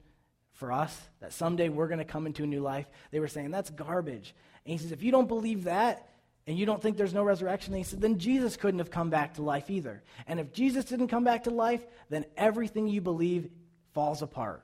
for 0.54 0.72
us, 0.72 0.96
that 1.20 1.34
someday 1.34 1.68
we're 1.68 1.88
going 1.88 1.98
to 1.98 2.06
come 2.06 2.28
into 2.28 2.44
a 2.44 2.48
new 2.48 2.62
life, 2.62 2.88
they 3.10 3.20
were 3.20 3.28
saying 3.28 3.50
that's 3.50 3.72
garbage. 3.72 4.36
And 4.66 4.74
he 4.74 4.78
says, 4.78 4.92
if 4.92 5.02
you 5.02 5.12
don't 5.12 5.28
believe 5.28 5.64
that, 5.64 6.08
and 6.46 6.60
you 6.60 6.68
don't 6.68 6.80
think 6.80 6.96
there's 6.96 7.14
no 7.14 7.24
resurrection, 7.24 7.74
he 7.74 7.82
said, 7.82 8.02
then 8.02 8.20
Jesus 8.20 8.56
couldn't 8.56 8.78
have 8.78 8.92
come 8.92 9.10
back 9.10 9.34
to 9.34 9.42
life 9.42 9.72
either. 9.72 10.04
And 10.28 10.40
if 10.40 10.54
Jesus 10.54 10.86
didn't 10.86 11.08
come 11.08 11.24
back 11.24 11.46
to 11.46 11.50
life, 11.50 11.84
then 12.10 12.24
everything 12.38 12.88
you 12.88 13.02
believe 13.02 13.50
falls 13.96 14.22
apart. 14.22 14.64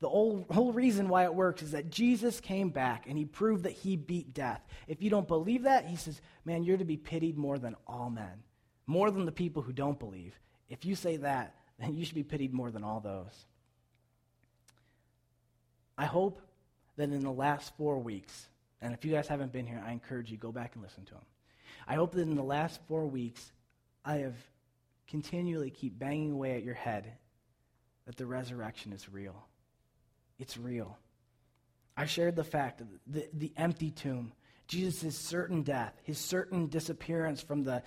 The 0.00 0.08
whole, 0.08 0.46
whole 0.50 0.72
reason 0.72 1.10
why 1.10 1.24
it 1.24 1.34
works 1.34 1.60
is 1.60 1.72
that 1.72 1.90
Jesus 1.90 2.40
came 2.40 2.70
back 2.70 3.06
and 3.06 3.18
he 3.18 3.26
proved 3.26 3.64
that 3.64 3.72
he 3.72 3.96
beat 3.96 4.32
death. 4.32 4.66
If 4.88 5.02
you 5.02 5.10
don't 5.10 5.28
believe 5.28 5.64
that, 5.64 5.84
he 5.84 5.96
says, 5.96 6.22
man, 6.46 6.64
you're 6.64 6.78
to 6.78 6.86
be 6.86 6.96
pitied 6.96 7.36
more 7.36 7.58
than 7.58 7.76
all 7.86 8.08
men, 8.08 8.42
more 8.86 9.10
than 9.10 9.26
the 9.26 9.32
people 9.32 9.60
who 9.60 9.74
don't 9.74 9.98
believe. 9.98 10.38
If 10.72 10.84
you 10.84 10.94
say 10.96 11.18
that, 11.18 11.54
then 11.78 11.94
you 11.94 12.04
should 12.04 12.14
be 12.14 12.24
pitied 12.24 12.52
more 12.52 12.70
than 12.70 12.82
all 12.82 13.00
those. 13.00 13.46
I 15.96 16.06
hope 16.06 16.40
that 16.96 17.10
in 17.10 17.20
the 17.20 17.30
last 17.30 17.76
four 17.76 17.98
weeks, 17.98 18.48
and 18.80 18.92
if 18.92 19.04
you 19.04 19.12
guys 19.12 19.28
haven't 19.28 19.52
been 19.52 19.66
here, 19.66 19.82
I 19.86 19.92
encourage 19.92 20.30
you, 20.30 20.36
go 20.36 20.50
back 20.50 20.72
and 20.74 20.82
listen 20.82 21.04
to 21.04 21.14
them. 21.14 21.22
I 21.86 21.94
hope 21.94 22.12
that 22.12 22.22
in 22.22 22.34
the 22.34 22.42
last 22.42 22.80
four 22.88 23.06
weeks, 23.06 23.52
I 24.04 24.16
have 24.16 24.34
continually 25.06 25.70
keep 25.70 25.98
banging 25.98 26.32
away 26.32 26.56
at 26.56 26.64
your 26.64 26.74
head 26.74 27.12
that 28.06 28.16
the 28.16 28.26
resurrection 28.26 28.92
is 28.92 29.08
real 29.08 29.46
it's 30.42 30.58
real. 30.58 30.98
I 31.96 32.06
shared 32.06 32.34
the 32.34 32.44
fact 32.44 32.80
of 32.80 32.88
the, 33.06 33.28
the 33.32 33.52
empty 33.56 33.92
tomb, 33.92 34.32
Jesus' 34.66 35.16
certain 35.16 35.62
death, 35.62 35.92
his 36.04 36.18
certain 36.18 36.68
disappearance 36.68 37.40
from 37.42 37.64
the, 37.64 37.82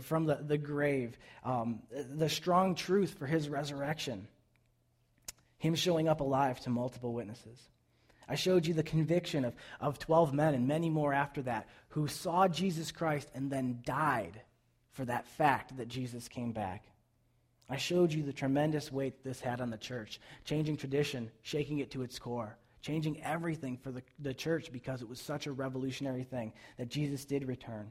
from 0.00 0.24
the, 0.24 0.36
the 0.36 0.58
grave, 0.58 1.18
um, 1.44 1.80
the 1.90 2.28
strong 2.28 2.74
truth 2.74 3.14
for 3.18 3.26
his 3.26 3.48
resurrection, 3.48 4.26
him 5.58 5.74
showing 5.74 6.08
up 6.08 6.20
alive 6.20 6.60
to 6.60 6.70
multiple 6.70 7.12
witnesses. 7.12 7.58
I 8.28 8.34
showed 8.34 8.66
you 8.66 8.74
the 8.74 8.82
conviction 8.82 9.44
of, 9.44 9.54
of 9.80 9.98
12 9.98 10.32
men 10.32 10.54
and 10.54 10.66
many 10.66 10.88
more 10.88 11.12
after 11.12 11.42
that 11.42 11.68
who 11.88 12.08
saw 12.08 12.48
Jesus 12.48 12.92
Christ 12.92 13.28
and 13.34 13.50
then 13.50 13.80
died 13.84 14.40
for 14.92 15.04
that 15.04 15.26
fact 15.26 15.76
that 15.76 15.88
Jesus 15.88 16.28
came 16.28 16.52
back. 16.52 16.84
I 17.68 17.76
showed 17.76 18.12
you 18.12 18.22
the 18.22 18.32
tremendous 18.32 18.92
weight 18.92 19.24
this 19.24 19.40
had 19.40 19.60
on 19.60 19.70
the 19.70 19.78
church, 19.78 20.20
changing 20.44 20.76
tradition, 20.76 21.30
shaking 21.42 21.78
it 21.78 21.90
to 21.92 22.02
its 22.02 22.18
core, 22.18 22.56
changing 22.82 23.22
everything 23.22 23.76
for 23.76 23.90
the, 23.90 24.02
the 24.18 24.34
church 24.34 24.70
because 24.72 25.00
it 25.00 25.08
was 25.08 25.20
such 25.20 25.46
a 25.46 25.52
revolutionary 25.52 26.24
thing 26.24 26.52
that 26.76 26.88
Jesus 26.88 27.24
did 27.24 27.46
return. 27.46 27.90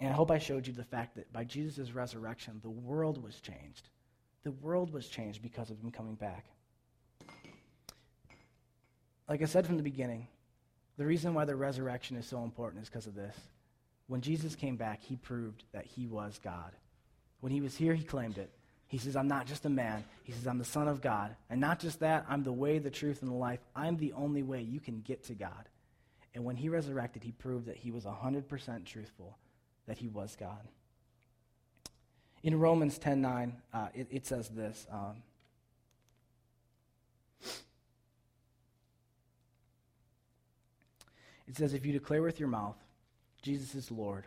And 0.00 0.10
I 0.10 0.12
hope 0.12 0.30
I 0.30 0.38
showed 0.38 0.66
you 0.66 0.72
the 0.72 0.84
fact 0.84 1.16
that 1.16 1.32
by 1.32 1.44
Jesus' 1.44 1.92
resurrection, 1.92 2.60
the 2.62 2.70
world 2.70 3.22
was 3.22 3.40
changed. 3.40 3.88
The 4.44 4.52
world 4.52 4.92
was 4.92 5.08
changed 5.08 5.42
because 5.42 5.70
of 5.70 5.80
him 5.80 5.90
coming 5.90 6.14
back. 6.14 6.46
Like 9.28 9.42
I 9.42 9.46
said 9.46 9.66
from 9.66 9.76
the 9.76 9.82
beginning, 9.82 10.26
the 10.96 11.06
reason 11.06 11.34
why 11.34 11.44
the 11.44 11.56
resurrection 11.56 12.16
is 12.16 12.26
so 12.26 12.42
important 12.42 12.82
is 12.82 12.88
because 12.88 13.06
of 13.06 13.14
this. 13.14 13.36
When 14.06 14.20
Jesus 14.20 14.54
came 14.54 14.76
back, 14.76 15.00
he 15.02 15.16
proved 15.16 15.64
that 15.72 15.86
he 15.86 16.06
was 16.06 16.40
God. 16.42 16.72
When 17.40 17.52
he 17.52 17.60
was 17.60 17.76
here, 17.76 17.94
he 17.94 18.04
claimed 18.04 18.38
it. 18.38 18.50
He 18.92 18.98
says, 18.98 19.16
I'm 19.16 19.26
not 19.26 19.46
just 19.46 19.64
a 19.64 19.70
man. 19.70 20.04
He 20.22 20.32
says, 20.32 20.46
I'm 20.46 20.58
the 20.58 20.66
Son 20.66 20.86
of 20.86 21.00
God. 21.00 21.34
And 21.48 21.58
not 21.58 21.80
just 21.80 22.00
that, 22.00 22.26
I'm 22.28 22.42
the 22.42 22.52
way, 22.52 22.78
the 22.78 22.90
truth, 22.90 23.22
and 23.22 23.30
the 23.30 23.34
life. 23.34 23.58
I'm 23.74 23.96
the 23.96 24.12
only 24.12 24.42
way 24.42 24.60
you 24.60 24.80
can 24.80 25.00
get 25.00 25.24
to 25.28 25.32
God. 25.32 25.70
And 26.34 26.44
when 26.44 26.56
he 26.56 26.68
resurrected, 26.68 27.24
he 27.24 27.32
proved 27.32 27.68
that 27.68 27.78
he 27.78 27.90
was 27.90 28.04
100% 28.04 28.84
truthful, 28.84 29.38
that 29.86 29.96
he 29.96 30.08
was 30.08 30.36
God. 30.38 30.68
In 32.42 32.60
Romans 32.60 32.98
10.9, 32.98 33.52
uh, 33.72 33.88
it, 33.94 34.08
it, 34.10 34.26
says 34.26 34.50
this. 34.50 34.86
Um, 34.92 35.22
it 41.48 41.56
says, 41.56 41.72
if 41.72 41.86
you 41.86 41.94
declare 41.94 42.20
with 42.20 42.38
your 42.38 42.50
mouth, 42.50 42.76
Jesus 43.40 43.74
is 43.74 43.90
Lord, 43.90 44.26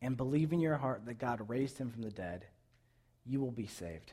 and 0.00 0.16
believe 0.16 0.52
in 0.52 0.60
your 0.60 0.76
heart 0.76 1.06
that 1.06 1.18
God 1.18 1.48
raised 1.48 1.76
him 1.78 1.90
from 1.90 2.02
the 2.02 2.10
dead, 2.10 2.44
you 3.26 3.40
will 3.40 3.50
be 3.50 3.66
saved. 3.66 4.12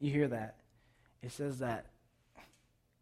You 0.00 0.10
hear 0.10 0.28
that? 0.28 0.56
It 1.22 1.32
says 1.32 1.58
that 1.58 1.86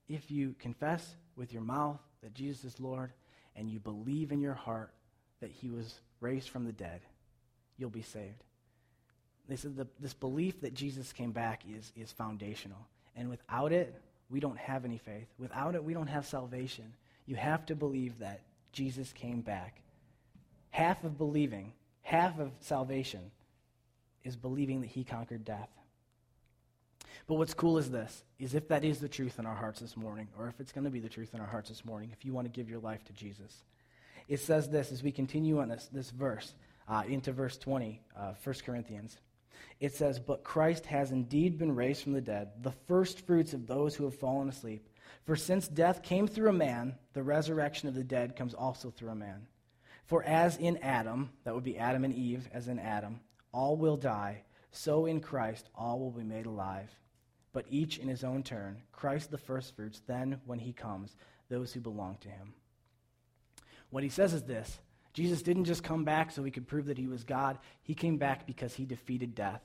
if 0.09 0.31
you 0.31 0.55
confess 0.59 1.15
with 1.37 1.53
your 1.53 1.63
mouth 1.63 1.99
that 2.23 2.35
Jesus 2.35 2.65
is 2.65 2.81
Lord 2.81 3.13
and 3.57 3.69
you 3.69 3.79
believe 3.79 4.33
in 4.33 4.41
your 4.41 4.55
heart 4.55 4.93
that 5.41 5.51
he 5.51 5.71
was 5.71 6.01
raised 6.21 6.49
from 6.49 6.65
the 6.65 6.73
dead, 6.73 7.01
you'll 7.77 7.91
be 7.91 8.03
saved. 8.03 8.43
They 9.49 9.57
said 9.57 9.77
the, 9.77 9.87
this 10.01 10.15
belief 10.15 10.61
that 10.63 10.75
Jesus 10.75 11.13
came 11.13 11.33
back 11.33 11.63
is, 11.69 11.93
is 11.97 12.13
foundational. 12.13 12.87
And 13.17 13.29
without 13.29 13.73
it, 13.73 14.01
we 14.31 14.41
don't 14.41 14.59
have 14.59 14.85
any 14.85 14.99
faith. 14.99 15.27
Without 15.39 15.75
it, 15.75 15.85
we 15.85 15.95
don't 15.95 16.07
have 16.07 16.27
salvation. 16.27 16.95
You 17.27 17.37
have 17.37 17.67
to 17.67 17.75
believe 17.75 18.19
that 18.21 18.41
Jesus 18.73 19.13
came 19.13 19.41
back. 19.41 19.81
Half 20.71 21.05
of 21.05 21.19
believing, 21.19 21.73
half 22.03 22.39
of 22.39 22.51
salvation 22.61 23.31
is 24.25 24.37
believing 24.37 24.81
that 24.81 24.89
he 24.91 25.05
conquered 25.05 25.45
death. 25.45 25.69
But 27.27 27.37
what's 27.37 27.55
cool 27.55 27.79
is 27.79 27.91
this, 27.91 28.25
is 28.39 28.55
if 28.55 28.69
that 28.69 28.85
is 28.85 28.99
the 28.99 29.09
truth 29.09 29.39
in 29.39 29.47
our 29.47 29.55
hearts 29.55 29.81
this 29.81 29.97
morning, 29.97 30.29
or 30.39 30.49
if 30.49 30.61
it's 30.61 30.73
going 30.73 30.85
to 30.85 30.91
be 30.91 31.01
the 31.01 31.09
truth 31.09 31.35
in 31.35 31.41
our 31.41 31.47
hearts 31.47 31.69
this 31.69 31.85
morning, 31.85 32.11
if 32.13 32.25
you 32.25 32.33
want 32.33 32.47
to 32.47 32.53
give 32.53 32.69
your 32.69 32.81
life 32.81 33.05
to 33.05 33.13
Jesus, 33.13 33.65
it 34.29 34.41
says 34.41 34.69
this 34.69 34.93
as 34.93 35.03
we 35.03 35.13
continue 35.13 35.61
on 35.61 35.69
this, 35.69 35.89
this 35.93 36.11
verse 36.11 36.55
uh, 36.89 37.03
into 37.07 37.33
verse 37.33 37.57
20, 37.57 38.01
uh, 38.17 38.33
1 38.43 38.55
Corinthians. 38.65 39.17
It 39.81 39.95
says, 39.95 40.19
But 40.19 40.45
Christ 40.45 40.87
has 40.87 41.13
indeed 41.13 41.59
been 41.59 41.75
raised 41.75 42.03
from 42.03 42.13
the 42.13 42.21
dead, 42.21 42.51
the 42.63 42.75
first 42.87 43.27
fruits 43.27 43.55
of 43.55 43.67
those 43.67 43.95
who 43.95 44.05
have 44.05 44.15
fallen 44.15 44.49
asleep. 44.49 44.87
For 45.25 45.37
since 45.37 45.69
death 45.69 46.03
came 46.03 46.27
through 46.27 46.51
a 46.51 46.55
man, 46.55 46.97
the 47.15 47.23
resurrection 47.23 47.89
of 47.89 47.95
the 47.95 48.05
dead 48.05 48.37
comes 48.37 48.55
also 48.55 48.91
through 48.91 49.11
a 49.11 49.15
man. 49.15 49.47
For 50.05 50.23
as 50.23 50.59
in 50.59 50.77
Adam, 50.79 51.31
that 51.45 51.55
would 51.55 51.65
be 51.65 51.79
Adam 51.79 52.05
and 52.05 52.15
Eve, 52.15 52.49
as 52.53 52.69
in 52.69 52.79
Adam, 52.79 53.21
all 53.55 53.77
will 53.77 53.97
die, 53.97 54.43
so 54.73 55.07
in 55.07 55.21
Christ 55.21 55.69
all 55.75 56.01
will 56.01 56.11
be 56.11 56.25
made 56.25 56.47
alive. 56.47 56.91
But 57.53 57.67
each 57.71 57.99
in 57.99 58.09
his 58.09 58.25
own 58.25 58.43
turn, 58.43 58.83
Christ 58.93 59.31
the 59.31 59.39
firstfruits, 59.39 60.03
then 60.07 60.41
when 60.45 60.59
he 60.59 60.73
comes, 60.73 61.17
those 61.49 61.73
who 61.73 61.81
belong 61.81 62.17
to 62.23 62.29
him. 62.29 62.53
What 63.91 64.03
he 64.03 64.09
says 64.09 64.35
is 64.35 64.43
this 64.43 64.81
Jesus 65.13 65.43
didn't 65.43 65.67
just 65.67 65.85
come 65.85 66.05
back 66.05 66.33
so 66.33 66.43
he 66.43 66.51
could 66.51 66.67
prove 66.67 66.87
that 66.87 66.99
he 66.99 67.07
was 67.07 67.23
God, 67.23 67.59
he 67.83 67.95
came 67.95 68.19
back 68.19 68.47
because 68.47 68.75
he 68.75 68.85
defeated 68.85 69.35
death. 69.35 69.63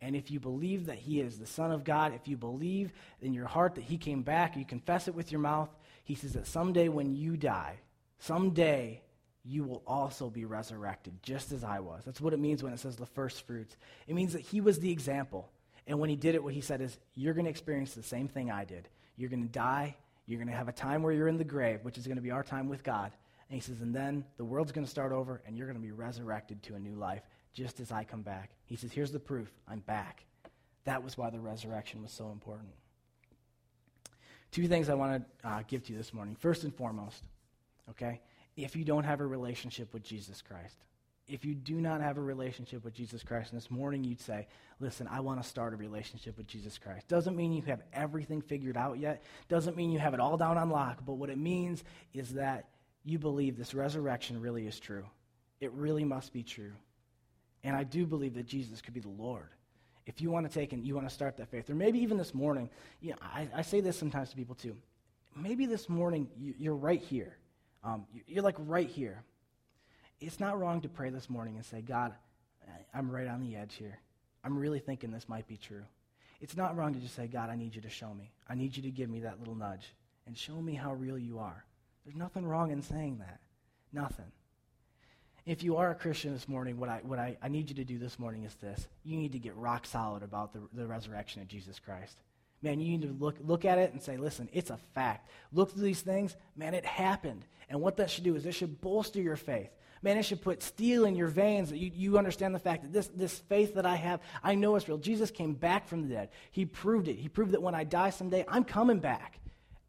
And 0.00 0.14
if 0.14 0.30
you 0.30 0.38
believe 0.38 0.86
that 0.86 0.98
he 0.98 1.20
is 1.20 1.38
the 1.38 1.46
Son 1.46 1.72
of 1.72 1.82
God, 1.82 2.14
if 2.14 2.28
you 2.28 2.36
believe 2.36 2.92
in 3.20 3.32
your 3.32 3.46
heart 3.46 3.74
that 3.74 3.84
he 3.84 3.96
came 3.96 4.22
back, 4.22 4.56
you 4.56 4.64
confess 4.64 5.08
it 5.08 5.14
with 5.14 5.32
your 5.32 5.40
mouth, 5.40 5.70
he 6.04 6.14
says 6.14 6.34
that 6.34 6.46
someday 6.46 6.88
when 6.88 7.14
you 7.14 7.36
die, 7.36 7.80
someday 8.18 9.00
you 9.44 9.64
will 9.64 9.82
also 9.86 10.30
be 10.30 10.44
resurrected, 10.44 11.22
just 11.22 11.52
as 11.52 11.64
I 11.64 11.80
was. 11.80 12.02
That's 12.04 12.20
what 12.20 12.32
it 12.32 12.38
means 12.38 12.62
when 12.62 12.72
it 12.72 12.80
says 12.80 12.96
the 12.96 13.06
first 13.06 13.46
fruits. 13.46 13.76
It 14.06 14.14
means 14.14 14.32
that 14.32 14.40
he 14.40 14.60
was 14.60 14.78
the 14.78 14.90
example. 14.90 15.50
And 15.86 15.98
when 15.98 16.08
he 16.08 16.16
did 16.16 16.34
it, 16.34 16.42
what 16.42 16.54
he 16.54 16.62
said 16.62 16.80
is, 16.80 16.96
You're 17.14 17.34
going 17.34 17.44
to 17.44 17.50
experience 17.50 17.94
the 17.94 18.02
same 18.02 18.28
thing 18.28 18.50
I 18.50 18.64
did. 18.64 18.88
You're 19.16 19.30
going 19.30 19.42
to 19.42 19.52
die. 19.52 19.96
You're 20.26 20.38
going 20.38 20.48
to 20.48 20.56
have 20.56 20.68
a 20.68 20.72
time 20.72 21.02
where 21.02 21.12
you're 21.12 21.28
in 21.28 21.36
the 21.36 21.44
grave, 21.44 21.80
which 21.82 21.98
is 21.98 22.06
going 22.06 22.16
to 22.16 22.22
be 22.22 22.30
our 22.30 22.42
time 22.42 22.68
with 22.68 22.82
God. 22.82 23.12
And 23.50 23.54
he 23.54 23.60
says, 23.60 23.82
And 23.82 23.94
then 23.94 24.24
the 24.38 24.44
world's 24.44 24.72
going 24.72 24.86
to 24.86 24.90
start 24.90 25.12
over, 25.12 25.42
and 25.46 25.56
you're 25.56 25.66
going 25.66 25.80
to 25.80 25.86
be 25.86 25.92
resurrected 25.92 26.62
to 26.64 26.74
a 26.74 26.80
new 26.80 26.94
life 26.94 27.22
just 27.52 27.80
as 27.80 27.92
I 27.92 28.04
come 28.04 28.22
back. 28.22 28.50
He 28.64 28.76
says, 28.76 28.92
Here's 28.92 29.12
the 29.12 29.20
proof 29.20 29.52
I'm 29.68 29.80
back. 29.80 30.24
That 30.84 31.04
was 31.04 31.18
why 31.18 31.30
the 31.30 31.40
resurrection 31.40 32.02
was 32.02 32.12
so 32.12 32.30
important. 32.30 32.70
Two 34.50 34.68
things 34.68 34.88
I 34.88 34.94
want 34.94 35.24
to 35.42 35.48
uh, 35.48 35.62
give 35.66 35.84
to 35.84 35.92
you 35.92 35.98
this 35.98 36.14
morning. 36.14 36.36
First 36.38 36.64
and 36.64 36.74
foremost, 36.74 37.24
okay, 37.90 38.20
if 38.56 38.76
you 38.76 38.84
don't 38.84 39.04
have 39.04 39.20
a 39.20 39.26
relationship 39.26 39.92
with 39.92 40.02
Jesus 40.02 40.42
Christ, 40.42 40.76
if 41.26 41.44
you 41.44 41.54
do 41.54 41.80
not 41.80 42.00
have 42.00 42.18
a 42.18 42.22
relationship 42.22 42.84
with 42.84 42.94
Jesus 42.94 43.22
Christ, 43.22 43.52
and 43.52 43.60
this 43.60 43.70
morning 43.70 44.04
you'd 44.04 44.20
say, 44.20 44.46
Listen, 44.80 45.08
I 45.08 45.20
want 45.20 45.42
to 45.42 45.48
start 45.48 45.72
a 45.72 45.76
relationship 45.76 46.36
with 46.36 46.46
Jesus 46.46 46.78
Christ. 46.78 47.08
Doesn't 47.08 47.36
mean 47.36 47.52
you 47.52 47.62
have 47.62 47.82
everything 47.92 48.42
figured 48.42 48.76
out 48.76 48.98
yet, 48.98 49.22
doesn't 49.48 49.76
mean 49.76 49.90
you 49.90 49.98
have 49.98 50.14
it 50.14 50.20
all 50.20 50.36
down 50.36 50.58
on 50.58 50.68
lock, 50.68 50.98
but 51.06 51.14
what 51.14 51.30
it 51.30 51.38
means 51.38 51.84
is 52.12 52.34
that 52.34 52.68
you 53.04 53.18
believe 53.18 53.56
this 53.56 53.74
resurrection 53.74 54.40
really 54.40 54.66
is 54.66 54.78
true. 54.78 55.04
It 55.60 55.72
really 55.72 56.04
must 56.04 56.32
be 56.32 56.42
true. 56.42 56.72
And 57.62 57.74
I 57.74 57.84
do 57.84 58.06
believe 58.06 58.34
that 58.34 58.46
Jesus 58.46 58.82
could 58.82 58.94
be 58.94 59.00
the 59.00 59.08
Lord 59.08 59.48
if 60.06 60.20
you 60.20 60.30
want 60.30 60.50
to 60.50 60.52
take 60.52 60.72
and 60.72 60.84
you 60.84 60.94
want 60.94 61.08
to 61.08 61.14
start 61.14 61.36
that 61.38 61.48
faith, 61.48 61.70
or 61.70 61.74
maybe 61.74 61.98
even 62.00 62.18
this 62.18 62.34
morning, 62.34 62.68
you 63.00 63.10
know, 63.10 63.16
I, 63.22 63.48
I 63.54 63.62
say 63.62 63.80
this 63.80 63.98
sometimes 63.98 64.30
to 64.30 64.36
people 64.36 64.54
too. 64.54 64.76
Maybe 65.36 65.66
this 65.66 65.88
morning 65.88 66.28
you, 66.36 66.72
are 66.72 66.76
right 66.76 67.00
here. 67.00 67.36
Um, 67.84 68.06
you're 68.26 68.42
like 68.42 68.56
right 68.58 68.88
here. 68.88 69.22
It's 70.20 70.40
not 70.40 70.58
wrong 70.58 70.80
to 70.80 70.88
pray 70.88 71.10
this 71.10 71.28
morning 71.28 71.56
and 71.56 71.64
say, 71.64 71.82
God, 71.82 72.14
I'm 72.94 73.10
right 73.10 73.28
on 73.28 73.40
the 73.40 73.56
edge 73.56 73.74
here. 73.74 73.98
I'm 74.42 74.58
really 74.58 74.78
thinking 74.78 75.10
this 75.10 75.28
might 75.28 75.46
be 75.46 75.56
true. 75.56 75.84
It's 76.40 76.56
not 76.56 76.76
wrong 76.76 76.94
to 76.94 77.00
just 77.00 77.14
say, 77.14 77.26
God, 77.26 77.50
I 77.50 77.56
need 77.56 77.74
you 77.74 77.82
to 77.82 77.90
show 77.90 78.12
me. 78.14 78.30
I 78.48 78.54
need 78.54 78.76
you 78.76 78.82
to 78.82 78.90
give 78.90 79.10
me 79.10 79.20
that 79.20 79.38
little 79.38 79.54
nudge 79.54 79.94
and 80.26 80.36
show 80.36 80.60
me 80.60 80.74
how 80.74 80.94
real 80.94 81.18
you 81.18 81.38
are. 81.38 81.64
There's 82.04 82.16
nothing 82.16 82.46
wrong 82.46 82.70
in 82.70 82.82
saying 82.82 83.18
that. 83.18 83.40
Nothing. 83.92 84.30
If 85.46 85.62
you 85.62 85.76
are 85.76 85.90
a 85.90 85.94
Christian 85.94 86.32
this 86.32 86.48
morning, 86.48 86.78
what 86.78 86.88
I, 86.88 87.00
what 87.02 87.18
I, 87.18 87.36
I 87.42 87.48
need 87.48 87.68
you 87.68 87.76
to 87.76 87.84
do 87.84 87.98
this 87.98 88.18
morning 88.18 88.44
is 88.44 88.54
this. 88.54 88.88
You 89.04 89.18
need 89.18 89.32
to 89.32 89.38
get 89.38 89.56
rock 89.56 89.84
solid 89.86 90.22
about 90.22 90.52
the, 90.52 90.60
the 90.72 90.86
resurrection 90.86 91.42
of 91.42 91.48
Jesus 91.48 91.78
Christ. 91.78 92.16
Man, 92.64 92.80
you 92.80 92.96
need 92.96 93.02
to 93.02 93.12
look, 93.12 93.36
look 93.40 93.66
at 93.66 93.78
it 93.78 93.92
and 93.92 94.02
say, 94.02 94.16
listen, 94.16 94.48
it's 94.54 94.70
a 94.70 94.78
fact. 94.94 95.28
Look 95.52 95.72
through 95.72 95.82
these 95.82 96.00
things. 96.00 96.34
Man, 96.56 96.72
it 96.72 96.86
happened. 96.86 97.44
And 97.68 97.82
what 97.82 97.98
that 97.98 98.10
should 98.10 98.24
do 98.24 98.36
is 98.36 98.46
it 98.46 98.52
should 98.52 98.80
bolster 98.80 99.20
your 99.20 99.36
faith. 99.36 99.68
Man, 100.00 100.16
it 100.16 100.22
should 100.22 100.40
put 100.40 100.62
steel 100.62 101.04
in 101.04 101.14
your 101.14 101.28
veins 101.28 101.68
that 101.68 101.76
you, 101.76 101.90
you 101.94 102.16
understand 102.16 102.54
the 102.54 102.58
fact 102.58 102.82
that 102.82 102.92
this, 102.92 103.08
this 103.08 103.38
faith 103.38 103.74
that 103.74 103.84
I 103.84 103.96
have, 103.96 104.20
I 104.42 104.54
know 104.54 104.76
it's 104.76 104.88
real. 104.88 104.96
Jesus 104.96 105.30
came 105.30 105.52
back 105.52 105.86
from 105.86 106.08
the 106.08 106.14
dead. 106.14 106.30
He 106.52 106.64
proved 106.64 107.06
it. 107.08 107.16
He 107.16 107.28
proved 107.28 107.52
that 107.52 107.62
when 107.62 107.74
I 107.74 107.84
die 107.84 108.10
someday, 108.10 108.46
I'm 108.48 108.64
coming 108.64 108.98
back. 108.98 109.40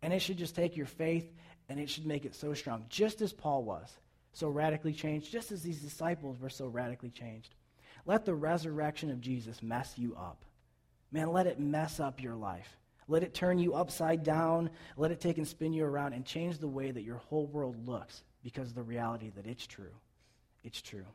And 0.02 0.12
it 0.12 0.20
should 0.20 0.38
just 0.38 0.56
take 0.56 0.76
your 0.76 0.86
faith 0.86 1.32
and 1.70 1.80
it 1.80 1.90
should 1.90 2.06
make 2.06 2.26
it 2.26 2.36
so 2.36 2.54
strong, 2.54 2.86
just 2.90 3.22
as 3.22 3.32
Paul 3.32 3.64
was 3.64 3.90
so 4.34 4.50
radically 4.50 4.92
changed, 4.94 5.32
just 5.32 5.54
as 5.54 5.64
these 5.64 5.82
disciples 5.82 6.40
were 6.42 6.50
so 6.50 6.68
radically 6.68 7.10
changed. 7.10 7.56
Let 8.06 8.26
the 8.26 8.36
resurrection 8.36 9.10
of 9.10 9.22
Jesus 9.22 9.64
mess 9.64 9.94
you 9.96 10.14
up. 10.16 10.44
Man, 11.16 11.32
let 11.32 11.48
it 11.48 11.62
mess 11.62 12.02
up 12.02 12.22
your 12.22 12.36
life. 12.36 12.68
Let 13.08 13.24
it 13.24 13.34
turn 13.34 13.58
you 13.58 13.74
upside 13.74 14.22
down. 14.22 14.70
Let 14.98 15.12
it 15.12 15.22
take 15.22 15.38
and 15.38 15.48
spin 15.48 15.72
you 15.72 15.86
around 15.86 16.12
and 16.12 16.26
change 16.26 16.58
the 16.58 16.68
way 16.68 16.92
that 16.92 17.04
your 17.04 17.20
whole 17.30 17.46
world 17.46 17.88
looks 17.88 18.22
because 18.44 18.68
of 18.68 18.76
the 18.76 18.84
reality 18.84 19.32
that 19.38 19.48
it's 19.48 19.66
true. 19.66 19.94
It's 20.66 20.82
true. 20.82 21.06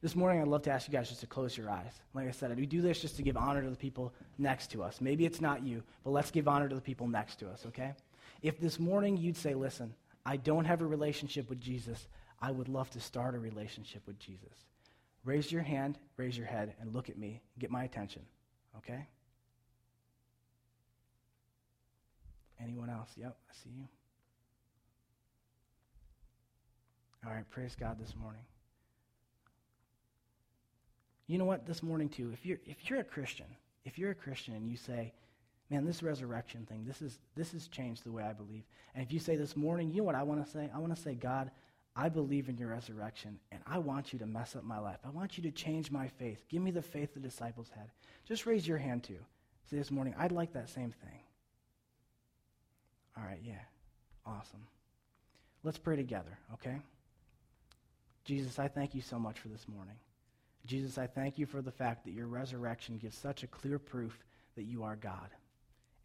This 0.00 0.16
morning, 0.16 0.40
I'd 0.40 0.48
love 0.48 0.62
to 0.62 0.70
ask 0.70 0.88
you 0.88 0.92
guys 0.94 1.10
just 1.10 1.20
to 1.20 1.26
close 1.26 1.58
your 1.58 1.68
eyes. 1.68 1.92
Like 2.14 2.26
I 2.26 2.30
said, 2.30 2.56
we 2.56 2.64
do 2.64 2.80
this 2.80 3.02
just 3.02 3.16
to 3.16 3.22
give 3.22 3.36
honor 3.36 3.60
to 3.60 3.68
the 3.68 3.76
people 3.76 4.14
next 4.38 4.70
to 4.70 4.82
us. 4.82 4.98
Maybe 5.02 5.26
it's 5.26 5.42
not 5.42 5.62
you, 5.62 5.82
but 6.04 6.12
let's 6.12 6.30
give 6.30 6.48
honor 6.48 6.66
to 6.66 6.74
the 6.74 6.80
people 6.80 7.06
next 7.06 7.38
to 7.40 7.50
us, 7.50 7.66
okay? 7.66 7.92
If 8.40 8.58
this 8.58 8.80
morning 8.80 9.18
you'd 9.18 9.36
say, 9.36 9.52
listen, 9.52 9.92
I 10.24 10.38
don't 10.38 10.64
have 10.64 10.80
a 10.80 10.86
relationship 10.86 11.50
with 11.50 11.60
Jesus, 11.60 12.08
I 12.40 12.50
would 12.50 12.70
love 12.70 12.88
to 12.92 13.00
start 13.00 13.34
a 13.34 13.38
relationship 13.38 14.06
with 14.06 14.18
Jesus. 14.18 14.64
Raise 15.22 15.52
your 15.52 15.60
hand, 15.60 15.98
raise 16.16 16.38
your 16.38 16.46
head, 16.46 16.76
and 16.80 16.94
look 16.94 17.10
at 17.10 17.18
me. 17.18 17.42
Get 17.58 17.70
my 17.70 17.84
attention. 17.84 18.22
Okay? 18.78 19.06
Anyone 22.62 22.90
else? 22.90 23.10
Yep, 23.16 23.36
I 23.50 23.54
see 23.54 23.70
you. 23.76 23.84
All 27.26 27.32
right, 27.32 27.48
praise 27.50 27.76
God 27.78 27.98
this 27.98 28.14
morning. 28.16 28.42
You 31.26 31.38
know 31.38 31.44
what? 31.44 31.66
This 31.66 31.82
morning 31.82 32.08
too, 32.08 32.30
if 32.32 32.46
you're 32.46 32.58
if 32.64 32.88
you're 32.88 33.00
a 33.00 33.04
Christian, 33.04 33.46
if 33.84 33.98
you're 33.98 34.12
a 34.12 34.14
Christian 34.14 34.54
and 34.54 34.68
you 34.68 34.76
say, 34.76 35.12
"Man, 35.68 35.84
this 35.84 36.02
resurrection 36.02 36.64
thing, 36.66 36.84
this 36.86 37.02
is 37.02 37.18
this 37.36 37.52
has 37.52 37.68
changed 37.68 38.04
the 38.04 38.12
way 38.12 38.22
I 38.22 38.32
believe," 38.32 38.64
and 38.94 39.04
if 39.04 39.12
you 39.12 39.18
say 39.18 39.36
this 39.36 39.56
morning, 39.56 39.90
you 39.90 39.98
know 39.98 40.04
what 40.04 40.14
I 40.14 40.22
want 40.22 40.44
to 40.44 40.50
say? 40.50 40.70
I 40.74 40.78
want 40.78 40.94
to 40.96 41.00
say, 41.00 41.14
God, 41.14 41.50
I 41.94 42.08
believe 42.08 42.48
in 42.48 42.56
your 42.56 42.70
resurrection, 42.70 43.38
and 43.52 43.60
I 43.66 43.78
want 43.78 44.12
you 44.12 44.18
to 44.20 44.26
mess 44.26 44.56
up 44.56 44.64
my 44.64 44.78
life. 44.78 45.00
I 45.04 45.10
want 45.10 45.36
you 45.36 45.42
to 45.42 45.50
change 45.50 45.90
my 45.90 46.08
faith. 46.08 46.44
Give 46.48 46.62
me 46.62 46.70
the 46.70 46.80
faith 46.80 47.12
the 47.12 47.20
disciples 47.20 47.70
had. 47.74 47.90
Just 48.24 48.46
raise 48.46 48.66
your 48.66 48.78
hand 48.78 49.04
too. 49.04 49.18
Say 49.68 49.76
this 49.76 49.90
morning, 49.90 50.14
I'd 50.16 50.32
like 50.32 50.54
that 50.54 50.70
same 50.70 50.92
thing. 50.92 51.20
All 53.18 53.26
right, 53.26 53.40
yeah. 53.42 53.54
Awesome. 54.26 54.66
Let's 55.64 55.78
pray 55.78 55.96
together, 55.96 56.38
okay? 56.54 56.76
Jesus, 58.24 58.58
I 58.58 58.68
thank 58.68 58.94
you 58.94 59.00
so 59.00 59.18
much 59.18 59.40
for 59.40 59.48
this 59.48 59.66
morning. 59.66 59.96
Jesus, 60.66 60.98
I 60.98 61.06
thank 61.06 61.38
you 61.38 61.46
for 61.46 61.62
the 61.62 61.72
fact 61.72 62.04
that 62.04 62.12
your 62.12 62.26
resurrection 62.26 62.98
gives 62.98 63.16
such 63.16 63.42
a 63.42 63.48
clear 63.48 63.78
proof 63.78 64.16
that 64.54 64.64
you 64.64 64.84
are 64.84 64.96
God. 64.96 65.30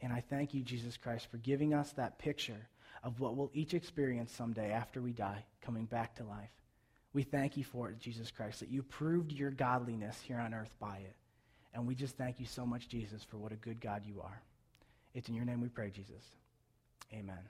And 0.01 0.11
I 0.11 0.24
thank 0.30 0.53
you, 0.53 0.61
Jesus 0.61 0.97
Christ, 0.97 1.28
for 1.30 1.38
giving 1.38 1.74
us 1.74 1.91
that 1.93 2.18
picture 2.18 2.68
of 3.03 3.20
what 3.20 3.36
we'll 3.36 3.51
each 3.53 3.74
experience 3.74 4.32
someday 4.32 4.72
after 4.72 5.01
we 5.01 5.11
die, 5.11 5.43
coming 5.61 5.86
back 5.86 6.16
to 6.16 6.24
life. 6.24 6.49
We 7.14 7.24
thank 7.24 7.57
you 7.57 7.64
for 7.64 7.89
it, 7.89 7.99
Jesus 7.99 8.32
Christ, 8.32 8.61
that 8.61 8.70
you 8.70 8.82
proved 8.82 9.32
your 9.32 9.51
godliness 9.51 10.20
here 10.22 10.39
on 10.39 10.53
earth 10.53 10.74
by 10.80 10.97
it. 10.97 11.16
And 11.74 11.86
we 11.86 11.95
just 11.95 12.18
thank 12.18 12.39
you 12.39 12.45
so 12.45 12.66
much, 12.66 12.88
Jesus, 12.88 13.24
for 13.24 13.38
what 13.38 13.51
a 13.51 13.55
good 13.55 13.82
God 13.82 14.03
you 14.05 14.22
are. 14.22 14.41
It's 15.14 15.30
in 15.30 15.36
your 15.36 15.45
name 15.45 15.61
we 15.61 15.70
pray, 15.70 15.89
Jesus. 15.89 16.24
Amen. 17.12 17.49